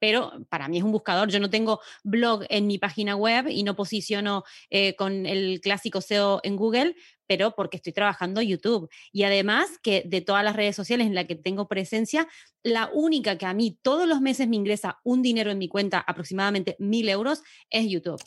pero 0.00 0.32
para 0.48 0.66
mí 0.66 0.78
es 0.78 0.82
un 0.82 0.90
buscador. 0.90 1.28
Yo 1.28 1.38
no 1.38 1.50
tengo 1.50 1.80
blog 2.02 2.44
en 2.48 2.66
mi 2.66 2.78
página 2.78 3.14
web 3.14 3.46
y 3.48 3.62
no 3.62 3.76
posiciono 3.76 4.42
eh, 4.70 4.96
con 4.96 5.26
el 5.26 5.60
clásico 5.60 6.00
SEO 6.00 6.40
en 6.42 6.56
Google, 6.56 6.96
pero 7.30 7.54
porque 7.54 7.76
estoy 7.76 7.92
trabajando 7.92 8.42
YouTube. 8.42 8.90
Y 9.12 9.22
además 9.22 9.68
que 9.84 10.02
de 10.04 10.20
todas 10.20 10.42
las 10.42 10.56
redes 10.56 10.74
sociales 10.74 11.06
en 11.06 11.14
las 11.14 11.26
que 11.26 11.36
tengo 11.36 11.68
presencia, 11.68 12.26
la 12.64 12.90
única 12.92 13.38
que 13.38 13.46
a 13.46 13.54
mí 13.54 13.78
todos 13.82 14.08
los 14.08 14.20
meses 14.20 14.48
me 14.48 14.56
ingresa 14.56 14.98
un 15.04 15.22
dinero 15.22 15.52
en 15.52 15.58
mi 15.58 15.68
cuenta, 15.68 16.00
aproximadamente 16.00 16.74
mil 16.80 17.08
euros, 17.08 17.44
es 17.70 17.88
YouTube. 17.88 18.20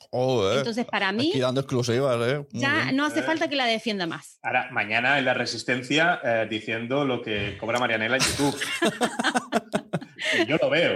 Entonces, 0.58 0.86
para 0.86 1.12
mí... 1.12 1.32
Aquí 1.32 1.42
dando 1.42 1.60
exclusivas, 1.60 2.18
¿eh? 2.30 2.48
ya 2.54 2.94
no 2.94 3.04
hace 3.04 3.24
falta 3.24 3.50
que 3.50 3.58
la 3.58 3.66
defienda 3.66 4.08
más. 4.08 4.39
Ahora, 4.42 4.70
mañana 4.72 5.20
en 5.20 5.26
la 5.26 5.34
Resistencia 5.34 6.22
eh, 6.24 6.48
diciendo 6.50 7.04
lo 7.04 7.22
que 7.22 7.58
cobra 7.60 7.80
Marianela 7.80 8.16
en 8.16 8.24
YouTube. 8.24 8.58
yo 10.48 10.56
lo 10.62 10.70
veo. 10.70 10.96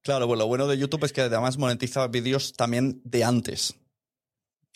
Claro, 0.00 0.26
bueno, 0.26 0.44
lo 0.44 0.46
bueno 0.46 0.66
de 0.66 0.78
YouTube 0.78 1.04
es 1.04 1.12
que 1.12 1.20
además 1.20 1.58
monetiza 1.58 2.06
vídeos 2.06 2.54
también 2.54 3.02
de 3.04 3.24
antes. 3.24 3.78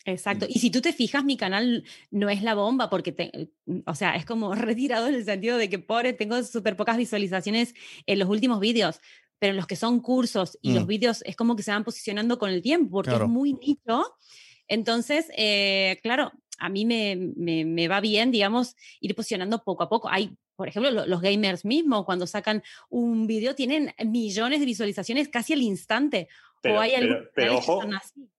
Exacto. 0.04 0.46
Y 0.48 0.58
si 0.58 0.70
tú 0.70 0.80
te 0.80 0.92
fijas, 0.92 1.24
mi 1.24 1.36
canal 1.36 1.84
no 2.10 2.28
es 2.28 2.42
la 2.42 2.54
bomba 2.54 2.90
porque, 2.90 3.12
te, 3.12 3.50
o 3.86 3.94
sea, 3.94 4.16
es 4.16 4.24
como 4.24 4.54
retirado 4.54 5.08
en 5.08 5.14
el 5.14 5.24
sentido 5.24 5.56
de 5.56 5.68
que, 5.68 5.78
pobre, 5.78 6.12
tengo 6.12 6.42
súper 6.42 6.76
pocas 6.76 6.96
visualizaciones 6.96 7.74
en 8.06 8.18
los 8.18 8.28
últimos 8.28 8.60
vídeos, 8.60 9.00
pero 9.38 9.52
en 9.52 9.56
los 9.56 9.66
que 9.66 9.76
son 9.76 10.00
cursos 10.00 10.58
y 10.62 10.72
los 10.72 10.84
mm. 10.84 10.88
vídeos 10.88 11.22
es 11.26 11.36
como 11.36 11.56
que 11.56 11.62
se 11.62 11.72
van 11.72 11.84
posicionando 11.84 12.38
con 12.38 12.50
el 12.50 12.62
tiempo 12.62 12.90
porque 12.90 13.14
es 13.14 13.28
muy 13.28 13.54
nicho. 13.54 14.04
Entonces, 14.68 15.26
eh, 15.36 15.98
claro, 16.02 16.32
a 16.58 16.68
mí 16.68 16.84
me, 16.84 17.16
me, 17.36 17.64
me, 17.64 17.88
va 17.88 18.00
bien, 18.00 18.30
digamos, 18.30 18.76
ir 19.00 19.14
posicionando 19.14 19.64
poco 19.64 19.82
a 19.82 19.88
poco. 19.88 20.08
Hay 20.08 20.36
por 20.54 20.68
ejemplo, 20.68 21.06
los 21.06 21.20
gamers 21.20 21.64
mismos, 21.64 22.04
cuando 22.04 22.24
sacan 22.24 22.62
un 22.88 23.26
vídeo, 23.26 23.56
tienen 23.56 23.92
millones 24.04 24.60
de 24.60 24.66
visualizaciones 24.66 25.28
casi 25.28 25.54
al 25.54 25.62
instante. 25.62 26.28
Pero, 26.60 26.80
ojo, 27.56 27.82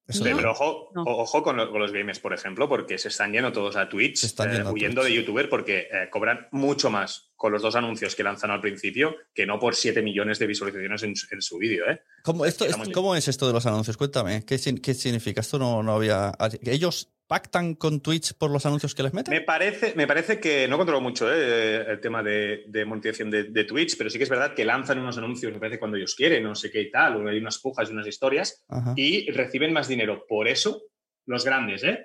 pero 0.06 0.52
ojo, 0.52 0.89
ojo 0.96 1.44
con, 1.44 1.58
los 1.58 1.92
gamers, 1.92 2.20
por 2.20 2.34
ejemplo, 2.34 2.68
porque 2.68 2.98
se 2.98 3.08
están 3.08 3.32
yendo 3.32 3.54
todos 3.54 3.76
a 3.78 3.88
Twitch, 3.88 4.24
eh, 4.26 4.63
huyendo 4.70 5.04
de 5.04 5.13
YouTuber 5.13 5.50
porque 5.50 5.88
eh, 5.92 6.10
cobran 6.10 6.48
mucho 6.52 6.89
más 6.89 7.32
con 7.36 7.52
los 7.52 7.62
dos 7.62 7.76
anuncios 7.76 8.16
que 8.16 8.24
lanzan 8.24 8.52
al 8.52 8.60
principio 8.60 9.16
que 9.34 9.46
no 9.46 9.60
por 9.60 9.76
7 9.76 10.02
millones 10.02 10.39
de 10.39 10.48
visualizaciones 10.48 11.04
en, 11.04 11.42
su 11.42 11.58
vídeo. 11.58 11.89
¿eh? 11.89 12.02
¿Cómo, 12.24 12.46
esto, 12.46 12.66
¿Cómo, 12.94 13.16
es 13.16 13.28
esto 13.28 13.48
de 13.48 13.54
los 13.54 13.66
anuncios? 13.66 13.96
Cuéntame, 13.98 14.46
¿qué, 14.46 14.58
qué 14.82 14.94
significa? 14.94 15.42
Esto 15.42 15.58
no, 15.58 15.82
no 15.82 15.94
había... 15.94 16.34
Ellos 16.63 17.13
pactan 17.28 17.76
con 17.76 18.02
Twitch 18.02 18.34
por 18.34 18.52
los 18.52 18.66
anuncios 18.66 18.94
que 18.94 19.04
les 19.04 19.14
meten? 19.14 19.34
Me 19.34 19.42
parece, 19.42 19.94
me 19.96 20.08
parece 20.08 20.40
que 20.40 20.68
no 20.68 20.78
controlo 20.78 21.02
mucho 21.02 21.32
¿eh? 21.34 21.86
el 21.90 22.00
tema 22.00 22.22
de, 22.22 22.66
monetización 22.86 23.32
de, 23.32 23.64
Twitch, 23.64 23.98
pero 23.98 24.10
sí 24.10 24.18
que 24.18 24.26
es 24.26 24.30
verdad 24.30 24.54
que 24.54 24.66
lanzan 24.66 25.00
unos 25.00 25.18
anuncios, 25.18 25.52
me 25.54 25.60
parece, 25.60 25.80
cuando 25.80 25.98
ellos 25.98 26.16
quieren, 26.16 26.44
no 26.44 26.56
sé 26.56 26.70
qué 26.70 26.82
y 26.82 26.92
tal, 26.92 27.18
o 27.18 27.30
hay 27.30 27.38
unas 27.38 27.60
pujas 27.60 27.90
y 27.90 27.94
unas 27.94 28.08
historias, 28.08 28.64
y 28.96 29.32
reciben 29.32 29.74
más 29.74 29.88
dinero 29.88 30.26
por 30.28 30.48
eso, 30.48 30.84
los 31.26 31.46
grandes, 31.46 31.84
¿eh? 31.84 32.04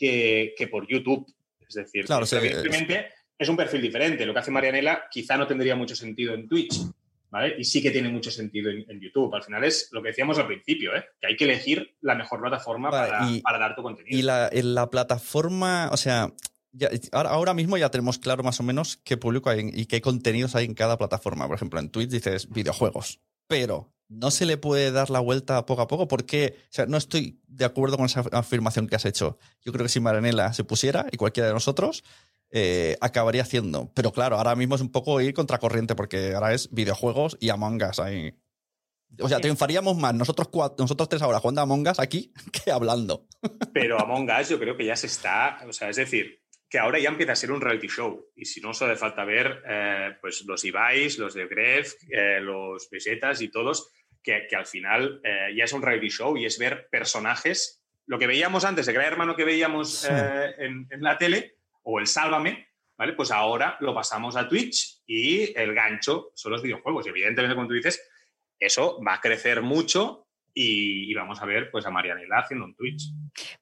eh 0.00 0.54
que, 0.56 0.68
por 0.70 0.86
YouTube. 0.86 1.26
Es 1.68 1.74
decir, 1.74 2.04
claro, 2.04 2.26
simplemente 2.26 3.08
es 3.38 3.48
un 3.48 3.56
perfil 3.56 3.82
diferente. 3.82 4.24
Lo 4.24 4.32
que 4.32 4.40
hace 4.40 4.50
Marianela 4.50 5.04
quizá 5.10 5.36
no 5.36 5.46
tendría 5.46 5.74
mucho 5.74 5.96
sentido 5.96 6.34
en 6.34 6.48
Twitch. 6.48 6.74
Y 7.58 7.64
sí 7.64 7.82
que 7.82 7.90
tiene 7.90 8.08
mucho 8.08 8.30
sentido 8.30 8.70
en, 8.70 9.00
YouTube. 9.00 9.34
Al 9.34 9.42
final 9.42 9.64
es 9.64 9.88
lo 9.92 10.02
que 10.02 10.08
decíamos 10.08 10.38
al 10.38 10.46
principio, 10.46 10.94
¿eh? 10.96 11.04
que 11.20 11.28
hay 11.28 11.36
que 11.36 11.44
elegir 11.44 11.96
la 12.00 12.14
mejor 12.14 12.40
plataforma 12.40 12.90
para, 12.90 13.58
dar 13.58 13.74
tu 13.74 13.82
contenido. 13.82 14.16
Y 14.16 14.22
la, 14.22 14.48
en 14.50 14.74
la 14.74 14.90
plataforma, 14.90 15.90
o 15.92 15.96
sea, 15.96 16.32
ahora, 17.12 17.54
mismo 17.54 17.76
ya 17.76 17.90
tenemos 17.90 18.18
claro 18.18 18.42
más 18.42 18.60
o 18.60 18.62
menos 18.62 18.98
qué 18.98 19.16
público 19.16 19.50
hay 19.50 19.70
y 19.72 19.86
qué 19.86 20.00
contenidos 20.00 20.54
hay 20.56 20.64
en 20.64 20.74
cada 20.74 20.96
plataforma. 20.98 21.46
Por 21.46 21.56
ejemplo, 21.56 21.80
en 21.80 21.90
Twitch 21.90 22.10
dices 22.10 22.48
videojuegos, 22.50 23.20
pero 23.46 23.92
no 24.08 24.30
se 24.30 24.46
le 24.46 24.56
puede 24.56 24.92
dar 24.92 25.10
la 25.10 25.20
vuelta 25.20 25.66
poco 25.66 25.82
a 25.82 25.88
poco 25.88 26.06
porque 26.06 26.56
o 26.58 26.68
sea, 26.70 26.86
no 26.86 26.96
estoy 26.96 27.40
de 27.46 27.64
acuerdo 27.64 27.96
con 27.96 28.06
esa 28.06 28.24
afirmación 28.32 28.86
que 28.86 28.96
has 28.96 29.04
hecho. 29.04 29.38
Yo 29.64 29.72
creo 29.72 29.84
que 29.84 29.90
si 29.90 30.00
Maranela 30.00 30.52
se 30.52 30.64
pusiera 30.64 31.06
y 31.10 31.16
cualquiera 31.16 31.48
de 31.48 31.54
nosotros, 31.54 32.04
eh, 32.50 32.96
acabaría 33.00 33.42
haciendo. 33.42 33.90
Pero 33.94 34.12
claro, 34.12 34.36
ahora 34.36 34.54
mismo 34.54 34.76
es 34.76 34.80
un 34.80 34.92
poco 34.92 35.20
ir 35.20 35.34
contracorriente 35.34 35.94
porque 35.94 36.34
ahora 36.34 36.54
es 36.54 36.72
videojuegos 36.72 37.36
y 37.40 37.50
Among 37.50 37.82
Us 37.82 37.98
ahí. 37.98 38.34
O 39.20 39.28
sea, 39.28 39.40
triunfaríamos 39.40 39.96
más 39.96 40.14
nosotros, 40.14 40.48
cuatro, 40.48 40.76
nosotros 40.78 41.08
tres 41.08 41.22
ahora 41.22 41.40
jugando 41.40 41.60
a 41.60 41.64
Among 41.64 41.88
Us 41.88 41.98
aquí 41.98 42.32
que 42.64 42.70
hablando. 42.70 43.26
Pero 43.72 44.00
Among 44.00 44.30
Us 44.30 44.48
yo 44.48 44.58
creo 44.58 44.76
que 44.76 44.84
ya 44.84 44.96
se 44.96 45.06
está, 45.06 45.58
o 45.66 45.72
sea, 45.72 45.88
es 45.88 45.96
decir, 45.96 46.40
que 46.68 46.78
ahora 46.78 46.98
ya 46.98 47.08
empieza 47.08 47.32
a 47.32 47.36
ser 47.36 47.50
un 47.50 47.60
reality 47.60 47.88
show. 47.88 48.26
Y 48.36 48.44
si 48.44 48.60
no, 48.60 48.74
solo 48.74 48.92
hace 48.92 49.00
falta 49.00 49.24
ver 49.24 49.62
eh, 49.68 50.16
pues 50.20 50.44
los 50.46 50.64
Ibais, 50.64 51.18
los 51.18 51.34
de 51.34 51.46
Gref, 51.46 51.94
eh, 52.10 52.40
los 52.40 52.88
Besetas 52.90 53.40
y 53.40 53.48
todos, 53.48 53.90
que, 54.22 54.48
al 54.56 54.66
final 54.66 55.20
ya 55.54 55.64
es 55.64 55.72
un 55.72 55.82
reality 55.82 56.08
show 56.08 56.36
y 56.36 56.46
es 56.46 56.58
ver 56.58 56.88
personajes. 56.90 57.82
Lo 58.06 58.18
que 58.18 58.26
veíamos 58.26 58.64
antes, 58.64 58.88
el 58.88 58.94
gran 58.94 59.06
hermano 59.06 59.36
que 59.36 59.44
veíamos 59.44 60.04
en, 60.04 60.88
en 60.90 61.00
la 61.00 61.16
tele, 61.16 61.55
o 61.86 62.00
el 62.00 62.06
Sálvame, 62.06 62.68
¿vale? 62.98 63.12
Pues 63.12 63.30
ahora 63.30 63.76
lo 63.80 63.94
pasamos 63.94 64.36
a 64.36 64.48
Twitch 64.48 65.02
y 65.06 65.56
el 65.58 65.72
gancho 65.72 66.32
son 66.34 66.52
los 66.52 66.62
videojuegos. 66.62 67.06
Y 67.06 67.10
evidentemente, 67.10 67.54
como 67.54 67.68
tú 67.68 67.74
dices, 67.74 68.02
eso 68.58 69.00
va 69.06 69.14
a 69.14 69.20
crecer 69.20 69.62
mucho 69.62 70.26
y, 70.52 71.12
vamos 71.14 71.40
a 71.42 71.44
ver 71.44 71.70
pues 71.70 71.84
a 71.86 71.90
Marianela 71.90 72.38
haciendo 72.38 72.64
un 72.64 72.74
Twitch. 72.74 73.12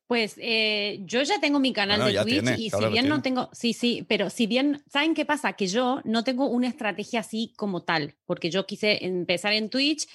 Pues 0.06 0.36
eh, 0.38 1.00
yo 1.02 1.22
ya 1.22 1.38
tengo 1.40 1.58
mi 1.58 1.72
canal 1.72 2.04
de 2.04 2.22
Twitch 2.22 2.58
y 2.58 2.70
si 2.70 2.86
bien 2.86 3.08
no 3.08 3.20
tengo, 3.20 3.50
sí, 3.52 3.72
sí, 3.72 4.06
pero 4.08 4.30
si 4.30 4.46
bien, 4.46 4.82
¿saben 4.88 5.14
qué 5.14 5.26
pasa? 5.26 5.52
Que 5.54 5.66
yo 5.66 6.00
no 6.04 6.24
tengo 6.24 6.46
una 6.46 6.68
estrategia 6.68 7.20
así 7.20 7.52
como 7.56 7.82
tal, 7.82 8.14
porque 8.24 8.48
yo 8.48 8.64
quise 8.64 9.04
empezar 9.04 9.52
en 9.52 9.68
Twitch 9.68 10.06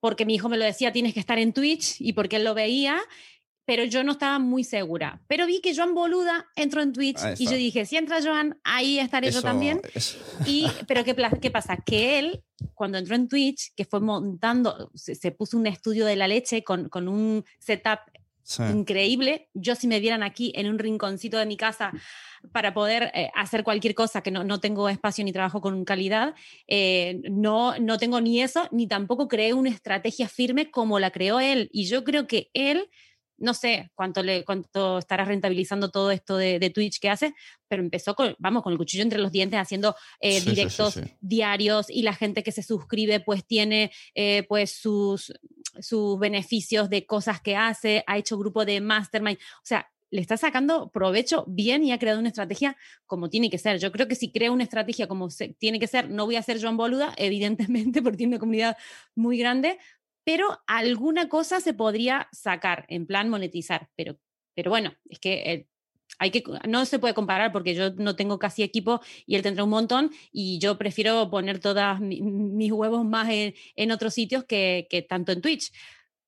porque 0.00 0.26
mi 0.26 0.34
hijo 0.34 0.50
me 0.50 0.58
lo 0.58 0.64
decía, 0.64 0.92
tienes 0.92 1.14
que 1.14 1.20
estar 1.20 1.38
en 1.38 1.52
Twitch 1.52 2.00
y 2.00 2.12
porque 2.14 2.36
él 2.36 2.44
lo 2.44 2.52
veía 2.52 3.00
pero 3.64 3.84
yo 3.84 4.04
no 4.04 4.12
estaba 4.12 4.38
muy 4.38 4.64
segura. 4.64 5.22
Pero 5.26 5.46
vi 5.46 5.60
que 5.60 5.74
Joan 5.74 5.94
Boluda 5.94 6.46
entró 6.56 6.82
en 6.82 6.92
Twitch 6.92 7.20
y 7.38 7.46
yo 7.46 7.56
dije, 7.56 7.86
si 7.86 7.96
entra 7.96 8.22
Joan, 8.22 8.58
ahí 8.64 8.98
estaré 8.98 9.30
yo 9.30 9.42
también. 9.42 9.80
Y, 10.46 10.66
pero 10.86 11.04
¿qué, 11.04 11.16
¿qué, 11.40 11.50
pasa? 11.50 11.76
Que 11.76 12.18
él, 12.18 12.42
cuando 12.74 12.98
entró 12.98 13.14
en 13.14 13.28
Twitch, 13.28 13.72
que 13.74 13.84
fue 13.84 14.00
montando, 14.00 14.90
se, 14.94 15.30
puso 15.30 15.56
un 15.56 15.66
estudio 15.66 16.04
de 16.04 16.16
la 16.16 16.28
leche 16.28 16.62
con, 16.62 16.88
con 16.88 17.08
un 17.08 17.44
setup 17.58 18.00
increíble. 18.70 19.48
Yo 19.54 19.74
si 19.74 19.86
me 19.86 20.00
vieran 20.00 20.22
aquí 20.22 20.52
en 20.54 20.68
un 20.68 20.78
rinconcito 20.78 21.38
de 21.38 21.46
mi 21.46 21.56
casa 21.56 21.92
para 22.52 22.74
poder 22.74 23.10
eh, 23.14 23.30
hacer 23.34 23.64
cualquier 23.64 23.94
cosa, 23.94 24.22
que 24.22 24.30
no, 24.30 24.44
no, 24.44 24.60
tengo 24.60 24.88
espacio 24.88 25.24
ni 25.24 25.32
trabajo 25.32 25.62
con 25.62 25.84
calidad, 25.84 26.34
eh, 26.68 27.22
no, 27.30 27.78
no 27.78 27.96
tengo 27.96 28.20
ni 28.20 28.42
eso, 28.42 28.68
ni 28.70 28.86
tampoco 28.86 29.28
creé 29.28 29.54
una 29.54 29.70
estrategia 29.70 30.28
firme 30.28 30.70
como 30.70 30.98
la 30.98 31.10
creó 31.10 31.40
él. 31.40 31.70
Y 31.72 31.86
yo 31.86 32.04
creo 32.04 32.26
que 32.26 32.50
él 32.52 32.90
no 33.36 33.54
sé 33.54 33.90
cuánto, 33.94 34.22
le, 34.22 34.44
cuánto 34.44 34.98
estará 34.98 35.24
rentabilizando 35.24 35.90
todo 35.90 36.10
esto 36.10 36.36
de, 36.36 36.70
Twitch 36.70 36.98
que 36.98 37.10
hace, 37.10 37.34
pero 37.68 37.82
empezó 37.82 38.14
con, 38.14 38.34
vamos, 38.38 38.62
con 38.62 38.72
el 38.72 38.78
cuchillo 38.78 39.02
entre 39.02 39.18
los 39.18 39.32
dientes 39.32 39.60
haciendo 39.60 39.94
eh, 40.20 40.40
directos 40.40 41.00
diarios 41.20 41.90
y 41.90 42.02
la 42.02 42.14
gente 42.14 42.42
que 42.42 42.52
se 42.52 42.62
suscribe 42.62 43.20
pues 43.20 43.44
tiene 43.44 43.92
eh, 44.14 44.44
pues 44.48 44.72
sus, 44.72 45.32
sus 45.80 46.18
beneficios 46.18 46.90
de 46.90 47.06
cosas 47.06 47.40
que 47.40 47.56
hace, 47.56 48.04
ha 48.06 48.18
hecho 48.18 48.38
grupo 48.38 48.64
de 48.64 48.80
mastermind, 48.80 49.38
o 49.38 49.66
sea, 49.66 49.88
le 50.14 50.20
está 50.20 50.36
sacando 50.36 50.90
provecho 50.90 51.44
bien 51.48 51.82
y 51.82 51.90
ha 51.90 51.98
creado 51.98 52.20
una 52.20 52.28
estrategia 52.28 52.76
como 53.04 53.28
tiene 53.30 53.50
que 53.50 53.58
ser. 53.58 53.80
Yo 53.80 53.90
creo 53.90 54.06
que 54.06 54.14
si 54.14 54.30
crea 54.30 54.52
una 54.52 54.62
estrategia 54.62 55.08
como 55.08 55.28
tiene 55.58 55.80
que 55.80 55.88
ser, 55.88 56.08
no 56.08 56.24
voy 56.24 56.36
a 56.36 56.42
ser 56.42 56.62
Joan 56.62 56.76
Boluda, 56.76 57.12
evidentemente, 57.16 58.00
porque 58.02 58.18
tiene 58.18 58.34
una 58.34 58.38
comunidad 58.38 58.76
muy 59.16 59.38
grande, 59.38 59.76
pero 60.24 60.58
alguna 60.66 61.28
cosa 61.28 61.60
se 61.60 61.74
podría 61.74 62.28
sacar 62.32 62.86
en 62.88 63.06
plan 63.06 63.28
monetizar. 63.28 63.90
Pero, 63.94 64.18
pero 64.54 64.70
bueno, 64.70 64.94
es 65.08 65.18
que 65.18 65.34
eh, 65.52 65.68
hay 66.18 66.30
que, 66.30 66.42
no 66.66 66.84
se 66.86 66.98
puede 66.98 67.14
comparar 67.14 67.52
porque 67.52 67.74
yo 67.74 67.90
no 67.94 68.16
tengo 68.16 68.38
casi 68.38 68.62
equipo 68.62 69.00
y 69.26 69.36
él 69.36 69.42
tendrá 69.42 69.64
un 69.64 69.70
montón 69.70 70.10
y 70.32 70.58
yo 70.58 70.78
prefiero 70.78 71.28
poner 71.30 71.58
todos 71.58 72.00
mis 72.00 72.72
huevos 72.72 73.04
más 73.04 73.28
en, 73.30 73.92
otros 73.92 74.14
sitios 74.14 74.44
que, 74.44 75.06
tanto 75.08 75.32
en 75.32 75.40
Twitch. 75.40 75.72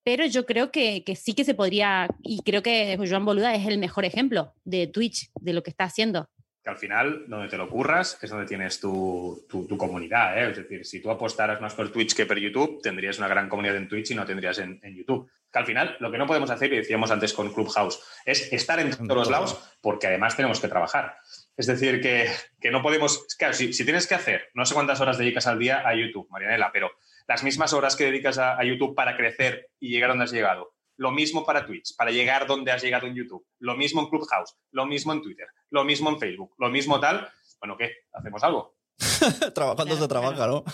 Pero 0.03 0.24
yo 0.26 0.47
creo 0.47 0.70
que, 0.70 1.03
que, 1.05 1.16
sí 1.16 1.34
que 1.34 1.44
se 1.44 1.55
podría, 1.55 2.09
y 2.22 2.40
creo 2.42 2.62
que 2.62 2.97
Joan 2.97 3.24
Boluda 3.24 3.55
es 3.57 3.66
el 3.66 3.78
mejor 3.78 4.05
ejemplo 4.05 4.55
de 4.64 4.86
Twitch, 4.86 5.30
de 5.40 5.53
lo 5.53 5.64
que 5.64 5.70
está 5.70 5.84
haciendo. 5.84 6.28
Que 6.66 6.70
al 6.70 6.78
final, 6.78 7.26
donde 7.28 7.46
te 7.46 7.56
lo 7.56 7.68
curras, 7.70 8.18
es 8.20 8.28
donde 8.28 8.44
tienes 8.44 8.80
tu, 8.80 9.46
tu, 9.48 9.78
comunidad. 9.78 10.36
¿eh? 10.36 10.50
Es 10.50 10.56
decir, 10.56 10.84
si 10.84 11.00
tú 11.00 11.12
apostaras 11.12 11.60
más 11.60 11.74
por 11.74 11.92
Twitch 11.92 12.12
que 12.12 12.26
por 12.26 12.36
YouTube, 12.36 12.82
tendrías 12.82 13.18
una 13.18 13.28
gran 13.28 13.48
comunidad 13.48 13.76
en 13.76 13.88
Twitch 13.88 14.10
y 14.10 14.16
no 14.16 14.26
tendrías 14.26 14.58
en, 14.58 14.80
en 14.82 14.96
YouTube. 14.96 15.30
Que 15.52 15.60
al 15.60 15.64
final, 15.64 15.96
lo 16.00 16.10
que 16.10 16.18
no 16.18 16.26
podemos 16.26 16.50
hacer, 16.50 16.72
y 16.72 16.78
decíamos 16.78 17.12
antes 17.12 17.32
con 17.34 17.54
Clubhouse, 17.54 18.00
es 18.24 18.52
estar 18.52 18.80
en 18.80 18.90
todos 18.90 19.16
los 19.16 19.30
lados 19.30 19.76
porque 19.80 20.08
además 20.08 20.34
tenemos 20.34 20.58
que 20.58 20.66
trabajar. 20.66 21.16
Es 21.56 21.68
decir, 21.68 22.00
que, 22.00 22.32
que 22.60 22.72
no 22.72 22.82
podemos. 22.82 23.28
Claro, 23.38 23.54
si, 23.54 23.70
tienes 23.84 24.08
que 24.08 24.16
hacer, 24.16 24.50
no 24.54 24.66
sé 24.66 24.74
cuántas 24.74 25.00
horas 25.00 25.18
dedicas 25.18 25.46
al 25.46 25.60
día 25.60 25.86
a 25.86 25.94
YouTube, 25.94 26.26
Marianela, 26.30 26.72
pero 26.72 26.90
las 27.28 27.44
mismas 27.44 27.74
horas 27.74 27.94
que 27.94 28.06
dedicas 28.06 28.38
a, 28.38 28.58
a 28.58 28.64
YouTube 28.64 28.96
para 28.96 29.16
crecer 29.16 29.70
y 29.78 29.90
llegar 29.90 30.10
donde 30.10 30.24
has 30.24 30.32
llegado, 30.32 30.74
lo 30.97 31.11
mismo 31.11 31.44
para 31.44 31.66
Twitch, 31.66 31.94
para 31.97 32.11
llegar 32.11 32.47
donde 32.47 32.72
has 32.72 32.82
llegado 32.82 33.07
en 33.07 33.14
YouTube. 33.14 33.44
Lo 33.59 33.76
mismo 33.76 34.01
en 34.01 34.09
Clubhouse, 34.09 34.57
lo 34.70 34.86
mismo 34.86 35.12
en 35.12 35.22
Twitter, 35.22 35.47
lo 35.70 35.84
mismo 35.84 36.11
en 36.11 36.18
Facebook, 36.18 36.55
lo 36.59 36.68
mismo 36.68 37.01
tal. 37.01 37.28
Bueno, 37.61 37.76
¿qué? 37.76 37.92
¿Hacemos 38.12 38.42
algo? 38.42 38.76
Trabajando 39.55 39.97
se 39.97 40.09
trabaja, 40.09 40.47
¿no? 40.47 40.64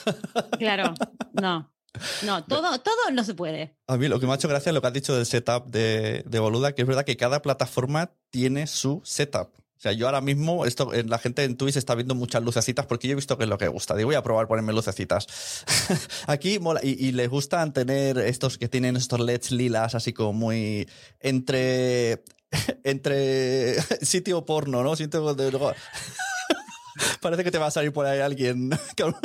claro, 0.59 0.95
no. 1.33 1.73
No, 2.23 2.45
todo, 2.45 2.79
todo 2.81 3.11
no 3.12 3.23
se 3.23 3.35
puede. 3.35 3.77
A 3.87 3.99
mí 3.99 4.09
lo 4.09 4.18
que 4.18 4.27
me 4.27 4.33
ha 4.33 4.37
hecho 4.37 4.49
gracia 4.49 4.70
es 4.70 4.75
lo 4.75 4.81
que 4.81 4.87
has 4.87 4.93
dicho 4.95 5.14
del 5.14 5.27
setup 5.27 5.66
de, 5.66 6.23
de 6.27 6.39
Boluda, 6.39 6.75
que 6.75 6.83
es 6.83 6.89
verdad 6.89 7.05
que 7.05 7.18
cada 7.18 7.43
plataforma 7.43 8.12
tiene 8.31 8.66
su 8.66 9.03
setup. 9.05 9.62
O 9.83 9.89
sea, 9.91 9.91
yo 9.91 10.07
ahora 10.07 10.20
mismo, 10.20 10.64
esto, 10.64 10.93
la 10.93 11.18
gente 11.18 11.43
en 11.43 11.57
Twitch 11.57 11.76
está 11.76 11.97
viendo 11.97 12.14
muchas 12.14 12.41
lucecitas 12.41 12.87
porque 12.87 13.09
yo 13.09 13.14
he 13.14 13.16
visto 13.16 13.37
que 13.37 13.43
es 13.43 13.51
lo 13.51 13.59
que 13.59 13.66
gusta. 13.66 13.97
Digo, 13.97 14.07
voy 14.07 14.14
a 14.14 14.22
probar 14.22 14.47
ponerme 14.47 14.72
lucecitas. 14.72 15.26
Aquí 16.28 16.61
mola. 16.61 16.78
Y, 16.85 17.11
les 17.11 17.28
gustan 17.28 17.72
tener 17.72 18.16
estos 18.18 18.59
que 18.59 18.68
tienen 18.68 18.95
estos 18.95 19.18
LEDs 19.18 19.51
lilas, 19.51 19.97
así 19.97 20.12
como 20.12 20.35
muy 20.35 20.89
entre. 21.18 22.22
entre 22.85 23.83
sitio 24.03 24.47
porno, 24.47 24.85
¿no? 24.85 24.95
Sitio 24.95 25.35
de, 25.35 25.51
Parece 27.20 27.43
que 27.43 27.51
te 27.51 27.59
va 27.59 27.66
a 27.66 27.72
salir 27.72 27.93
por 27.93 28.07
ahí 28.07 28.20
alguien 28.20 28.70
con, 28.97 29.16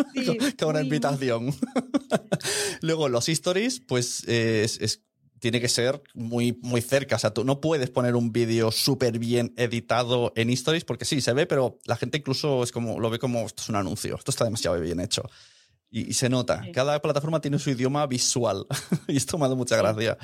una 0.70 0.82
invitación. 0.82 1.56
Luego, 2.82 3.10
los 3.10 3.30
stories, 3.30 3.80
pues 3.82 4.24
es 4.24 5.04
tiene 5.40 5.62
que 5.62 5.70
ser 5.70 6.02
muy, 6.14 6.58
muy 6.62 6.82
cerca. 6.82 7.16
O 7.16 7.20
sea, 7.20 7.34
tú 7.34 7.44
no 7.44 7.62
puedes 7.62 7.90
poner 7.90 8.16
un 8.16 8.32
vídeo 8.32 8.72
súper 8.72 9.20
bien 9.20 9.54
editado 9.58 10.34
en 10.36 10.50
Stories 10.50 10.86
porque 10.86 11.06
sí, 11.06 11.22
se 11.22 11.34
ve, 11.34 11.46
pero 11.46 11.80
la 11.86 11.96
gente 11.96 12.18
incluso 12.18 12.64
es 12.64 12.72
como, 12.72 13.00
lo 13.00 13.10
ve 13.10 13.20
como 13.20 13.46
esto 13.46 13.62
es 13.62 13.70
un 13.70 13.76
anuncio, 13.76 14.16
esto 14.16 14.32
está 14.32 14.46
demasiado 14.46 14.80
bien 14.80 15.00
hecho. 15.00 15.24
Y, 15.90 16.14
se 16.14 16.28
nota. 16.28 16.66
Cada 16.74 17.02
plataforma 17.02 17.40
tiene 17.40 17.60
su 17.60 17.70
idioma 17.70 18.06
visual. 18.08 18.66
y 19.08 19.16
esto 19.16 19.38
me 19.38 19.46
ha 19.46 19.48
dado 19.48 19.56
mucha 19.56 19.78
gracia. 19.78 20.18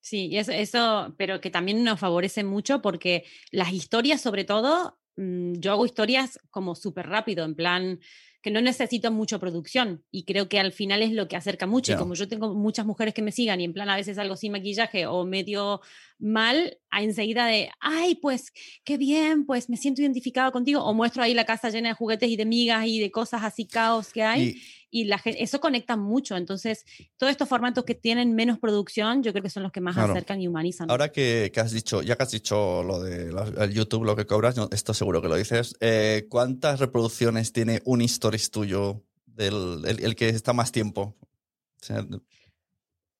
Sí, 0.00 0.28
y 0.28 0.38
eso, 0.38 0.52
eso, 0.52 1.14
pero 1.18 1.40
que 1.40 1.50
también 1.50 1.82
nos 1.82 1.98
favorece 1.98 2.44
mucho 2.44 2.80
porque 2.80 3.24
las 3.50 3.72
historias, 3.72 4.20
sobre 4.20 4.44
todo, 4.44 5.00
mm, 5.16 5.54
yo 5.54 5.72
hago 5.72 5.86
historias 5.86 6.38
como 6.50 6.76
súper 6.76 7.08
rápido, 7.08 7.44
en 7.44 7.56
plan, 7.56 7.98
que 8.46 8.52
no 8.52 8.60
necesito 8.60 9.10
mucha 9.10 9.40
producción 9.40 10.04
y 10.12 10.22
creo 10.22 10.48
que 10.48 10.60
al 10.60 10.70
final 10.70 11.02
es 11.02 11.10
lo 11.10 11.26
que 11.26 11.34
acerca 11.34 11.66
mucho. 11.66 11.94
Y 11.94 11.96
como 11.96 12.14
yo 12.14 12.28
tengo 12.28 12.54
muchas 12.54 12.86
mujeres 12.86 13.12
que 13.12 13.20
me 13.20 13.32
sigan 13.32 13.60
y 13.60 13.64
en 13.64 13.72
plan 13.72 13.90
a 13.90 13.96
veces 13.96 14.18
algo 14.18 14.36
sin 14.36 14.52
maquillaje 14.52 15.04
o 15.04 15.24
medio 15.24 15.80
mal, 16.20 16.78
a 16.90 17.02
enseguida 17.02 17.46
de, 17.46 17.70
ay, 17.80 18.14
pues 18.14 18.52
qué 18.84 18.98
bien, 18.98 19.46
pues 19.46 19.68
me 19.68 19.76
siento 19.76 20.00
identificado 20.00 20.52
contigo 20.52 20.84
o 20.84 20.94
muestro 20.94 21.24
ahí 21.24 21.34
la 21.34 21.44
casa 21.44 21.70
llena 21.70 21.88
de 21.88 21.96
juguetes 21.96 22.30
y 22.30 22.36
de 22.36 22.44
migas 22.44 22.86
y 22.86 23.00
de 23.00 23.10
cosas 23.10 23.42
así 23.42 23.66
caos 23.66 24.12
que 24.12 24.22
hay 24.22 24.62
y 24.96 25.04
la 25.04 25.20
eso 25.24 25.60
conecta 25.60 25.96
mucho. 25.96 26.36
Entonces, 26.36 26.84
todos 27.18 27.30
estos 27.30 27.48
formatos 27.48 27.84
que 27.84 27.94
tienen 27.94 28.34
menos 28.34 28.58
producción, 28.58 29.22
yo 29.22 29.32
creo 29.32 29.42
que 29.42 29.50
son 29.50 29.62
los 29.62 29.72
que 29.72 29.82
más 29.82 29.96
acercan 29.98 30.40
y 30.40 30.48
humanizan. 30.48 30.90
Ahora 30.90 31.12
que, 31.12 31.52
has 31.56 31.72
dicho, 31.72 32.00
ya 32.02 32.16
que 32.16 32.22
has 32.22 32.30
dicho 32.30 32.82
lo 32.82 33.02
de 33.02 33.30
YouTube, 33.72 34.04
lo 34.04 34.16
que 34.16 34.24
cobras, 34.24 34.56
esto 34.70 34.94
seguro 34.94 35.20
que 35.20 35.28
lo 35.28 35.36
dices, 35.36 35.76
eh, 35.80 36.26
¿cuántas 36.30 36.80
reproducciones 36.80 37.52
tiene 37.52 37.82
un 37.84 38.00
Stories 38.36 38.50
tuyo, 38.50 39.02
del, 39.26 39.84
el, 39.84 40.16
que 40.16 40.28
está 40.28 40.52
más 40.52 40.72
tiempo? 40.72 41.16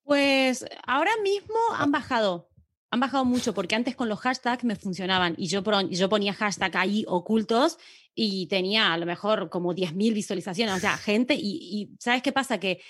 pues 0.03 0.65
ahora 0.87 1.11
mismo 1.23 1.57
han 1.75 1.91
bajado 1.91 2.49
han 2.97 3.01
bajado 3.01 3.25
mucho 3.25 3.55
porque 3.55 3.75
antes 3.75 3.95
con 3.95 4.09
los 4.09 4.19
hashtags 4.21 4.65
me 4.65 4.75
funcionaban 4.75 5.35
y 5.39 5.47
yo, 5.47 5.63
yo 5.91 6.09
ponía 6.09 6.35
hashtag 6.35 6.77
ahí 6.77 7.05
ocultos 7.07 7.79
y 8.19 8.47
tenía 8.47 8.95
a 8.95 8.97
lo 8.97 9.05
mejor 9.05 9.51
como 9.51 9.75
10.000 9.75 10.15
visualizaciones, 10.15 10.75
o 10.75 10.81
sea, 10.81 10.97
gente, 10.97 11.37
y, 11.39 11.91
¿sabes 12.01 12.23
qué 12.23 12.33
pasa? 12.33 12.59
Que 12.59 12.81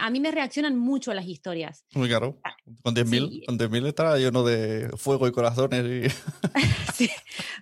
a 0.00 0.10
mí 0.10 0.20
me 0.20 0.30
reaccionan 0.30 0.78
mucho 0.78 1.12
las 1.12 1.26
historias. 1.26 1.84
Muy 1.94 2.08
claro, 2.08 2.40
con 2.82 2.96
10.000 2.96 3.44
con 3.44 3.58
10.000 3.58 3.86
estará 3.86 4.16
lleno 4.16 4.42
de 4.42 4.88
fuego 4.96 5.28
y 5.28 5.32
corazones. 5.32 5.84
Y... 5.84 6.10
sí. 6.94 7.10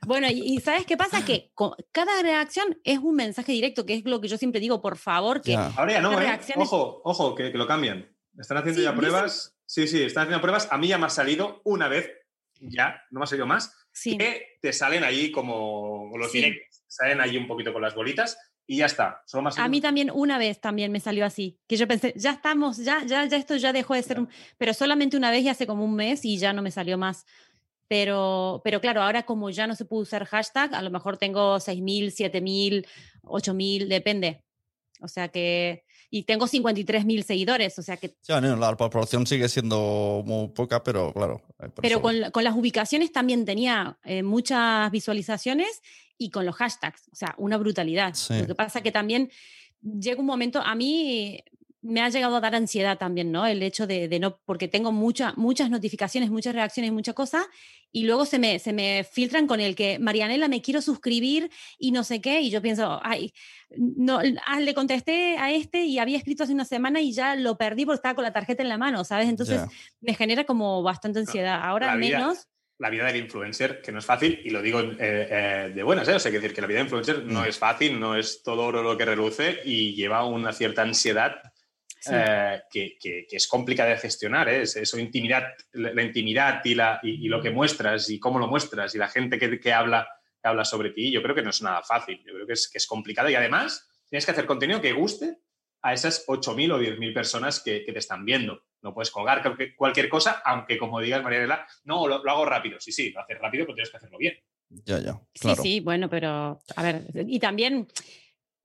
Bueno, 0.06 0.28
y, 0.30 0.60
¿sabes 0.60 0.86
qué 0.86 0.96
pasa? 0.96 1.24
Que 1.24 1.52
cada 1.90 2.22
reacción 2.22 2.78
es 2.84 3.00
un 3.00 3.16
mensaje 3.16 3.50
directo, 3.50 3.84
que 3.84 3.94
es 3.94 4.04
lo 4.04 4.20
que 4.20 4.28
yo 4.28 4.38
siempre 4.38 4.60
digo, 4.60 4.80
por 4.80 4.96
favor, 4.96 5.42
que... 5.42 5.56
Ahora 5.56 5.92
ya 5.92 6.00
no, 6.00 6.20
¿eh? 6.20 6.38
Ojo, 6.56 7.02
ojo, 7.04 7.34
que, 7.34 7.50
lo 7.50 7.66
cambian. 7.66 8.08
Están 8.38 8.58
haciendo 8.58 8.80
ya 8.80 8.94
pruebas. 8.94 9.57
Sí, 9.68 9.86
sí, 9.86 10.02
están 10.02 10.22
haciendo 10.22 10.40
pruebas. 10.40 10.66
A 10.70 10.78
mí 10.78 10.88
ya 10.88 10.96
me 10.96 11.04
ha 11.04 11.10
salido 11.10 11.60
una 11.64 11.88
vez, 11.88 12.10
ya, 12.58 13.02
no 13.10 13.20
me 13.20 13.24
ha 13.24 13.26
salido 13.26 13.46
más, 13.46 13.76
que 14.02 14.56
te 14.62 14.72
salen 14.72 15.04
ahí 15.04 15.30
como 15.30 16.10
los 16.16 16.32
directos, 16.32 16.84
salen 16.86 17.20
ahí 17.20 17.36
un 17.36 17.46
poquito 17.46 17.70
con 17.74 17.82
las 17.82 17.94
bolitas 17.94 18.38
y 18.66 18.78
ya 18.78 18.86
está. 18.86 19.22
a 19.58 19.68
mí 19.68 19.82
también 19.82 20.10
una 20.10 20.38
vez 20.38 20.58
también 20.58 20.90
me 20.90 21.00
salió 21.00 21.26
así, 21.26 21.58
que 21.66 21.76
yo 21.76 21.86
pensé, 21.86 22.14
ya 22.16 22.30
estamos, 22.32 22.78
ya, 22.78 23.04
ya, 23.04 23.26
ya 23.26 23.36
esto 23.36 23.56
ya 23.56 23.74
dejó 23.74 23.92
de 23.92 24.02
ser, 24.02 24.20
un... 24.20 24.30
pero 24.56 24.72
solamente 24.72 25.18
una 25.18 25.30
vez 25.30 25.42
y 25.42 25.50
hace 25.50 25.66
como 25.66 25.84
un 25.84 25.94
mes 25.94 26.24
y 26.24 26.38
ya 26.38 26.54
no 26.54 26.62
me 26.62 26.70
salió 26.70 26.96
más. 26.96 27.26
Pero, 27.88 28.62
pero 28.64 28.80
claro, 28.80 29.02
ahora 29.02 29.24
como 29.24 29.50
ya 29.50 29.66
no 29.66 29.74
se 29.74 29.84
puede 29.84 30.02
usar 30.02 30.24
hashtag, 30.24 30.74
a 30.74 30.82
lo 30.82 30.90
mejor 30.90 31.18
tengo 31.18 31.56
6.000, 31.56 32.10
7.000, 32.10 32.86
8.000, 33.22 33.86
depende. 33.86 34.42
O 35.00 35.08
sea 35.08 35.28
que 35.28 35.84
y 36.10 36.22
tengo 36.22 36.46
53 36.46 37.04
mil 37.04 37.22
seguidores, 37.24 37.78
o 37.78 37.82
sea 37.82 37.96
que... 37.96 38.14
Ya, 38.26 38.40
la 38.40 38.76
proporción 38.76 39.26
sigue 39.26 39.48
siendo 39.48 40.22
muy 40.24 40.48
poca, 40.48 40.82
pero 40.82 41.12
claro. 41.12 41.42
Pero 41.82 42.00
con, 42.00 42.30
con, 42.30 42.44
las 42.44 42.56
ubicaciones 42.56 43.12
también 43.12 43.44
tenía 43.44 43.98
eh, 44.04 44.22
muchas 44.22 44.90
visualizaciones 44.90 45.82
y 46.16 46.30
con 46.30 46.46
los 46.46 46.56
hashtags, 46.56 47.08
o 47.12 47.16
sea, 47.16 47.34
una 47.38 47.58
brutalidad. 47.58 48.14
Lo 48.30 48.46
que 48.46 48.54
pasa 48.54 48.80
que 48.80 48.90
también 48.90 49.30
llega 49.82 50.20
un 50.20 50.26
momento, 50.26 50.60
a 50.60 50.74
mí 50.74 51.42
me 51.80 52.00
ha 52.00 52.08
llegado 52.08 52.36
a 52.36 52.40
dar 52.40 52.54
ansiedad 52.54 52.98
también, 52.98 53.30
¿no? 53.30 53.46
El 53.46 53.62
hecho 53.62 53.86
de, 53.86 54.08
no, 54.18 54.40
porque 54.44 54.68
tengo 54.68 54.90
muchas 54.90 55.36
muchas 55.36 55.70
notificaciones, 55.70 56.30
muchas 56.30 56.54
reacciones, 56.54 56.92
muchas 56.92 57.14
cosas, 57.14 57.46
y 57.92 58.04
luego 58.04 58.26
se 58.26 58.38
me, 58.38 58.58
se 58.58 58.72
me 58.72 59.04
filtran 59.04 59.46
con 59.46 59.60
el 59.60 59.76
que, 59.76 59.98
Marianela, 59.98 60.48
me 60.48 60.60
quiero 60.60 60.82
suscribir 60.82 61.50
y 61.78 61.92
no 61.92 62.04
sé 62.04 62.20
qué, 62.20 62.40
y 62.40 62.50
yo 62.50 62.60
pienso, 62.60 63.00
ay, 63.04 63.32
no, 63.76 64.20
ah, 64.46 64.60
le 64.60 64.74
contesté 64.74 65.38
a 65.38 65.52
este 65.52 65.84
y 65.84 65.98
había 65.98 66.18
escrito 66.18 66.44
hace 66.44 66.52
una 66.52 66.64
semana 66.64 67.00
y 67.00 67.12
ya 67.12 67.36
lo 67.36 67.56
perdí 67.56 67.84
porque 67.84 67.96
estaba 67.96 68.14
con 68.14 68.24
la 68.24 68.32
tarjeta 68.32 68.62
en 68.62 68.68
la 68.68 68.78
mano, 68.78 69.04
¿sabes? 69.04 69.28
Entonces 69.28 69.62
me 70.00 70.14
genera 70.14 70.44
como 70.44 70.82
bastante 70.82 71.20
ansiedad. 71.20 71.60
Ahora 71.62 71.94
menos 71.94 72.48
la 72.78 72.90
vida 72.90 73.06
del 73.06 73.16
influencer, 73.16 73.82
que 73.82 73.90
no 73.90 73.98
es 73.98 74.04
fácil, 74.04 74.40
y 74.44 74.50
lo 74.50 74.62
digo 74.62 74.80
eh, 74.80 74.96
eh, 75.00 75.72
de 75.74 75.82
buenas, 75.82 76.06
¿eh? 76.08 76.14
O 76.14 76.20
sea, 76.20 76.30
que 76.30 76.38
decir 76.38 76.54
que 76.54 76.60
la 76.60 76.68
vida 76.68 76.78
del 76.78 76.86
influencer 76.86 77.24
no 77.24 77.40
mm. 77.40 77.46
es 77.46 77.58
fácil, 77.58 77.98
no 77.98 78.16
es 78.16 78.42
todo 78.42 78.62
oro 78.62 78.84
lo 78.84 78.96
que 78.96 79.04
reluce 79.04 79.60
y 79.64 79.94
lleva 79.94 80.24
una 80.24 80.52
cierta 80.52 80.82
ansiedad 80.82 81.42
eh, 82.12 82.62
que, 82.70 83.26
es 83.30 83.46
complicada 83.46 83.90
de 83.90 83.98
gestionar, 83.98 84.48
¿eh? 84.48 84.62
es 84.62 84.76
eso, 84.76 84.98
intimidad, 84.98 85.44
la, 85.72 86.02
intimidad 86.02 86.60
y, 86.64 86.74
la, 86.74 87.00
y, 87.02 87.28
lo 87.28 87.40
que 87.40 87.50
muestras 87.50 88.10
y 88.10 88.18
cómo 88.18 88.38
lo 88.38 88.46
muestras 88.46 88.94
y 88.94 88.98
la 88.98 89.08
gente 89.08 89.38
que, 89.38 89.72
habla, 89.72 90.08
habla 90.42 90.64
sobre 90.64 90.90
ti, 90.90 91.10
yo 91.10 91.22
creo 91.22 91.34
que 91.34 91.42
no 91.42 91.50
es 91.50 91.62
nada 91.62 91.82
fácil, 91.82 92.22
yo 92.26 92.34
creo 92.34 92.46
que 92.46 92.52
es, 92.54 92.68
que 92.68 92.78
es 92.78 92.86
complicado 92.86 93.30
y 93.30 93.34
además 93.34 93.88
tienes 94.08 94.24
que 94.24 94.32
hacer 94.32 94.46
contenido 94.46 94.80
que 94.80 94.92
guste 94.92 95.38
a 95.82 95.92
esas 95.92 96.26
8.000 96.26 96.72
o 96.72 96.80
10.000 96.80 97.14
personas 97.14 97.60
que, 97.60 97.80
te 97.80 97.98
están 97.98 98.24
viendo. 98.24 98.62
No 98.82 98.94
puedes 98.94 99.10
colgar 99.10 99.42
cualquier 99.76 100.08
cosa, 100.08 100.42
aunque 100.44 100.78
como 100.78 101.00
digas 101.00 101.22
Mariela, 101.22 101.66
no, 101.84 102.06
lo, 102.06 102.16
hago 102.16 102.44
rápido. 102.44 102.80
Sí, 102.80 102.92
sí, 102.92 103.10
lo 103.10 103.20
haces 103.20 103.38
rápido, 103.38 103.64
pero 103.64 103.74
tienes 103.74 103.90
que 103.90 103.96
hacerlo 103.96 104.18
bien. 104.18 104.34
Ya, 104.68 104.98
ya. 104.98 105.20
Sí, 105.34 105.54
sí, 105.62 105.80
bueno, 105.80 106.08
pero 106.10 106.60
a 106.76 106.82
ver, 106.82 107.06
y 107.14 107.38
también 107.38 107.88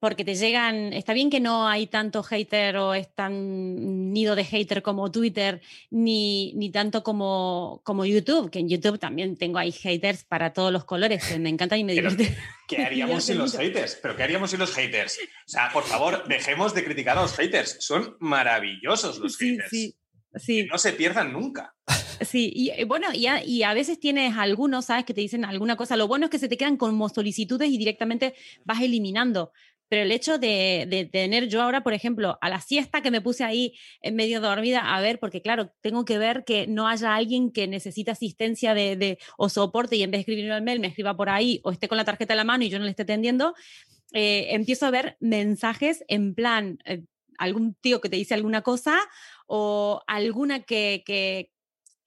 porque 0.04 0.26
te 0.26 0.36
llegan, 0.36 0.92
está 0.92 1.14
bien 1.14 1.30
que 1.30 1.40
no 1.40 1.66
hay 1.66 1.88
tanto 1.88 2.24
hater 2.24 2.76
o 2.76 2.94
es 2.94 3.16
tan 3.16 4.12
nido 4.12 4.36
de 4.36 4.44
hater 4.44 4.82
como 4.82 5.10
Twitter, 5.10 5.62
ni, 5.92 6.52
ni 6.56 6.72
tanto 6.72 7.04
como, 7.04 7.80
como 7.86 8.04
YouTube, 8.04 8.52
que 8.52 8.60
en 8.60 8.68
YouTube 8.68 9.00
también 9.00 9.38
tengo 9.38 9.60
ahí 9.60 9.72
haters 9.72 10.26
para 10.26 10.52
todos 10.52 10.74
los 10.74 10.84
colores, 10.84 11.24
que 11.24 11.40
me 11.40 11.48
encantan 11.48 11.80
y 11.80 11.86
me 11.86 11.94
divierten. 11.94 12.36
¿Qué 12.68 12.84
haríamos 12.84 13.24
sin 13.28 13.38
los 13.38 13.56
haters? 13.56 13.98
¿Pero 14.02 14.18
qué 14.18 14.24
haríamos 14.24 14.50
sin 14.50 14.60
los 14.60 14.74
haters? 14.74 15.20
O 15.20 15.50
sea, 15.50 15.70
por 15.72 15.86
favor, 15.86 16.28
dejemos 16.28 16.74
de 16.74 16.84
criticar 16.84 17.18
a 17.18 17.22
los 17.22 17.38
haters. 17.38 17.78
Son 17.80 18.18
maravillosos 18.20 19.20
los 19.20 19.38
haters. 19.38 19.70
Sí, 19.70 19.96
sí. 20.36 20.66
no 20.66 20.80
se 20.80 20.92
pierdan 20.92 21.32
nunca. 21.32 21.76
Sí, 22.20 22.52
y 22.54 22.70
eh, 22.72 22.84
bueno, 22.86 23.08
y 23.14 23.28
a, 23.28 23.44
y 23.44 23.64
a, 23.64 23.74
veces 23.74 24.00
tienes 24.00 24.36
algunos, 24.38 24.86
¿sabes? 24.86 25.06
Que 25.06 25.14
te 25.14 25.22
dicen 25.22 25.46
alguna 25.46 25.78
cosa. 25.78 25.96
Lo 25.96 26.08
bueno 26.08 26.26
es 26.26 26.30
que 26.30 26.40
se 26.40 26.50
te 26.50 26.58
quedan 26.58 26.78
como 26.78 27.08
solicitudes 27.10 27.70
y 27.70 27.78
directamente 27.78 28.34
vas 28.66 28.82
eliminando 28.82 29.52
pero 29.94 30.06
el 30.06 30.12
hecho 30.12 30.40
de, 30.40 30.88
de 30.90 31.06
tener 31.06 31.48
yo 31.50 31.62
ahora, 31.62 31.84
por 31.84 31.94
ejemplo, 31.94 32.40
a 32.42 32.50
la 32.50 32.60
siesta 32.62 33.04
que 33.04 33.12
me 33.12 33.22
puse 33.22 33.44
ahí 33.44 33.76
en 34.02 34.16
medio 34.16 34.42
dormida, 34.42 34.80
a 34.80 35.00
ver, 35.02 35.20
porque 35.20 35.44
claro, 35.44 35.72
tengo 35.82 36.04
que 36.04 36.18
ver 36.18 36.46
que 36.46 36.66
no 36.66 36.88
haya 36.88 37.14
alguien 37.14 37.52
que 37.52 37.68
necesite 37.68 38.10
asistencia 38.10 38.74
de, 38.74 38.96
de 38.96 39.20
o 39.38 39.50
soporte 39.50 39.96
y 39.96 40.02
en 40.02 40.10
vez 40.10 40.18
de 40.18 40.22
escribirme 40.22 40.56
el 40.56 40.64
mail 40.64 40.80
me 40.80 40.88
escriba 40.88 41.16
por 41.16 41.30
ahí 41.30 41.62
o 41.64 41.70
esté 41.70 41.88
con 41.88 42.00
la 42.00 42.06
tarjeta 42.06 42.34
en 42.34 42.38
la 42.38 42.44
mano 42.44 42.64
y 42.64 42.72
yo 42.72 42.80
no 42.80 42.86
le 42.86 42.90
esté 42.90 43.04
atendiendo, 43.04 43.54
eh, 44.14 44.48
empiezo 44.56 44.88
a 44.88 44.90
ver 44.90 45.16
mensajes 45.20 46.04
en 46.08 46.34
plan, 46.34 46.80
eh, 46.86 47.04
algún 47.38 47.76
tío 47.76 48.02
que 48.02 48.10
te 48.10 48.16
dice 48.16 48.34
alguna 48.34 48.64
cosa 48.64 48.98
o 49.46 50.02
alguna 50.08 50.62
que, 50.62 51.04
que, 51.06 51.52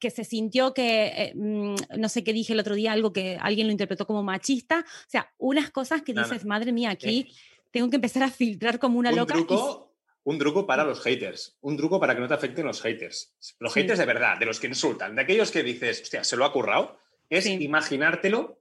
que 0.00 0.10
se 0.10 0.24
sintió 0.24 0.74
que, 0.74 1.06
eh, 1.06 1.32
mm, 1.36 1.74
no 1.98 2.08
sé 2.08 2.24
qué 2.24 2.32
dije 2.32 2.52
el 2.52 2.58
otro 2.58 2.74
día, 2.74 2.90
algo 2.90 3.12
que 3.12 3.38
alguien 3.40 3.68
lo 3.68 3.70
interpretó 3.70 4.08
como 4.08 4.24
machista. 4.24 4.80
O 4.80 5.08
sea, 5.10 5.32
unas 5.38 5.70
cosas 5.70 6.02
que 6.02 6.14
No, 6.14 6.24
dices, 6.24 6.42
no. 6.44 6.48
madre 6.48 6.72
mía, 6.72 6.90
aquí 6.90 7.28
Eh, 7.30 7.55
tengo 7.76 7.90
que 7.90 7.96
empezar 7.96 8.22
a 8.22 8.30
filtrar 8.30 8.78
como 8.78 8.98
una 8.98 9.10
un 9.10 9.16
loca. 9.16 9.34
y 9.38 9.44
truco, 9.44 9.94
un 10.24 10.38
truco 10.38 10.66
para 10.66 10.84
los 10.84 11.00
haters. 11.02 11.56
Un 11.60 11.76
truco 11.76 12.00
para 12.00 12.14
que 12.14 12.20
no 12.20 12.28
te 12.28 12.34
afecten 12.34 12.64
los 12.66 12.80
haters. 12.80 13.34
Los 13.60 13.72
Sí. 13.74 13.80
haters 13.80 13.98
de 13.98 14.06
verdad, 14.06 14.38
de 14.38 14.46
los 14.46 14.58
que 14.60 14.66
insultan, 14.66 15.14
de 15.14 15.22
aquellos 15.22 15.50
que 15.50 15.62
dices, 15.62 16.00
hostia, 16.02 16.24
se 16.24 16.36
lo 16.36 16.44
ha 16.46 16.52
currado, 16.52 16.98
es 17.28 17.44
Sí. 17.44 17.58
imaginártelo 17.60 18.60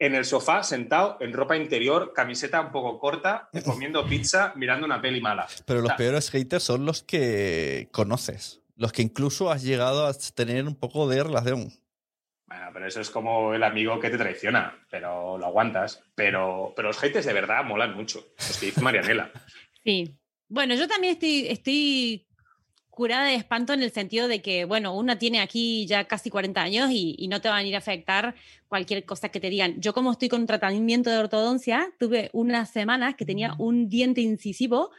en 0.00 0.14
el 0.14 0.24
sofá, 0.24 0.62
sentado, 0.62 1.18
en 1.20 1.32
ropa 1.32 1.56
interior, 1.56 2.12
camiseta 2.14 2.60
un 2.60 2.72
poco 2.72 2.98
corta, 2.98 3.50
comiendo 3.84 4.06
pizza, 4.06 4.52
mirando 4.56 4.86
una 4.86 5.00
peli 5.02 5.20
mala. 5.20 5.46
Pero 5.66 5.80
los 5.80 5.86
O 5.86 5.88
sea, 5.88 5.96
peores 5.96 6.30
haters 6.30 6.62
son 6.64 6.86
los 6.86 7.02
que 7.02 7.88
conoces. 7.92 8.60
Los 8.76 8.92
que 8.92 9.02
incluso 9.02 9.50
has 9.50 9.62
llegado 9.62 10.06
a 10.06 10.14
tener 10.14 10.64
un 10.66 10.76
poco 10.76 11.08
de 11.08 11.22
relación. 11.22 11.72
Bueno, 12.48 12.70
pero 12.72 12.86
eso 12.86 13.00
es 13.02 13.10
como 13.10 13.52
el 13.52 13.62
amigo 13.62 14.00
que 14.00 14.08
te 14.08 14.16
traiciona, 14.16 14.74
pero 14.90 15.36
lo 15.36 15.46
aguantas. 15.46 16.02
Pero, 16.14 16.72
pero 16.74 16.88
los 16.88 16.98
haters 16.98 17.26
de 17.26 17.34
verdad 17.34 17.62
molan 17.62 17.94
mucho, 17.94 18.24
los 18.38 18.58
que 18.58 18.66
dice 18.66 18.80
Marianela. 18.80 19.30
Sí. 19.84 20.18
Bueno, 20.48 20.74
yo 20.74 20.86
también 20.86 21.14
estoy, 21.14 21.46
estoy 21.48 22.26
curada 22.90 23.26
de 23.26 23.36
espanto 23.36 23.72
en 23.72 23.82
el 23.82 23.90
sentido 23.90 24.28
de 24.28 24.42
que, 24.42 24.66
bueno, 24.66 24.94
una 24.94 25.18
tiene 25.18 25.40
aquí 25.40 25.86
ya 25.86 26.04
casi 26.04 26.28
40 26.28 26.60
años 26.60 26.90
y, 26.90 27.14
y 27.16 27.28
no 27.28 27.40
te 27.40 27.48
van 27.48 27.60
a 27.60 27.66
ir 27.66 27.74
a 27.74 27.78
afectar 27.78 28.34
cualquier 28.66 29.04
cosa 29.04 29.30
que 29.30 29.40
te 29.40 29.48
digan. 29.48 29.80
Yo 29.80 29.94
como 29.94 30.12
estoy 30.12 30.28
con 30.28 30.46
tratamiento 30.46 31.08
de 31.08 31.18
ortodoncia, 31.18 31.90
tuve 31.98 32.28
unas 32.34 32.70
semanas 32.70 33.14
que 33.14 33.24
tenía 33.24 33.54
un 33.56 33.88
diente 33.88 34.20
incisivo 34.20 34.90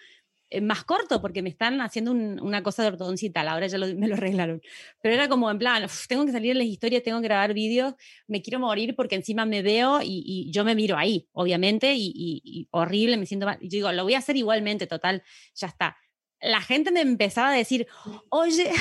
más 0.61 0.83
corto 0.83 1.21
porque 1.21 1.41
me 1.41 1.49
están 1.49 1.79
haciendo 1.81 2.11
un- 2.11 2.39
una 2.41 2.63
cosa 2.63 2.83
de 2.83 3.29
tal, 3.31 3.47
ahora 3.47 3.67
ya 3.67 3.77
lo- 3.77 3.87
me 3.95 4.07
lo 4.07 4.15
arreglaron. 4.15 4.61
Pero 5.01 5.15
era 5.15 5.27
como 5.29 5.49
en 5.51 5.59
plan, 5.59 5.83
"Uf, 5.85 6.07
tengo 6.07 6.25
que 6.25 6.31
salir 6.31 6.51
en 6.51 6.57
las 6.59 6.67
historias, 6.67 7.03
tengo 7.03 7.19
que 7.21 7.27
grabar 7.27 7.53
vídeos, 7.53 7.93
me 8.27 8.41
quiero 8.41 8.59
morir 8.59 8.95
porque 8.95 9.15
encima 9.15 9.45
me 9.45 9.61
veo 9.61 10.01
y, 10.01 10.23
y 10.25 10.51
yo 10.51 10.63
me 10.63 10.75
miro 10.75 10.97
ahí, 10.97 11.27
obviamente, 11.33 11.93
y, 11.93 12.07
y- 12.15 12.41
y 12.43 12.67
horrible, 12.71 13.17
me 13.17 13.25
siento 13.25 13.45
mal. 13.45 13.57
Y 13.61 13.65
yo 13.69 13.77
digo, 13.77 13.91
lo 13.91 14.03
voy 14.03 14.15
a 14.15 14.19
hacer 14.19 14.37
igualmente, 14.37 14.87
total, 14.87 15.21
ya 15.55 15.67
está. 15.67 15.97
La 16.41 16.61
gente 16.61 16.91
me 16.91 17.01
empezaba 17.01 17.49
a 17.51 17.55
decir, 17.55 17.85
oye, 18.29 18.71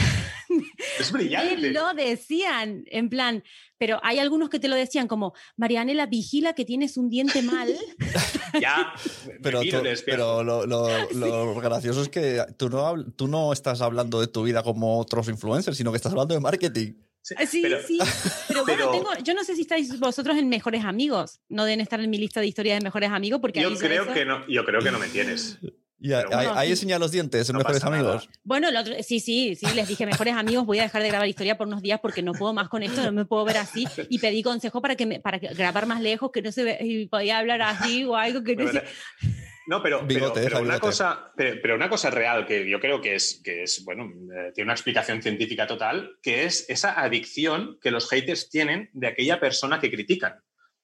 Es 1.08 1.12
brillante. 1.12 1.70
lo 1.72 1.92
decían, 1.94 2.84
en 2.86 3.08
plan, 3.08 3.42
pero 3.78 3.98
hay 4.02 4.18
algunos 4.18 4.48
que 4.50 4.58
te 4.60 4.68
lo 4.68 4.76
decían 4.76 5.08
como, 5.08 5.34
Marianela, 5.56 6.06
vigila 6.06 6.54
que 6.54 6.64
tienes 6.64 6.96
un 6.96 7.08
diente 7.10 7.42
mal. 7.42 7.68
Ya, 8.62 8.94
Pero, 9.42 9.60
tú- 9.60 9.82
pero 10.06 10.42
lo, 10.42 10.64
lo- 10.66 10.88
lo 11.12 11.54
gracioso 11.60 12.00
es 12.02 12.08
que 12.08 12.42
tú 12.56 12.70
no, 12.70 13.04
tú 13.12 13.28
no 13.28 13.52
estás 13.52 13.82
hablando 13.82 14.20
de 14.20 14.26
tu 14.26 14.42
vida 14.42 14.62
como 14.62 14.98
otros 14.98 15.28
influencers, 15.28 15.76
sino 15.76 15.90
que 15.92 15.96
estás 15.96 16.12
hablando 16.12 16.34
de 16.34 16.40
marketing. 16.40 16.94
Sí, 17.20 17.34
Ah, 17.36 17.44
Sí, 17.46 17.60
pero- 17.62 17.82
sí. 17.86 17.98
Pero, 18.48 18.64
bueno, 18.64 18.78
pero- 18.78 18.90
tengo, 18.92 19.10
yo 19.22 19.34
no 19.34 19.44
sé 19.44 19.54
si 19.54 19.60
estáis 19.62 20.00
vosotros 20.00 20.36
en 20.38 20.48
mejores 20.48 20.84
amigos. 20.86 21.40
No 21.50 21.66
deben 21.66 21.80
estar 21.82 22.00
en 22.00 22.08
mi 22.08 22.16
lista 22.16 22.40
de 22.40 22.46
historias 22.46 22.78
de 22.80 22.84
mejores 22.84 23.10
amigos 23.10 23.38
porque 23.40 23.60
Yo 23.60 23.74
creo, 23.76 24.04
eso- 24.04 24.14
que 24.14 24.24
no, 24.24 24.46
yo 24.48 24.64
creo 24.64 24.80
que 24.80 24.90
no 24.90 24.98
me 24.98 25.08
tienes. 25.08 25.58
Y 26.00 26.12
ahí, 26.12 26.22
Pero 26.28 26.36
bueno, 26.36 26.54
ahí 26.56 26.68
sí. 26.68 26.72
enseña 26.72 26.98
los 26.98 27.10
dientes, 27.10 27.48
en 27.48 27.54
No 27.54 27.58
mejores 27.58 27.82
amigos. 27.82 28.28
Bueno, 28.44 28.68
el 28.68 28.76
otro- 28.76 28.94
sí, 29.02 29.18
sí, 29.18 29.56
sí, 29.56 29.66
les 29.74 29.88
dije 29.88 30.06
mejores 30.06 30.34
amigos, 30.34 30.64
voy 30.64 30.78
a 30.78 30.82
dejar 30.82 31.02
de 31.02 31.08
grabar 31.08 31.26
historia 31.28 31.58
por 31.58 31.66
unos 31.66 31.82
días 31.82 31.98
porque 32.00 32.22
no 32.22 32.32
puedo 32.34 32.52
más 32.52 32.68
con 32.68 32.82
esto, 32.84 33.02
no 33.02 33.10
me 33.12 33.24
puedo 33.24 33.44
ver 33.44 33.56
así 33.56 33.86
y 34.08 34.18
pedí 34.20 34.42
consejo 34.42 34.80
para 34.80 34.94
que 34.94 35.06
me, 35.06 35.18
para 35.20 35.38
grabar 35.38 35.86
más 35.86 36.00
lejos, 36.00 36.30
que 36.32 36.40
no 36.40 36.52
se 36.52 36.62
ve, 36.62 36.78
y 36.82 37.06
podía 37.06 37.38
hablar 37.38 37.62
así 37.62 38.04
o 38.04 38.14
algo 38.16 38.44
que 38.44 38.54
no 38.54 38.70
sé. 38.70 38.84
No, 39.66 39.82
pero, 39.82 40.02
Bigote, 40.06 40.46
una 40.62 40.78
cosa, 40.80 41.30
pero, 41.36 41.60
pero 41.60 41.74
una 41.74 41.90
cosa 41.90 42.10
real 42.10 42.46
que 42.46 42.66
yo 42.70 42.80
creo 42.80 43.02
que 43.02 43.16
es, 43.16 43.42
que 43.44 43.64
es 43.64 43.84
bueno, 43.84 44.04
eh, 44.04 44.52
tiene 44.54 44.66
una 44.68 44.72
explicación 44.74 45.20
científica 45.20 45.66
total, 45.66 46.12
que 46.22 46.44
es 46.44 46.64
esa 46.70 46.98
adicción 46.98 47.76
que 47.82 47.90
los 47.90 48.08
haters 48.08 48.48
tienen 48.48 48.88
de 48.94 49.08
aquella 49.08 49.38
persona 49.40 49.78
que 49.78 49.90
critican. 49.90 50.36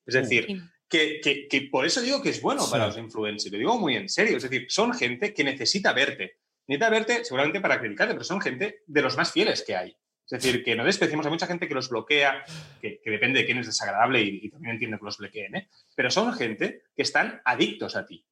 Es 0.05 0.15
decir, 0.15 0.45
Sí. 0.49 0.61
Que, 0.89 1.21
que- 1.23 1.49
que 1.49 1.63
por 1.63 1.85
eso 1.87 2.01
digo 2.01 2.23
que 2.23 2.31
es 2.31 2.41
bueno 2.41 2.63
Sí. 2.63 2.71
para 2.71 2.87
los 2.87 2.97
influencers, 2.99 3.53
lo 3.53 3.59
digo 3.59 3.79
muy 3.79 3.97
en 3.97 4.09
serio, 4.09 4.37
es 4.37 4.43
decir, 4.43 4.67
son 4.69 4.93
gente 4.95 5.33
que 5.35 5.43
necesita 5.45 5.93
verte, 5.93 6.39
necesita 6.67 6.91
verte 6.91 7.25
seguramente 7.25 7.61
para 7.61 7.79
criticarte, 7.81 8.15
pero 8.15 8.25
son 8.25 8.41
gente 8.41 8.83
de 8.87 9.03
los 9.03 9.17
más 9.17 9.33
fieles 9.33 9.63
que 9.67 9.77
hay. 9.77 9.97
Es 10.27 10.43
decir, 10.43 10.65
que 10.65 10.75
no 10.75 10.85
despreciemos 10.87 11.27
a 11.27 11.31
mucha 11.31 11.47
gente 11.47 11.69
que 11.69 11.75
los 11.75 11.91
bloquea, 11.91 12.45
que, 12.81 12.99
que 13.03 13.11
depende 13.11 13.41
de 13.41 13.47
quién 13.47 13.59
es 13.59 13.67
desagradable 13.67 14.23
y, 14.23 14.41
y 14.43 14.51
también 14.51 14.73
entiendo 14.75 14.99
que 14.99 15.05
los 15.05 15.19
bloqueen, 15.19 15.55
¿eh? 15.57 15.69
pero 15.95 16.11
son 16.11 16.33
gente 16.33 16.83
que 16.97 17.03
están 17.03 17.43
adictos 17.45 17.95
a 17.95 18.07
ti 18.07 18.25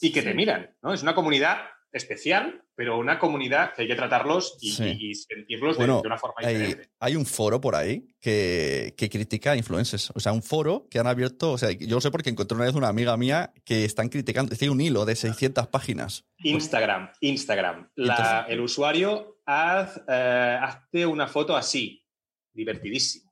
y 0.00 0.10
que 0.12 0.22
te 0.22 0.34
miran, 0.34 0.74
¿no? 0.82 0.92
Es 0.92 1.02
una 1.02 1.14
comunidad 1.14 1.60
especial, 1.92 2.64
pero 2.74 2.98
una 2.98 3.18
comunidad 3.18 3.74
que 3.74 3.82
hay 3.82 3.88
que 3.88 3.94
tratarlos 3.94 4.56
y, 4.60 4.72
Sí. 4.72 4.84
y- 4.98 5.10
y 5.10 5.14
sentirlos 5.14 5.76
de- 5.76 5.84
Bueno, 5.84 6.00
de, 6.02 6.06
una 6.08 6.18
forma 6.18 6.34
Hay, 6.38 6.54
diferente. 6.56 6.90
hay 6.98 7.16
un 7.16 7.26
foro 7.26 7.60
por 7.60 7.74
ahí 7.74 8.06
que, 8.20 8.94
que 8.96 9.10
critica 9.10 9.52
a 9.52 9.56
influencers. 9.56 10.10
O 10.14 10.20
sea, 10.20 10.32
un 10.32 10.42
foro 10.42 10.86
que 10.90 10.98
han 10.98 11.06
abierto. 11.06 11.52
O 11.52 11.58
sea, 11.58 11.70
yo 11.70 11.96
lo 11.96 12.00
sé 12.00 12.10
porque 12.10 12.30
encontré 12.30 12.56
una 12.56 12.64
vez 12.64 12.74
una 12.74 12.88
amiga 12.88 13.16
mía 13.16 13.52
que 13.64 13.84
están 13.84 14.08
criticando. 14.08 14.56
Tiene 14.56 14.72
un 14.72 14.80
hilo 14.80 15.04
de 15.04 15.16
600 15.16 15.66
páginas. 15.68 16.24
Instagram, 16.38 17.10
Instagram. 17.20 17.90
Y 17.94 18.04
La- 18.06 18.14
entonces- 18.16 18.44
el 18.48 18.60
usuario 18.60 19.38
haz, 19.44 20.00
eh, 20.08 20.58
hazte 20.60 21.04
una 21.06 21.26
foto 21.26 21.56
así, 21.56 22.04
divertidísimo. 22.52 23.31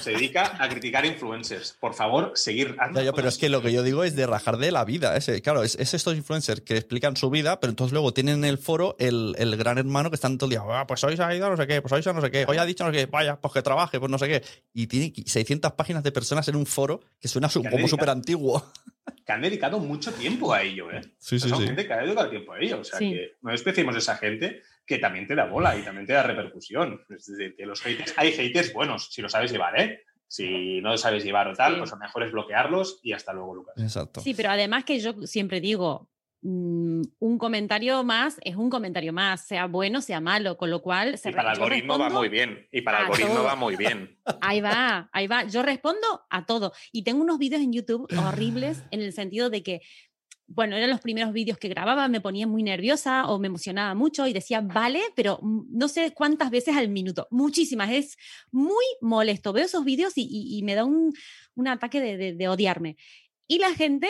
Se 0.00 0.10
dedica 0.10 0.56
a 0.62 0.68
criticar 0.68 1.04
influencers. 1.06 1.76
Por 1.80 1.94
favor, 1.94 2.32
seguir. 2.34 2.76
Ya, 2.94 3.02
ya, 3.02 3.12
pero 3.12 3.28
es 3.28 3.38
que 3.38 3.48
lo 3.48 3.62
que 3.62 3.72
yo 3.72 3.82
digo 3.82 4.04
es 4.04 4.14
de 4.16 4.26
rajar 4.26 4.56
de 4.58 4.70
la 4.72 4.84
vida. 4.84 5.16
Ese, 5.16 5.40
claro, 5.42 5.62
es, 5.62 5.76
es 5.76 5.94
estos 5.94 6.14
influencers 6.16 6.60
que 6.60 6.76
explican 6.76 7.16
su 7.16 7.30
vida, 7.30 7.60
pero 7.60 7.70
entonces 7.70 7.92
luego 7.92 8.12
tienen 8.12 8.38
en 8.38 8.44
el 8.44 8.58
foro 8.58 8.96
el, 8.98 9.34
el 9.38 9.56
gran 9.56 9.78
hermano 9.78 10.10
que 10.10 10.16
están 10.16 10.36
todo 10.38 10.46
el 10.46 10.50
día, 10.50 10.62
"Ah, 10.68 10.86
pues 10.86 11.02
hoy 11.04 11.16
se 11.16 11.22
ha 11.22 11.34
ido 11.34 11.48
no 11.48 11.56
sé 11.56 11.66
qué, 11.66 11.80
pues 11.80 11.92
hoy 11.92 12.02
se 12.02 12.10
ha 12.10 12.12
no 12.12 12.20
sé 12.20 12.30
qué, 12.30 12.44
hoy 12.46 12.56
ha 12.58 12.64
dicho 12.64 12.84
no 12.84 12.92
sé 12.92 12.98
qué, 12.98 13.06
vaya, 13.06 13.36
pues 13.40 13.54
que 13.54 13.62
trabaje, 13.62 13.98
pues 13.98 14.10
no 14.10 14.18
sé 14.18 14.28
qué. 14.28 14.42
Y 14.74 14.86
tiene 14.88 15.12
600 15.26 15.72
páginas 15.72 16.02
de 16.02 16.12
personas 16.12 16.46
en 16.48 16.56
un 16.56 16.66
foro 16.66 17.00
que 17.20 17.28
suena 17.28 17.48
su- 17.48 17.62
Que 17.62 17.70
como 17.70 17.88
súper 17.88 18.10
antiguo. 18.10 18.70
que 19.24 19.32
han 19.32 19.40
dedicado 19.42 19.78
mucho 19.78 20.12
tiempo 20.12 20.52
a 20.52 20.62
ello, 20.62 20.90
¿eh? 20.90 21.00
Sí, 21.18 21.36
O 21.36 21.38
sea, 21.38 21.46
sí, 21.46 21.48
son 21.50 21.58
sí. 21.60 21.66
gente 21.66 21.86
que 21.86 21.92
ha 21.92 21.98
dedicado 22.02 22.28
tiempo 22.30 22.52
a 22.52 22.60
ello. 22.60 22.80
O 22.80 22.84
sea, 22.84 22.98
Sí. 22.98 23.10
que 23.12 23.36
no 23.42 23.50
despreciemos 23.52 23.94
a 23.94 23.98
esa 23.98 24.16
gente 24.16 24.62
que 24.92 24.98
también 24.98 25.26
te 25.26 25.34
da 25.34 25.46
bola 25.46 25.76
y 25.76 25.82
también 25.82 26.06
te 26.06 26.12
da 26.12 26.22
repercusión. 26.22 27.00
Es 27.08 27.26
decir, 27.26 27.54
que 27.56 27.66
los 27.66 27.80
haters, 27.80 28.14
hay 28.16 28.32
haters 28.32 28.72
buenos, 28.72 29.08
si 29.12 29.22
lo 29.22 29.28
sabes 29.28 29.50
llevar, 29.50 29.80
¿eh? 29.80 30.02
Si 30.28 30.80
no 30.80 30.90
lo 30.90 30.96
sabes 30.98 31.24
llevar 31.24 31.48
o 31.48 31.54
tal, 31.54 31.72
Sí. 31.74 31.78
pues 31.78 31.90
lo 31.90 31.96
mejor 31.98 32.22
es 32.24 32.32
bloquearlos 32.32 33.00
y 33.02 33.12
hasta 33.12 33.32
luego, 33.32 33.54
Lucas. 33.54 33.74
Exacto. 33.78 34.20
Sí, 34.20 34.34
pero 34.34 34.50
además 34.50 34.84
que 34.84 34.98
yo 34.98 35.12
siempre 35.26 35.60
digo, 35.60 36.08
mm, 36.42 37.02
un 37.18 37.38
comentario 37.38 38.02
más 38.02 38.38
es 38.42 38.56
un 38.56 38.70
comentario 38.70 39.12
más, 39.12 39.46
sea 39.46 39.66
bueno, 39.66 40.00
sea 40.00 40.20
malo, 40.20 40.56
con 40.56 40.70
lo 40.70 40.80
cual... 40.80 41.18
se 41.18 41.28
Y 41.30 41.32
para 41.32 41.52
el 41.52 41.58
algoritmo 41.58 41.98
va 41.98 42.08
muy 42.08 42.28
bien. 42.28 42.66
Y 42.72 42.80
para 42.80 42.98
el 43.00 43.04
algoritmo 43.04 43.34
todo. 43.34 43.44
va 43.44 43.56
muy 43.56 43.76
bien. 43.76 44.18
Ahí 44.40 44.60
va, 44.60 45.08
ahí 45.12 45.26
va. 45.26 45.44
Yo 45.44 45.62
respondo 45.62 46.22
a 46.30 46.46
todo. 46.46 46.72
Y 46.92 47.02
tengo 47.04 47.22
unos 47.22 47.38
vídeos 47.38 47.60
en 47.60 47.72
YouTube 47.72 48.08
horribles 48.16 48.82
en 48.90 49.00
el 49.02 49.12
sentido 49.12 49.50
de 49.50 49.62
que, 49.62 49.80
bueno, 50.54 50.76
eran 50.76 50.90
los 50.90 51.00
primeros 51.00 51.32
vídeos 51.32 51.58
que 51.58 51.68
grababa, 51.68 52.08
me 52.08 52.20
ponía 52.20 52.46
muy 52.46 52.62
nerviosa 52.62 53.26
o 53.26 53.38
me 53.38 53.48
emocionaba 53.48 53.94
mucho 53.94 54.26
y 54.26 54.32
decía, 54.32 54.60
vale, 54.60 55.00
pero 55.14 55.38
mm, 55.42 55.66
no 55.70 55.88
sé 55.88 56.12
cuántas 56.14 56.50
veces 56.50 56.76
al 56.76 56.88
minuto. 56.88 57.28
Muchísimas. 57.30 57.90
Es 57.90 58.16
muy 58.50 58.84
molesto. 59.00 59.52
Veo 59.52 59.64
esos 59.64 59.84
vídeos 59.84 60.12
y, 60.16 60.60
me 60.64 60.74
da 60.74 60.84
un, 60.84 61.12
ataque 61.66 62.00
de 62.16 62.48
odiarme. 62.48 62.96
Y 63.46 63.58
la 63.58 63.74
gente 63.74 64.08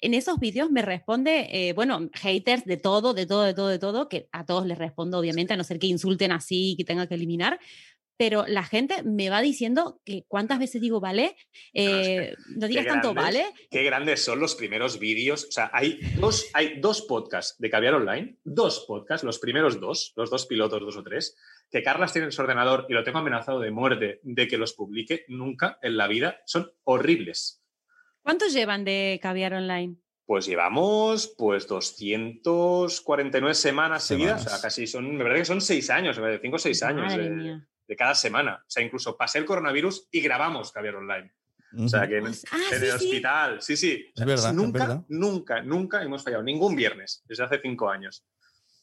en 0.00 0.14
esos 0.14 0.38
vídeos 0.38 0.70
me 0.70 0.82
responde, 0.82 1.48
eh, 1.50 1.72
bueno, 1.72 2.08
haters 2.14 2.64
de 2.64 2.76
todo, 2.76 3.14
de 3.14 3.26
todo, 3.26 3.42
de 3.42 3.54
todo, 3.54 3.68
de 3.68 3.78
todo, 3.78 4.08
que 4.08 4.28
a 4.32 4.44
todos 4.44 4.66
les 4.66 4.78
respondo, 4.78 5.18
obviamente, 5.18 5.54
a 5.54 5.56
no 5.56 5.64
ser 5.64 5.78
que 5.78 5.86
insulten 5.86 6.32
así 6.32 6.72
y 6.72 6.76
que 6.76 6.84
tenga 6.84 7.06
que 7.06 7.14
eliminar. 7.14 7.58
Pero 8.18 8.44
la 8.48 8.64
gente 8.64 9.04
me 9.04 9.30
va 9.30 9.40
diciendo 9.40 10.00
que 10.04 10.24
cuántas 10.26 10.58
veces 10.58 10.80
digo, 10.80 11.00
vale, 11.00 11.36
eh, 11.72 12.34
no 12.56 12.66
digas 12.66 12.86
tanto, 12.86 13.14
vale. 13.14 13.46
Qué 13.70 13.84
grandes 13.84 14.24
son 14.24 14.40
los 14.40 14.56
primeros 14.56 14.98
vídeos. 14.98 15.44
O 15.44 15.52
sea, 15.52 15.70
hay 15.72 16.00
dos, 16.16 16.50
hay 16.52 16.80
dos 16.80 17.02
podcasts 17.02 17.56
de 17.60 17.70
Caviar 17.70 17.94
Online, 17.94 18.36
dos 18.42 18.84
podcasts, 18.88 19.24
los 19.24 19.38
primeros 19.38 19.78
dos, 19.78 20.12
los 20.16 20.30
dos 20.30 20.46
pilotos, 20.46 20.80
dos 20.80 20.96
o 20.96 21.04
tres, 21.04 21.36
que 21.70 21.84
Carlas 21.84 22.12
tiene 22.12 22.26
en 22.26 22.32
su 22.32 22.42
ordenador 22.42 22.86
y 22.88 22.92
lo 22.92 23.04
tengo 23.04 23.18
amenazado 23.18 23.60
de 23.60 23.70
muerte 23.70 24.18
de 24.24 24.48
que 24.48 24.58
los 24.58 24.72
publique 24.72 25.24
nunca 25.28 25.78
en 25.80 25.96
la 25.96 26.08
vida. 26.08 26.40
Son 26.44 26.72
horribles. 26.82 27.62
¿Cuántos 28.22 28.52
llevan 28.52 28.84
de 28.84 29.20
caviar 29.22 29.54
online? 29.54 29.96
Pues 30.26 30.44
llevamos 30.44 31.34
pues 31.38 31.66
249 31.68 33.54
semanas, 33.54 34.04
seguidas, 34.04 34.40
o 34.40 34.42
sea, 34.42 34.48
Semanas. 34.48 34.62
casi 34.62 34.86
son, 34.86 35.16
me 35.16 35.24
parece 35.24 35.40
que 35.42 35.46
son 35.46 35.60
seis 35.60 35.88
años, 35.88 36.20
cinco 36.42 36.56
o 36.56 36.58
seis 36.58 36.82
años 36.82 37.06
Madre 37.06 37.22
de, 37.22 37.30
mía. 37.30 37.68
De 37.88 37.96
cada 37.96 38.14
semana. 38.14 38.62
O 38.64 38.70
sea, 38.70 38.84
incluso 38.84 39.16
pasé 39.16 39.38
el 39.38 39.44
coronavirus 39.46 40.08
y 40.12 40.20
grabamos 40.20 40.70
Caviar 40.70 40.96
Online. 40.96 41.32
O 41.76 41.88
sea, 41.88 42.06
que 42.06 42.18
en, 42.18 42.26
Ah, 42.26 42.28
en 42.30 42.34
sí, 42.34 42.44
el 42.74 42.80
sí. 42.80 42.90
hospital, 42.90 43.62
sí, 43.62 43.76
sí. 43.76 44.06
Es 44.14 44.24
verdad, 44.24 44.50
es 44.50 44.54
nunca, 44.54 44.78
verdad. 44.78 45.02
nunca, 45.08 45.62
nunca 45.62 46.02
hemos 46.02 46.22
fallado. 46.22 46.42
Ningún 46.42 46.76
viernes, 46.76 47.22
desde 47.26 47.44
hace 47.44 47.60
cinco 47.60 47.90
años. 47.90 48.24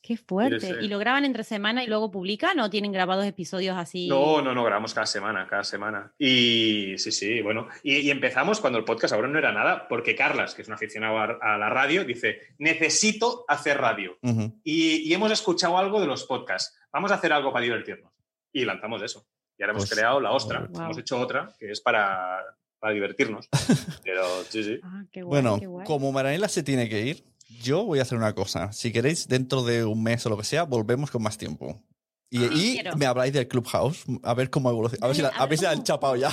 Qué 0.04 0.18
fuerte. 0.18 0.76
¿Y 0.84 0.88
lo 0.88 1.00
graban 1.00 1.26
entre 1.26 1.44
semana 1.44 1.84
y 1.84 1.88
luego 1.88 2.12
publican 2.12 2.60
o 2.60 2.70
tienen 2.70 2.92
grabados 2.92 3.26
episodios 3.26 3.76
así? 3.76 4.08
No, 4.08 4.40
no, 4.40 4.54
no, 4.54 4.64
grabamos 4.64 4.94
cada 4.94 5.08
semana, 5.08 5.48
cada 5.48 5.64
semana. 5.64 6.14
Y 6.20 6.94
sí, 7.00 7.12
sí, 7.12 7.42
bueno. 7.42 7.68
Y, 7.82 7.96
y 8.02 8.12
empezamos 8.12 8.60
cuando 8.60 8.78
el 8.78 8.86
podcast 8.86 9.16
ahora 9.16 9.30
no 9.30 9.40
era 9.40 9.52
nada, 9.52 9.88
porque 9.88 10.16
Carlas, 10.16 10.54
que 10.54 10.62
es 10.62 10.68
una 10.68 10.76
aficionada 10.76 11.40
a, 11.42 11.56
a 11.56 11.58
la 11.58 11.72
radio, 11.72 12.04
dice, 12.06 12.40
necesito 12.60 13.46
hacer 13.48 13.80
radio. 13.82 14.20
Y 14.64 15.12
hemos 15.12 15.32
escuchado 15.32 15.76
algo 15.76 16.00
de 16.00 16.06
los 16.06 16.24
podcasts. 16.26 16.78
Vamos 16.94 17.12
a 17.12 17.16
hacer 17.16 17.34
algo 17.34 17.52
para 17.52 17.64
divertirnos. 17.64 18.14
Y 18.56 18.64
lanzamos 18.66 19.02
eso. 19.02 19.26
Y 19.58 19.64
ahora 19.64 19.74
hemos 19.74 19.84
Pues, 19.84 20.00
creado 20.00 20.20
la 20.22 20.32
ostra. 20.32 20.68
wow. 20.70 20.84
Hemos 20.86 20.98
hecho 20.98 21.20
otra 21.20 21.54
que 21.60 21.72
es 21.72 21.82
para, 21.82 22.40
para 22.80 22.94
divertirnos. 22.94 23.50
Pero 24.04 24.44
sí, 24.50 24.64
sí. 24.64 24.80
Ah, 24.82 25.04
qué 25.12 25.22
guay, 25.24 25.42
Bueno, 25.42 25.60
qué 25.60 25.68
guay. 25.68 25.86
como 25.86 26.12
Marianela 26.14 26.48
se 26.48 26.64
tiene 26.64 26.88
que 26.88 27.02
ir, 27.02 27.24
yo 27.62 27.84
voy 27.84 28.00
a 28.00 28.04
hacer 28.04 28.18
una 28.18 28.34
cosa. 28.34 28.72
Si 28.72 28.94
queréis, 28.94 29.28
dentro 29.28 29.64
de 29.64 29.84
un 29.84 30.02
mes 30.02 30.26
o 30.26 30.30
lo 30.30 30.38
que 30.38 30.44
sea, 30.46 30.64
volvemos 30.64 31.12
con 31.12 31.22
más 31.22 31.38
tiempo. 31.38 31.84
Y, 32.30 32.44
Ah, 32.46 32.94
y 32.94 32.98
me 32.98 33.06
habláis 33.06 33.34
del 33.34 33.48
Clubhouse, 33.48 34.06
a 34.24 34.34
ver 34.34 34.50
cómo 34.50 34.70
evoluciona. 34.70 35.06
A 35.06 35.08
ver 35.08 35.16
si 35.16 35.22
la, 35.22 35.30
a 35.30 35.32
a 35.32 35.40
ver 35.42 35.50
ver 35.50 35.58
si 35.60 35.64
la 35.66 35.72
han 35.72 35.84
chapado 35.84 36.16
ya. 36.16 36.30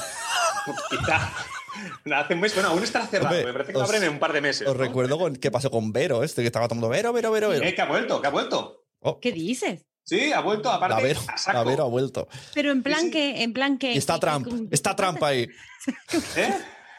Quizá. 0.90 1.32
Hace 2.14 2.34
un 2.34 2.40
mes, 2.40 2.54
bueno, 2.54 2.68
aún 2.70 2.82
estará 2.84 3.06
cerrado. 3.06 3.34
Hombre, 3.34 3.46
Me 3.46 3.52
parece 3.52 3.72
que 3.72 3.78
lo 3.78 3.84
abren 3.84 4.02
en 4.04 4.10
un 4.10 4.18
par 4.18 4.32
de 4.32 4.40
meses. 4.40 4.68
Os 4.68 4.74
¿no? 4.76 4.80
recuerdo 4.80 5.18
con, 5.18 5.36
qué 5.36 5.50
pasó 5.50 5.70
con 5.70 5.92
Vero, 5.92 6.22
este 6.22 6.42
que 6.42 6.46
estaba 6.46 6.68
tomando 6.68 6.88
Vero, 6.88 7.12
Vero, 7.12 7.30
Vero, 7.32 7.48
Vero. 7.48 7.64
Eh, 7.64 7.74
que 7.74 7.80
ha 7.82 7.86
vuelto, 7.86 8.20
que 8.20 8.26
ha 8.26 8.30
vuelto. 8.30 8.84
Oh, 9.00 9.18
¿Qué 9.18 9.32
dices? 9.32 9.84
Sí, 10.05 10.32
ha 10.32 10.40
vuelto, 10.40 10.70
aparte, 10.70 10.96
la 10.96 11.03
Vero, 11.03 11.20
a 11.28 11.36
saco. 11.38 11.59
la 11.59 11.64
Vero 11.64 11.84
ha 11.84 11.88
vuelto. 11.88 12.28
Pero 12.55 12.70
en 12.70 12.82
plan 12.82 13.00
sí. 13.03 13.11
que, 13.11 13.42
en 13.42 13.53
plan 13.53 13.78
que. 13.78 13.92
Y 13.94 13.98
está 13.98 14.14
que- 14.14 14.20
Trump, 14.20 14.46
que- 14.68 14.74
está 14.74 14.96
Trump 14.96 15.22
ahí. 15.22 15.46
¿Eh? 16.36 16.55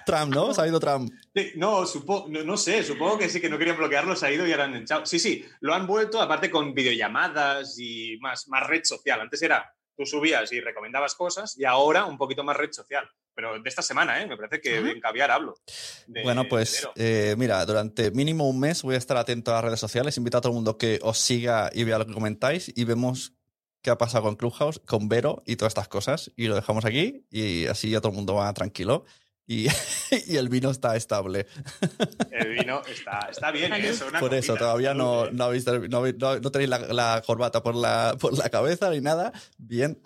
Trump, 0.05 0.33
¿no? 0.33 0.53
Se 0.53 0.61
ha 0.61 0.67
ido 0.67 0.79
Trump. 0.79 1.09
Sí, 1.33 1.51
No, 1.55 1.85
supo- 1.85 2.27
no, 2.29 2.43
no 2.43 2.57
sé, 2.57 2.83
supongo 2.83 3.17
que 3.17 3.29
sí, 3.29 3.39
que 3.39 3.49
no 3.49 3.57
querían 3.57 3.77
bloquearlo, 3.77 4.15
se 4.15 4.25
ha 4.27 4.31
ido 4.31 4.45
y 4.47 4.51
ahora 4.51 4.65
han 4.65 4.75
echado. 4.75 5.05
Sí, 5.05 5.17
sí, 5.19 5.45
lo 5.61 5.73
han 5.73 5.87
vuelto, 5.87 6.21
aparte 6.21 6.49
con 6.51 6.73
videollamadas 6.73 7.77
y 7.79 8.17
más, 8.19 8.47
más 8.49 8.67
red 8.67 8.81
social. 8.83 9.21
Antes 9.21 9.41
era, 9.41 9.73
tú 9.95 10.05
subías 10.05 10.51
y 10.51 10.59
recomendabas 10.59 11.15
cosas 11.15 11.57
y 11.57 11.63
ahora 11.65 12.05
un 12.05 12.17
poquito 12.17 12.43
más 12.43 12.57
red 12.57 12.71
social. 12.71 13.09
Pero 13.35 13.59
de 13.59 13.67
esta 13.69 13.81
semana, 13.81 14.21
¿eh? 14.21 14.27
Me 14.27 14.37
parece 14.37 14.61
que 14.61 14.77
en 14.91 14.99
Caviar 14.99 15.31
hablo. 15.31 15.55
de- 16.07 16.21
Bueno, 16.23 16.43
pues 16.49 16.71
eh, 16.95 17.35
mira, 17.37 17.65
durante 17.65 18.11
mínimo 18.11 18.47
un 18.47 18.59
mes 18.59 18.83
voy 18.83 18.95
a 18.95 18.97
estar 18.99 19.17
atento 19.17 19.51
a 19.51 19.55
las 19.55 19.63
redes 19.65 19.79
sociales. 19.79 20.17
Invito 20.17 20.37
a 20.37 20.41
todo 20.41 20.51
el 20.51 20.55
mundo 20.55 20.77
que 20.77 20.99
os 21.01 21.17
siga 21.17 21.69
y 21.73 21.83
vea 21.83 21.97
lo 21.97 22.05
que 22.05 22.13
comentáis 22.13 22.71
y 22.75 22.83
vemos 22.83 23.33
qué 23.81 23.89
ha 23.89 23.97
pasado 23.97 24.23
con 24.25 24.35
Clubhouse, 24.35 24.79
con 24.85 25.09
Vero 25.09 25.41
y 25.45 25.55
todas 25.55 25.71
estas 25.71 25.87
cosas. 25.87 26.31
Y 26.35 26.47
lo 26.47 26.55
dejamos 26.55 26.85
aquí 26.85 27.25
y 27.31 27.65
así 27.65 27.89
ya 27.89 27.99
todo 28.01 28.11
el 28.11 28.15
mundo 28.15 28.35
va 28.35 28.53
tranquilo. 28.53 29.05
Y, 29.45 29.67
y 30.27 30.37
el 30.37 30.47
vino 30.49 30.69
está 30.71 30.95
estable. 30.95 31.47
El 32.31 32.49
vino 32.49 32.81
está, 32.85 33.27
está 33.29 33.51
bien, 33.51 33.73
¿eh? 33.73 33.89
Eso, 33.89 34.07
una 34.07 34.19
Por 34.19 34.33
eso, 34.33 34.55
todavía 34.55 34.93
no, 34.93 35.25
¿eh? 35.25 35.29
no, 35.33 35.43
habéis 35.45 35.65
no, 35.67 35.79
no- 35.87 36.39
no 36.39 36.51
tenéis 36.51 36.69
la, 36.69 36.79
la 36.79 37.21
corbata 37.25 37.61
por 37.61 37.75
la, 37.75 38.15
por 38.19 38.37
la 38.37 38.49
cabeza 38.49 38.89
ni 38.89 39.01
nada. 39.01 39.33
Bien. 39.57 39.99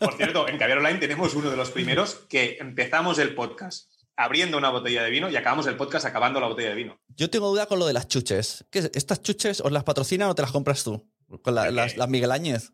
Por 0.00 0.14
cierto, 0.16 0.48
en 0.48 0.58
Caviar 0.58 0.78
Online 0.78 0.98
tenemos 0.98 1.34
uno 1.34 1.50
de 1.50 1.56
los 1.56 1.70
primeros 1.70 2.14
que 2.28 2.56
empezamos 2.60 3.18
el 3.18 3.34
podcast 3.34 3.90
abriendo 4.16 4.58
una 4.58 4.70
botella 4.70 5.02
de 5.02 5.10
vino 5.10 5.30
y 5.30 5.36
acabamos 5.36 5.66
el 5.66 5.76
podcast 5.76 6.04
acabando 6.04 6.38
la 6.40 6.48
botella 6.48 6.70
de 6.70 6.74
vino. 6.74 7.00
Yo 7.16 7.30
tengo 7.30 7.48
duda 7.48 7.66
con 7.66 7.78
lo 7.78 7.86
de 7.86 7.92
las 7.92 8.08
chuches. 8.08 8.64
¿Qué 8.70 8.80
es? 8.80 8.90
¿Estas 8.94 9.22
chuches 9.22 9.60
os 9.60 9.72
las 9.72 9.84
patrocinan 9.84 10.28
o 10.28 10.34
te 10.34 10.42
las 10.42 10.52
compras 10.52 10.84
tú? 10.84 11.08
Con 11.42 11.54
las, 11.54 11.96
las 11.96 12.08
Miguel 12.08 12.30
Áñez. 12.30 12.72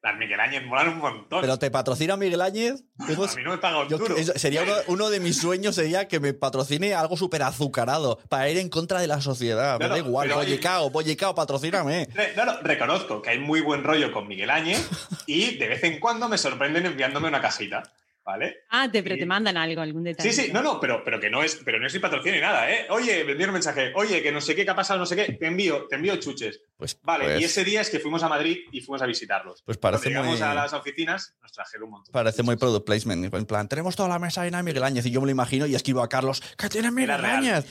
Las 0.00 0.16
Miguel 0.16 0.38
Ángel 0.38 0.64
molan 0.66 0.90
un 0.90 0.98
montón. 0.98 1.40
¿Pero 1.40 1.58
te 1.58 1.72
patrocina 1.72 2.16
Miguel 2.16 2.40
Áñez? 2.40 2.84
Tengo- 3.04 3.24
a 3.24 3.34
mí 3.34 3.42
no 3.42 3.50
me 3.50 3.58
paga 3.58 3.80
un 3.82 3.88
Yo- 3.88 3.98
duro. 3.98 4.16
sería 4.36 4.62
uno, 4.62 4.72
uno 4.86 5.10
de 5.10 5.18
mis 5.18 5.38
sueños 5.40 5.74
sería 5.74 6.06
que 6.06 6.20
me 6.20 6.34
patrocine 6.34 6.94
algo 6.94 7.16
súper 7.16 7.42
azucarado 7.42 8.18
para 8.28 8.48
ir 8.48 8.58
en 8.58 8.68
contra 8.68 9.00
de 9.00 9.08
la 9.08 9.20
sociedad. 9.20 9.72
Me 9.72 9.78
Claro, 9.86 9.94
da 9.94 9.98
igual, 9.98 10.28
Bollicao, 10.32 10.90
Bollicao, 10.90 11.34
patrocíname. 11.34 12.06
No, 12.36 12.44
no, 12.44 12.60
reconozco 12.62 13.20
que 13.22 13.30
hay 13.30 13.38
muy 13.40 13.60
buen 13.60 13.82
rollo 13.82 14.12
con 14.12 14.28
Miguel 14.28 14.50
Áñez 14.50 14.88
y 15.26 15.56
de 15.56 15.66
vez 15.66 15.82
en 15.82 15.98
cuando 15.98 16.28
me 16.28 16.38
sorprenden 16.38 16.86
enviándome 16.86 17.26
una 17.26 17.40
cajita, 17.40 17.82
¿vale? 18.24 18.58
Ah, 18.70 18.88
te, 18.92 19.02
pero 19.02 19.16
te 19.16 19.26
mandan 19.26 19.56
algo, 19.56 19.80
algún 19.82 20.04
detalle. 20.04 20.30
Sí, 20.32 20.42
sí, 20.44 20.52
no, 20.52 20.62
no, 20.62 20.78
pero, 20.78 21.02
pero 21.04 21.18
que 21.18 21.28
no 21.28 21.42
es, 21.42 21.56
pero 21.64 21.80
no 21.80 21.88
es 21.88 21.94
ni 21.94 21.98
patrocinio 21.98 22.34
ni 22.36 22.40
nada, 22.40 22.70
¿eh? 22.70 22.86
Oye, 22.90 23.24
me 23.24 23.32
envían 23.32 23.50
un 23.50 23.54
mensaje, 23.54 23.90
oye, 23.96 24.22
que 24.22 24.30
no 24.30 24.40
sé 24.40 24.54
qué, 24.54 24.64
que 24.64 24.70
ha 24.70 24.76
pasado, 24.76 25.00
no 25.00 25.06
sé 25.06 25.16
qué, 25.16 25.32
te 25.32 25.46
envío, 25.48 25.86
te 25.88 25.96
envío 25.96 26.14
chuches. 26.18 26.60
Pues, 26.78 26.96
Vale, 27.02 27.24
pues, 27.24 27.40
y 27.40 27.44
ese 27.44 27.64
día 27.64 27.80
es 27.80 27.90
que 27.90 27.98
fuimos 27.98 28.22
a 28.22 28.28
Madrid 28.28 28.58
y 28.70 28.80
fuimos 28.80 29.02
a 29.02 29.06
visitarlos. 29.06 29.62
pues 29.66 29.76
Cuando 29.78 29.98
parece 29.98 30.10
llegamos 30.10 30.38
muy, 30.38 30.48
a 30.48 30.54
las 30.54 30.72
oficinas, 30.72 31.34
nos 31.42 31.50
trajeron 31.52 31.86
un 31.86 31.90
montón. 31.90 32.12
parece 32.12 32.42
muy 32.44 32.54
product 32.56 32.86
placement. 32.86 33.34
En 33.34 33.46
plan, 33.46 33.68
tenemos 33.68 33.96
toda 33.96 34.08
la 34.08 34.20
mesa 34.20 34.44
llena 34.44 34.58
de 34.58 34.62
Miguel 34.62 34.84
Áñez 34.84 35.04
y 35.04 35.10
yo 35.10 35.20
me 35.20 35.26
lo 35.26 35.32
imagino 35.32 35.66
y 35.66 35.74
escribo 35.74 36.02
a 36.02 36.08
Carlos, 36.08 36.40
¿qué 36.56 36.68
tiene 36.68 36.92
Miguel. 36.92 37.10
Áñez? 37.24 37.64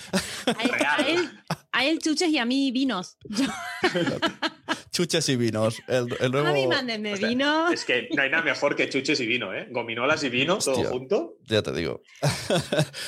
A 0.45 0.61
él, 0.61 0.71
a 0.85 0.95
él- 1.07 1.31
a 1.71 1.85
él 1.85 1.99
chuches 1.99 2.29
y 2.29 2.37
a 2.37 2.45
mí 2.45 2.69
vinos. 2.71 3.17
Yo- 3.29 3.45
Chuches 4.91 5.29
y 5.29 5.35
vinos. 5.35 5.77
El, 5.87 6.07
el 6.19 6.31
nuevo... 6.31 6.47
A 6.47 6.51
mí 6.53 6.65
mándenme 6.67 7.13
O 7.13 7.17
sea, 7.17 7.29
vino. 7.29 7.69
Es 7.71 7.85
que 7.85 8.09
no 8.15 8.23
hay 8.23 8.29
nada 8.31 8.43
mejor 8.43 8.75
que 8.75 8.89
chuches 8.89 9.19
y 9.19 9.27
vino, 9.27 9.53
¿eh? 9.53 9.67
Gominolas 9.71 10.23
y 10.23 10.29
vino, 10.29 10.57
todo 10.57 10.83
junto. 10.85 11.35
Ya 11.47 11.61
te 11.61 11.71
digo. 11.71 12.01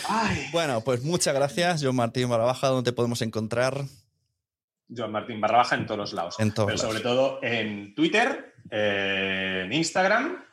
Ay. 0.08 0.47
Bueno, 0.54 0.82
pues 0.82 1.04
muchas 1.04 1.34
gracias, 1.34 1.82
John 1.84 1.95
Martín 1.95 2.30
Barabaja. 2.30 2.68
¿Dónde 2.68 2.91
te 2.91 2.95
podemos 2.95 3.22
encontrar? 3.22 3.84
Joan 4.96 5.12
Martín 5.12 5.40
barra 5.40 5.58
baja 5.60 5.76
en 5.76 5.86
todos 5.86 5.98
los 6.00 6.14
lados. 6.14 6.40
En 6.40 6.52
todos 6.54 6.68
pero 6.68 6.78
lados. 6.78 6.92
sobre 6.92 7.04
todo 7.04 7.40
en 7.44 7.94
Twitter, 7.96 8.56
eh, 8.72 9.64
en 9.66 9.74
Instagram 9.74 10.44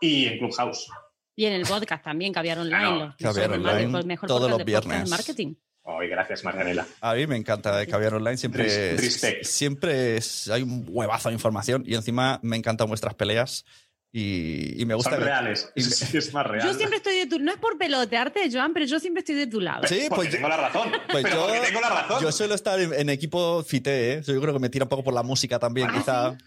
y 0.00 0.26
en 0.26 0.38
Clubhouse. 0.38 0.88
Y 1.36 1.44
en 1.44 1.52
el 1.52 1.62
podcast 1.62 2.02
también, 2.04 2.32
Caviar 2.32 2.58
Online. 2.58 2.78
Claro, 2.80 3.06
los- 3.06 3.16
Caviar 3.16 3.52
el 3.52 3.60
Online, 3.60 3.86
mejor- 3.86 4.04
mejor 4.06 4.28
todos 4.28 4.50
los 4.50 4.64
viernes. 4.64 5.08
marketing. 5.08 5.54
Ay, 5.84 6.08
gracias, 6.08 6.44
Marianela. 6.44 6.86
A 7.00 7.14
mí 7.14 7.26
me 7.26 7.36
encanta 7.36 7.86
Caviar 7.86 8.14
Online. 8.14 8.36
Siempre, 8.36 8.94
es- 8.96 9.38
siempre 9.42 10.16
es- 10.16 10.50
hay 10.50 10.62
un 10.62 10.84
huevazo 10.88 11.28
de 11.30 11.34
información 11.34 11.82
y 11.86 11.94
encima 11.94 12.40
me 12.42 12.56
encantan 12.56 12.88
vuestras 12.88 13.14
peleas 13.14 13.64
y, 14.12 14.80
y 14.80 14.86
me 14.86 14.94
gusta. 14.94 15.10
Son 15.10 15.20
reales. 15.20 15.70
me- 15.76 15.82
Es, 15.82 16.14
es 16.14 16.32
más 16.34 16.46
real. 16.46 16.66
Yo 16.66 16.74
siempre 16.74 16.96
estoy 16.96 17.16
de 17.16 17.26
tu 17.26 17.38
No 17.38 17.52
es 17.52 17.58
por 17.58 17.76
pelotearte, 17.78 18.48
Joan, 18.52 18.72
pero 18.72 18.86
yo 18.86 18.98
siempre 19.00 19.20
estoy 19.20 19.34
de 19.34 19.46
tu 19.46 19.60
lado. 19.60 19.86
Sí, 19.86 20.06
porque 20.08 20.14
pues, 20.24 20.30
tengo 20.30 20.48
la 20.48 20.56
razón. 20.56 20.90
pues 21.10 21.24
pero 21.24 21.36
yo- 21.36 21.42
porque 21.46 21.60
tengo 21.66 21.80
la 21.80 21.88
razón. 21.90 22.22
yo 22.22 22.32
suelo 22.32 22.54
estar 22.54 22.80
en, 22.80 22.94
en 22.94 23.08
equipo 23.10 23.62
fite, 23.64 24.12
¿eh? 24.14 24.22
Yo 24.22 24.40
creo 24.40 24.54
que 24.54 24.60
me 24.60 24.68
tira 24.70 24.84
un 24.84 24.88
poco 24.88 25.04
por 25.04 25.14
la 25.14 25.22
música 25.22 25.58
también, 25.58 25.88
Ah, 25.90 25.94
quizá. 25.98 26.38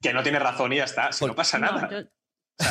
Que 0.00 0.12
no 0.12 0.22
tienes 0.22 0.40
razón 0.42 0.72
y 0.72 0.76
ya 0.76 0.84
está. 0.84 1.10
Si 1.12 1.20
Pues- 1.20 1.30
no 1.30 1.34
pasa 1.36 1.58
No, 1.58 1.72
nada. 1.72 1.88
yo- 1.90 2.08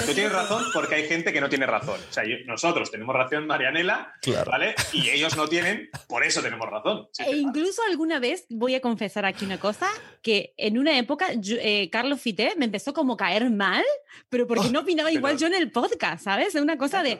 tú 0.05 0.13
tienes 0.13 0.31
razón 0.33 0.63
porque 0.73 0.95
hay 0.95 1.07
gente 1.07 1.31
que 1.31 1.39
no 1.41 1.49
tiene 1.49 1.65
razón. 1.65 1.99
O 2.09 2.13
sea, 2.13 2.23
yo- 2.25 2.37
nosotros 2.45 2.91
tenemos 2.91 3.15
razón, 3.15 3.47
Marianela, 3.47 4.13
Claro. 4.21 4.51
¿vale? 4.51 4.75
Y 4.93 5.09
ellos 5.09 5.37
no 5.37 5.47
tienen, 5.47 5.89
por 6.07 6.23
eso 6.23 6.41
tenemos 6.41 6.69
razón. 6.69 7.07
Sí, 7.13 7.23
E 7.25 7.37
incluso 7.37 7.81
alguna 7.89 8.19
vez, 8.19 8.45
voy 8.49 8.75
a 8.75 8.81
confesar 8.81 9.25
aquí 9.25 9.45
una 9.45 9.59
cosa, 9.59 9.89
que 10.21 10.53
en 10.57 10.77
una 10.77 10.97
época 10.97 11.27
yo- 11.37 11.57
eh, 11.59 11.89
Carlos 11.91 12.19
Fité 12.21 12.53
me 12.57 12.65
empezó 12.65 12.93
como 12.93 13.13
a 13.13 13.17
caer 13.17 13.49
mal, 13.49 13.83
pero 14.29 14.45
porque 14.45 14.69
no 14.69 14.81
opinaba 14.81 15.11
igual 15.11 15.35
pero- 15.37 15.47
yo 15.49 15.55
en 15.55 15.61
el 15.61 15.71
podcast, 15.71 16.23
¿sabes? 16.23 16.55
Es 16.55 16.61
una 16.61 16.77
cosa 16.77 17.01
de... 17.03 17.19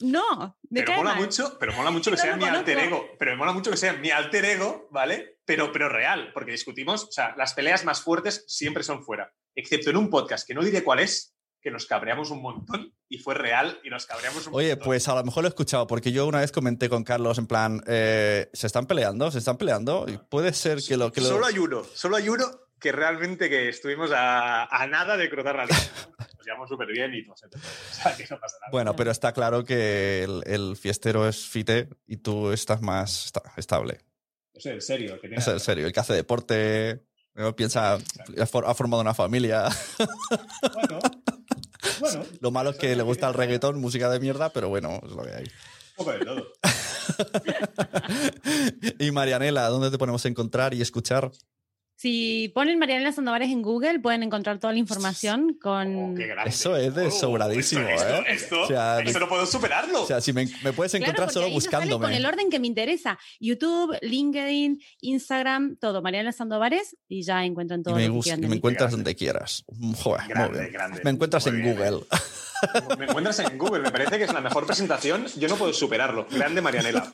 No, 0.00 0.56
me 0.70 0.80
pero 0.82 0.86
cae 0.92 0.96
mola 0.98 1.14
mal. 1.14 1.24
mucho, 1.24 1.56
pero 1.58 1.72
mola 1.72 1.90
mucho 1.90 2.10
que 2.12 2.16
No 2.18 2.22
sea 2.22 2.36
mi 2.36 2.44
alter 2.44 2.78
ego. 2.78 3.04
Pero 3.18 3.32
me 3.32 3.36
mola 3.36 3.50
mucho 3.52 3.72
que 3.72 3.76
sea 3.76 3.94
mi 3.94 4.10
alter 4.12 4.44
ego, 4.44 4.86
¿vale? 4.92 5.38
Pero, 5.44 5.72
pero 5.72 5.88
real, 5.88 6.30
porque 6.32 6.52
discutimos, 6.52 7.02
o 7.04 7.10
sea, 7.10 7.34
las 7.36 7.52
peleas 7.54 7.84
más 7.84 8.00
fuertes 8.00 8.44
siempre 8.46 8.84
son 8.84 9.02
fuera. 9.02 9.32
Excepto 9.56 9.90
en 9.90 9.96
un 9.96 10.08
podcast 10.08 10.46
que 10.46 10.54
no 10.54 10.62
diré 10.62 10.84
cuál 10.84 11.00
es, 11.00 11.34
que 11.60 11.70
nos 11.70 11.86
cabreamos 11.86 12.30
un 12.30 12.40
montón 12.42 12.94
y 13.08 13.18
fue 13.18 13.34
real 13.34 13.80
y 13.82 13.90
nos 13.90 14.06
cabreamos 14.06 14.46
un 14.46 14.54
Oye, 14.54 14.70
montón. 14.70 14.84
pues 14.86 15.08
a 15.08 15.14
lo 15.14 15.24
mejor 15.24 15.42
lo 15.42 15.48
he 15.48 15.50
escuchado, 15.50 15.86
porque 15.86 16.12
yo 16.12 16.26
una 16.26 16.40
vez 16.40 16.52
comenté 16.52 16.88
con 16.88 17.04
Carlos 17.04 17.38
en 17.38 17.46
plan, 17.46 17.82
eh, 17.86 18.48
¿se 18.52 18.66
están 18.66 18.86
peleando? 18.86 19.30
¿Se 19.30 19.38
están 19.38 19.56
peleando? 19.56 20.06
Y 20.08 20.18
puede 20.18 20.52
ser 20.52 20.78
que 20.82 20.96
lo 20.96 21.10
que 21.12 21.20
lo... 21.20 21.28
Solo 21.28 21.46
hay 21.46 21.58
uno, 21.58 21.82
solo 21.94 22.16
hay 22.16 22.28
uno 22.28 22.46
que 22.78 22.92
realmente 22.92 23.48
que 23.50 23.68
estuvimos 23.68 24.12
a, 24.12 24.64
a 24.66 24.86
nada 24.86 25.16
de 25.16 25.28
cruzar 25.28 25.56
la 25.56 25.64
línea. 25.66 25.80
Nos 26.36 26.46
llevamos 26.46 26.68
súper 26.68 26.86
bien 26.86 27.12
y 27.12 27.24
todo. 27.24 27.34
O 27.34 27.94
sea, 27.94 28.16
que 28.16 28.22
no 28.30 28.38
pasa 28.38 28.56
nada. 28.60 28.70
Bueno, 28.70 28.94
pero 28.94 29.10
está 29.10 29.32
claro 29.32 29.64
que 29.64 30.22
el, 30.22 30.42
el 30.46 30.76
fiestero 30.76 31.26
es 31.28 31.44
fite 31.48 31.88
y 32.06 32.18
tú 32.18 32.52
estás 32.52 32.80
más 32.80 33.26
esta- 33.26 33.52
estable. 33.56 33.98
Sé, 34.54 34.74
en 34.74 34.80
serio. 34.80 35.14
Que 35.20 35.22
tiene 35.28 35.36
Es 35.36 35.48
en 35.48 35.58
serio, 35.60 35.86
el 35.88 35.92
que 35.92 35.98
hace 36.00 36.14
deporte, 36.14 37.04
piensa, 37.56 37.94
ha 37.94 38.46
formado 38.74 39.00
una 39.02 39.14
familia. 39.14 39.68
Bueno, 40.74 40.98
bueno, 42.00 42.24
Lo 42.40 42.50
malo 42.50 42.70
es 42.70 42.76
que 42.76 42.96
le 42.96 43.02
gusta 43.02 43.28
el 43.28 43.34
reggaetón, 43.34 43.80
música 43.80 44.10
de 44.10 44.20
mierda, 44.20 44.50
pero 44.50 44.68
bueno, 44.68 45.00
es 45.04 45.10
lo 45.10 45.22
que 45.22 45.30
hay. 45.30 45.44
todo. 46.24 46.46
Y 49.00 49.10
Marianela, 49.10 49.68
¿dónde 49.68 49.90
te 49.90 49.98
ponemos 49.98 50.24
a 50.24 50.28
encontrar 50.28 50.74
y 50.74 50.82
escuchar? 50.82 51.30
Si 52.00 52.52
ponen 52.54 52.78
Mariana 52.78 53.10
Sandovares 53.10 53.50
en 53.50 53.60
Google, 53.60 53.98
pueden 53.98 54.22
encontrar 54.22 54.60
toda 54.60 54.72
la 54.72 54.78
información 54.78 55.58
con. 55.60 56.12
Oh, 56.12 56.14
qué 56.16 56.28
grande. 56.28 56.50
Eso 56.50 56.76
es 56.76 56.94
de 56.94 57.08
Oh, 57.08 57.10
sobradísimo, 57.10 57.88
esto, 57.88 58.14
¿eh? 58.14 58.24
Esto, 58.28 58.62
O 58.62 58.66
sea, 58.68 59.00
esto 59.00 59.18
no 59.18 59.28
puedo 59.28 59.44
superarlo. 59.46 60.04
O 60.04 60.06
sea, 60.06 60.20
si 60.20 60.32
me, 60.32 60.46
me 60.62 60.72
puedes 60.72 60.94
encontrar 60.94 61.28
solo 61.32 61.46
ahí 61.46 61.50
sale 61.50 61.54
buscándome. 61.66 62.04
con 62.06 62.14
el 62.14 62.24
orden 62.24 62.50
que 62.50 62.60
me 62.60 62.68
interesa. 62.68 63.18
YouTube, 63.40 63.96
LinkedIn, 64.00 64.80
Instagram, 65.00 65.74
todo. 65.80 66.00
Mariana 66.00 66.30
Sandovares 66.30 66.96
y 67.08 67.22
ya 67.22 67.44
encuentran 67.44 67.80
Y 67.80 67.82
todo 67.82 67.96
me, 67.96 68.02
lo 68.02 68.06
que 68.06 68.10
bus- 68.16 68.24
quieran 68.26 68.44
y 68.44 68.46
me 68.46 68.54
encuentras 68.56 68.90
Grande. 68.92 68.96
donde 69.04 69.16
quieras. 69.16 69.64
Joder, 69.96 70.20
muy 70.22 70.28
Grande, 70.34 70.60
bien. 70.60 70.72
grande. 70.72 71.00
Me 71.02 71.10
encuentras 71.10 71.46
Muy 71.48 71.56
en 71.56 71.62
bien, 71.64 71.76
Google. 71.78 72.06
Me 72.96 73.04
encuentras 73.06 73.38
en 73.40 73.58
Google, 73.58 73.80
me 73.82 73.90
parece 73.90 74.18
que 74.18 74.22
es 74.24 74.32
la 74.32 74.40
mejor 74.40 74.66
presentación. 74.66 75.26
Yo 75.36 75.48
no 75.48 75.56
puedo 75.56 75.72
superarlo. 75.72 76.28
Grande 76.30 76.60
Marianela. 76.62 77.12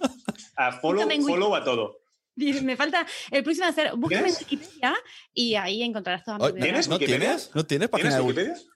A 0.57 0.72
follow, 0.72 1.09
follow 1.26 1.55
a 1.57 1.64
todo. 1.64 2.04
Me 2.37 2.76
falta 2.76 3.07
el 3.30 3.43
próximo 3.45 3.66
hacer. 3.66 3.93
Búscame 3.97 4.28
en. 4.28 4.35
Wikipedia 4.35 4.95
y 5.32 5.55
ahí 5.55 5.82
encontrarás 5.82 6.24
toda 6.24 6.39
mi 6.39 6.45
Oye, 6.45 6.53
vida. 6.55 6.64
¿Tienes 6.64 6.89
¿No 6.89 6.99
tienes? 6.99 7.51
¿No 7.55 7.64
tienes 7.66 7.89
página 7.89 8.11
¿Tienes 8.11 8.24
de 8.26 8.28
Wikipedia? 8.28 8.53
Wikipedia? 8.53 8.74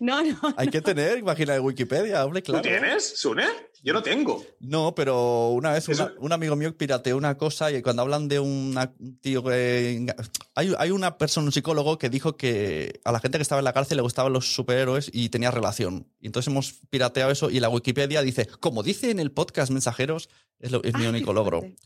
No, 0.00 0.22
no. 0.22 0.38
Hay 0.56 0.68
que 0.68 0.80
tener 0.80 1.24
página 1.24 1.54
de 1.54 1.60
Wikipedia, 1.60 2.24
hombre, 2.24 2.40
claro. 2.40 2.62
¿Tú 2.62 2.68
tienes, 2.68 3.18
Sune? 3.18 3.44
Yo 3.82 3.92
no 3.92 4.00
tengo. 4.02 4.44
No, 4.60 4.94
pero 4.94 5.48
una 5.50 5.72
vez 5.72 5.88
una- 5.88 6.12
un 6.18 6.32
amigo 6.32 6.54
mío 6.54 6.76
pirateó 6.76 7.16
una 7.16 7.36
cosa 7.36 7.72
y 7.72 7.82
cuando 7.82 8.02
hablan 8.02 8.28
de 8.28 8.38
una- 8.38 8.94
un 9.00 9.18
tío 9.18 9.42
que... 9.42 10.06
Hay, 10.54 10.72
hay 10.78 10.90
una 10.92 11.18
persona, 11.18 11.46
un 11.46 11.52
psicólogo, 11.52 11.98
que 11.98 12.08
dijo 12.08 12.36
que 12.36 13.00
a 13.04 13.10
la 13.10 13.18
gente 13.18 13.38
que 13.38 13.42
estaba 13.42 13.58
en 13.58 13.64
la 13.64 13.72
cárcel 13.72 13.96
le 13.96 14.02
gustaban 14.02 14.32
los 14.32 14.54
superhéroes 14.54 15.10
y 15.12 15.30
tenía 15.30 15.50
relación. 15.50 16.06
Y 16.20 16.26
entonces 16.26 16.48
hemos 16.52 16.74
pirateado 16.88 17.32
eso 17.32 17.50
y 17.50 17.58
la 17.58 17.68
Wikipedia 17.68 18.22
dice, 18.22 18.46
como 18.60 18.84
dice 18.84 19.10
en 19.10 19.18
el 19.18 19.32
podcast 19.32 19.72
Mensajeros, 19.72 20.28
es, 20.60 20.70
lo- 20.70 20.82
es 20.84 20.94
mi 20.94 21.02
Ay, 21.02 21.08
único 21.08 21.32
logro. 21.32 21.60
fuerte. 21.62 21.76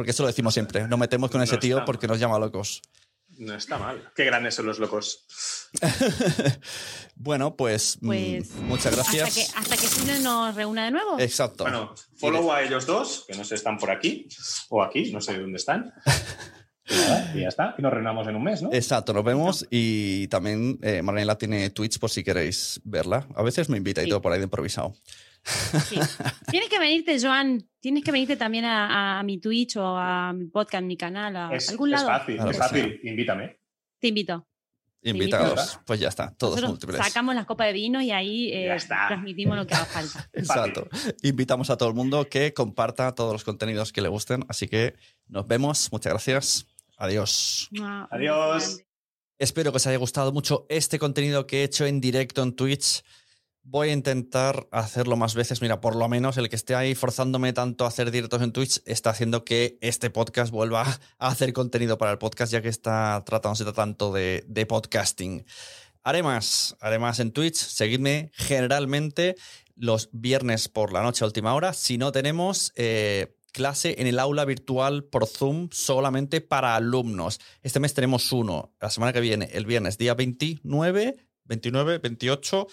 Porque 0.00 0.12
eso 0.12 0.22
lo 0.22 0.28
decimos 0.28 0.54
siempre, 0.54 0.88
no 0.88 0.96
metemos 0.96 1.30
con 1.30 1.40
No 1.40 1.44
ese 1.44 1.58
tío 1.58 1.84
porque 1.84 2.06
nos 2.06 2.18
llama 2.18 2.38
locos. 2.38 2.80
No 3.36 3.54
está 3.54 3.76
mal. 3.76 4.10
Qué 4.16 4.24
grandes 4.24 4.54
son 4.54 4.64
los 4.64 4.78
locos. 4.78 5.26
bueno, 7.16 7.54
pues, 7.54 7.98
mm, 8.00 8.06
Pues, 8.06 8.54
muchas 8.62 8.94
gracias. 8.96 9.28
Hasta 9.28 9.40
que, 9.52 9.58
hasta 9.58 9.76
que 9.76 9.86
Sune 9.88 10.20
nos 10.20 10.54
reúna 10.54 10.86
de 10.86 10.92
nuevo. 10.92 11.20
Exacto. 11.20 11.64
Bueno, 11.64 11.94
follow 12.16 12.50
a 12.50 12.62
ellos 12.62 12.86
dos, 12.86 13.26
que 13.28 13.36
no 13.36 13.44
sé, 13.44 13.56
están 13.56 13.76
por 13.76 13.90
aquí 13.90 14.26
o 14.70 14.82
aquí, 14.82 15.12
no 15.12 15.20
sé 15.20 15.38
dónde 15.38 15.58
están. 15.58 15.92
Y 16.88 16.94
nada, 16.94 17.32
y 17.36 17.40
ya 17.42 17.48
está. 17.48 17.74
Y 17.78 17.82
nos 17.82 17.92
reunamos 17.92 18.26
en 18.26 18.34
un 18.36 18.42
mes, 18.42 18.62
¿no? 18.62 18.72
Exacto, 18.72 19.12
nos 19.12 19.22
vemos 19.22 19.64
y 19.70 20.26
también 20.26 20.76
eh, 20.82 21.02
Mariela 21.02 21.38
tiene 21.38 21.70
Twitch 21.70 22.00
por 22.00 22.10
si 22.10 22.24
queréis 22.24 22.80
verla. 22.82 23.28
A 23.36 23.42
veces 23.44 23.68
me 23.68 23.76
invita 23.76 24.00
y 24.00 24.06
Sí. 24.06 24.10
todo 24.10 24.20
por 24.22 24.32
ahí 24.32 24.38
de 24.38 24.44
improvisado. 24.46 24.94
Sí. 25.42 25.98
Tienes 26.50 26.68
que 26.68 26.78
venirte, 26.78 27.18
Joan. 27.20 27.66
Tienes 27.80 28.04
que 28.04 28.12
venirte 28.12 28.36
también 28.36 28.64
a, 28.66 29.18
a 29.18 29.22
mi 29.22 29.38
Twitch 29.38 29.76
o 29.76 29.96
a 29.96 30.32
mi 30.32 30.46
podcast, 30.46 30.84
mi 30.84 30.96
canal, 30.96 31.34
a 31.36 31.54
Es, 31.54 31.70
algún 31.70 31.88
es 31.94 32.00
lado. 32.02 32.08
fácil, 32.08 32.34
Claro 32.36 32.50
es 32.50 32.58
fácil. 32.58 33.00
Invítame. 33.02 33.58
Te 33.98 34.08
invito. 34.08 34.46
Invitados. 35.02 35.80
Pues 35.86 35.98
ya 35.98 36.08
está, 36.08 36.34
todos 36.36 36.56
Nosotros 36.56 36.70
múltiples. 36.72 37.06
sacamos 37.06 37.34
las 37.34 37.46
copas 37.46 37.68
de 37.68 37.72
vino 37.72 38.02
y 38.02 38.10
ahí 38.10 38.50
eh, 38.52 38.76
transmitimos 39.08 39.56
lo 39.56 39.66
que 39.66 39.74
haga 39.74 39.86
falta. 39.86 40.28
Exacto. 40.34 40.88
Invitamos 41.22 41.70
a 41.70 41.78
todo 41.78 41.88
el 41.88 41.94
mundo 41.94 42.28
que 42.28 42.52
comparta 42.52 43.14
todos 43.14 43.32
los 43.32 43.42
contenidos 43.42 43.92
que 43.92 44.02
le 44.02 44.08
gusten. 44.08 44.44
Así 44.48 44.68
que 44.68 44.94
nos 45.26 45.46
vemos. 45.46 45.90
Muchas 45.90 46.12
gracias. 46.12 46.66
Adiós. 46.98 47.70
Adiós. 48.10 48.82
Espero 49.38 49.70
que 49.72 49.76
os 49.78 49.86
haya 49.86 49.96
gustado 49.96 50.32
mucho 50.32 50.66
este 50.68 50.98
contenido 50.98 51.46
que 51.46 51.60
he 51.60 51.64
hecho 51.64 51.86
en 51.86 52.02
directo 52.02 52.42
en 52.42 52.54
Twitch. 52.54 53.02
Voy 53.62 53.90
a 53.90 53.92
intentar 53.92 54.66
hacerlo 54.72 55.16
más 55.16 55.34
veces. 55.34 55.60
Mira, 55.62 55.80
por 55.80 55.94
lo 55.94 56.08
menos 56.08 56.36
el 56.38 56.48
que 56.48 56.56
esté 56.56 56.74
ahí 56.74 56.94
forzándome 56.94 57.52
tanto 57.52 57.84
a 57.84 57.88
hacer 57.88 58.10
directos 58.10 58.42
en 58.42 58.52
Twitch 58.52 58.80
está 58.86 59.10
haciendo 59.10 59.44
que 59.44 59.78
este 59.80 60.10
podcast 60.10 60.50
vuelva 60.50 60.82
a 61.18 61.28
hacer 61.28 61.52
contenido 61.52 61.98
para 61.98 62.12
el 62.12 62.18
podcast, 62.18 62.52
ya 62.52 62.62
que 62.62 62.68
está 62.68 63.22
tratándose 63.24 63.70
tanto 63.72 64.12
de, 64.12 64.44
de 64.48 64.66
podcasting. 64.66 65.44
Haré 66.02 66.22
más, 66.22 66.76
haré 66.80 66.98
más 66.98 67.20
en 67.20 67.32
Twitch. 67.32 67.56
Seguidme 67.56 68.32
generalmente 68.34 69.36
los 69.76 70.08
viernes 70.12 70.68
por 70.68 70.92
la 70.92 71.02
noche 71.02 71.24
a 71.24 71.26
última 71.26 71.54
hora. 71.54 71.72
Si 71.74 71.98
no 71.98 72.12
tenemos 72.12 72.72
eh, 72.76 73.36
clase 73.52 73.96
en 73.98 74.06
el 74.06 74.18
aula 74.18 74.44
virtual 74.44 75.04
por 75.04 75.26
Zoom 75.26 75.68
solamente 75.72 76.40
para 76.40 76.76
alumnos. 76.76 77.40
Este 77.62 77.80
mes 77.80 77.94
tenemos 77.94 78.32
uno. 78.32 78.72
La 78.80 78.90
semana 78.90 79.12
que 79.12 79.20
viene, 79.20 79.50
el 79.52 79.66
viernes, 79.66 79.98
día 79.98 80.14
29, 80.14 81.16
29, 81.44 81.98
28. 81.98 82.66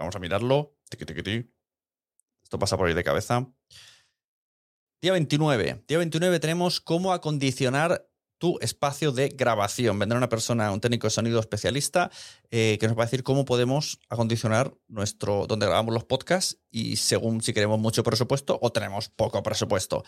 Vamos 0.00 0.16
a 0.16 0.18
mirarlo. 0.18 0.74
Esto 2.42 2.58
pasa 2.58 2.76
por 2.76 2.88
ahí 2.88 2.94
de 2.94 3.04
cabeza. 3.04 3.46
Día 5.02 5.12
29. 5.12 5.84
Día 5.86 5.98
29 5.98 6.40
tenemos 6.40 6.80
cómo 6.80 7.12
acondicionar 7.12 8.08
tu 8.38 8.58
espacio 8.60 9.12
de 9.12 9.28
grabación. 9.28 9.98
Vendrá 9.98 10.16
una 10.16 10.30
persona, 10.30 10.72
un 10.72 10.80
técnico 10.80 11.06
de 11.06 11.10
sonido 11.10 11.38
especialista, 11.38 12.10
eh, 12.50 12.78
que 12.80 12.88
nos 12.88 12.96
va 12.98 13.02
a 13.02 13.06
decir 13.06 13.22
cómo 13.22 13.44
podemos 13.44 14.00
acondicionar 14.08 14.74
nuestro, 14.88 15.46
donde 15.46 15.66
grabamos 15.66 15.92
los 15.92 16.04
podcasts 16.04 16.58
y 16.70 16.96
según 16.96 17.42
si 17.42 17.52
queremos 17.52 17.78
mucho 17.78 18.02
presupuesto 18.02 18.58
o 18.62 18.72
tenemos 18.72 19.10
poco 19.10 19.42
presupuesto. 19.42 20.02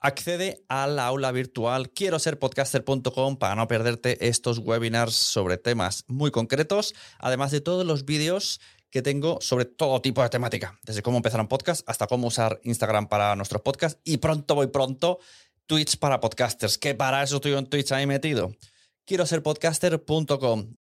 Accede 0.00 0.64
a 0.68 0.86
la 0.86 1.06
aula 1.06 1.32
virtual 1.32 1.90
quiero 1.90 2.20
ser 2.20 2.38
podcaster.com 2.38 3.36
para 3.36 3.56
no 3.56 3.66
perderte 3.66 4.28
estos 4.28 4.58
webinars 4.58 5.14
sobre 5.14 5.58
temas 5.58 6.04
muy 6.06 6.30
concretos, 6.30 6.94
además 7.18 7.50
de 7.50 7.60
todos 7.60 7.84
los 7.84 8.04
vídeos 8.04 8.60
que 8.90 9.02
tengo 9.02 9.38
sobre 9.40 9.64
todo 9.64 10.00
tipo 10.00 10.22
de 10.22 10.28
temática, 10.28 10.78
desde 10.82 11.02
cómo 11.02 11.18
empezar 11.18 11.40
un 11.40 11.48
podcast 11.48 11.88
hasta 11.88 12.06
cómo 12.06 12.28
usar 12.28 12.60
Instagram 12.64 13.08
para 13.08 13.36
nuestros 13.36 13.62
podcasts 13.62 14.00
y 14.04 14.18
pronto 14.18 14.54
voy 14.54 14.68
pronto 14.68 15.18
Twitch 15.66 15.98
para 15.98 16.20
podcasters, 16.20 16.78
que 16.78 16.94
para 16.94 17.22
eso 17.22 17.36
estoy 17.36 17.52
en 17.52 17.66
Twitch 17.66 17.92
ahí 17.92 18.06
metido. 18.06 18.52
Quiero 19.04 19.26
ser 19.26 19.42
podcaster.com. 19.42 20.74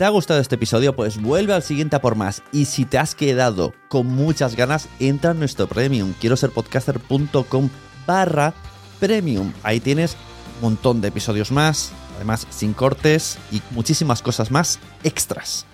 ¿Te 0.00 0.04
ha 0.06 0.08
gustado 0.08 0.40
este 0.40 0.54
episodio? 0.54 0.96
Pues 0.96 1.20
vuelve 1.20 1.52
al 1.52 1.62
siguiente 1.62 1.94
a 1.94 2.00
por 2.00 2.14
más. 2.14 2.42
Y 2.52 2.64
si 2.64 2.86
te 2.86 2.96
has 2.96 3.14
quedado 3.14 3.74
con 3.90 4.06
muchas 4.06 4.56
ganas, 4.56 4.88
entra 4.98 5.32
en 5.32 5.38
nuestro 5.38 5.68
premium. 5.68 6.14
Quiero 6.18 6.38
ser 6.38 6.50
podcaster.com 6.50 7.68
barra 8.06 8.54
premium. 8.98 9.52
Ahí 9.62 9.78
tienes 9.78 10.16
un 10.56 10.62
montón 10.62 11.02
de 11.02 11.08
episodios 11.08 11.50
más, 11.50 11.92
además 12.16 12.46
sin 12.48 12.72
cortes 12.72 13.36
y 13.52 13.60
muchísimas 13.72 14.22
cosas 14.22 14.50
más 14.50 14.78
extras. 15.04 15.66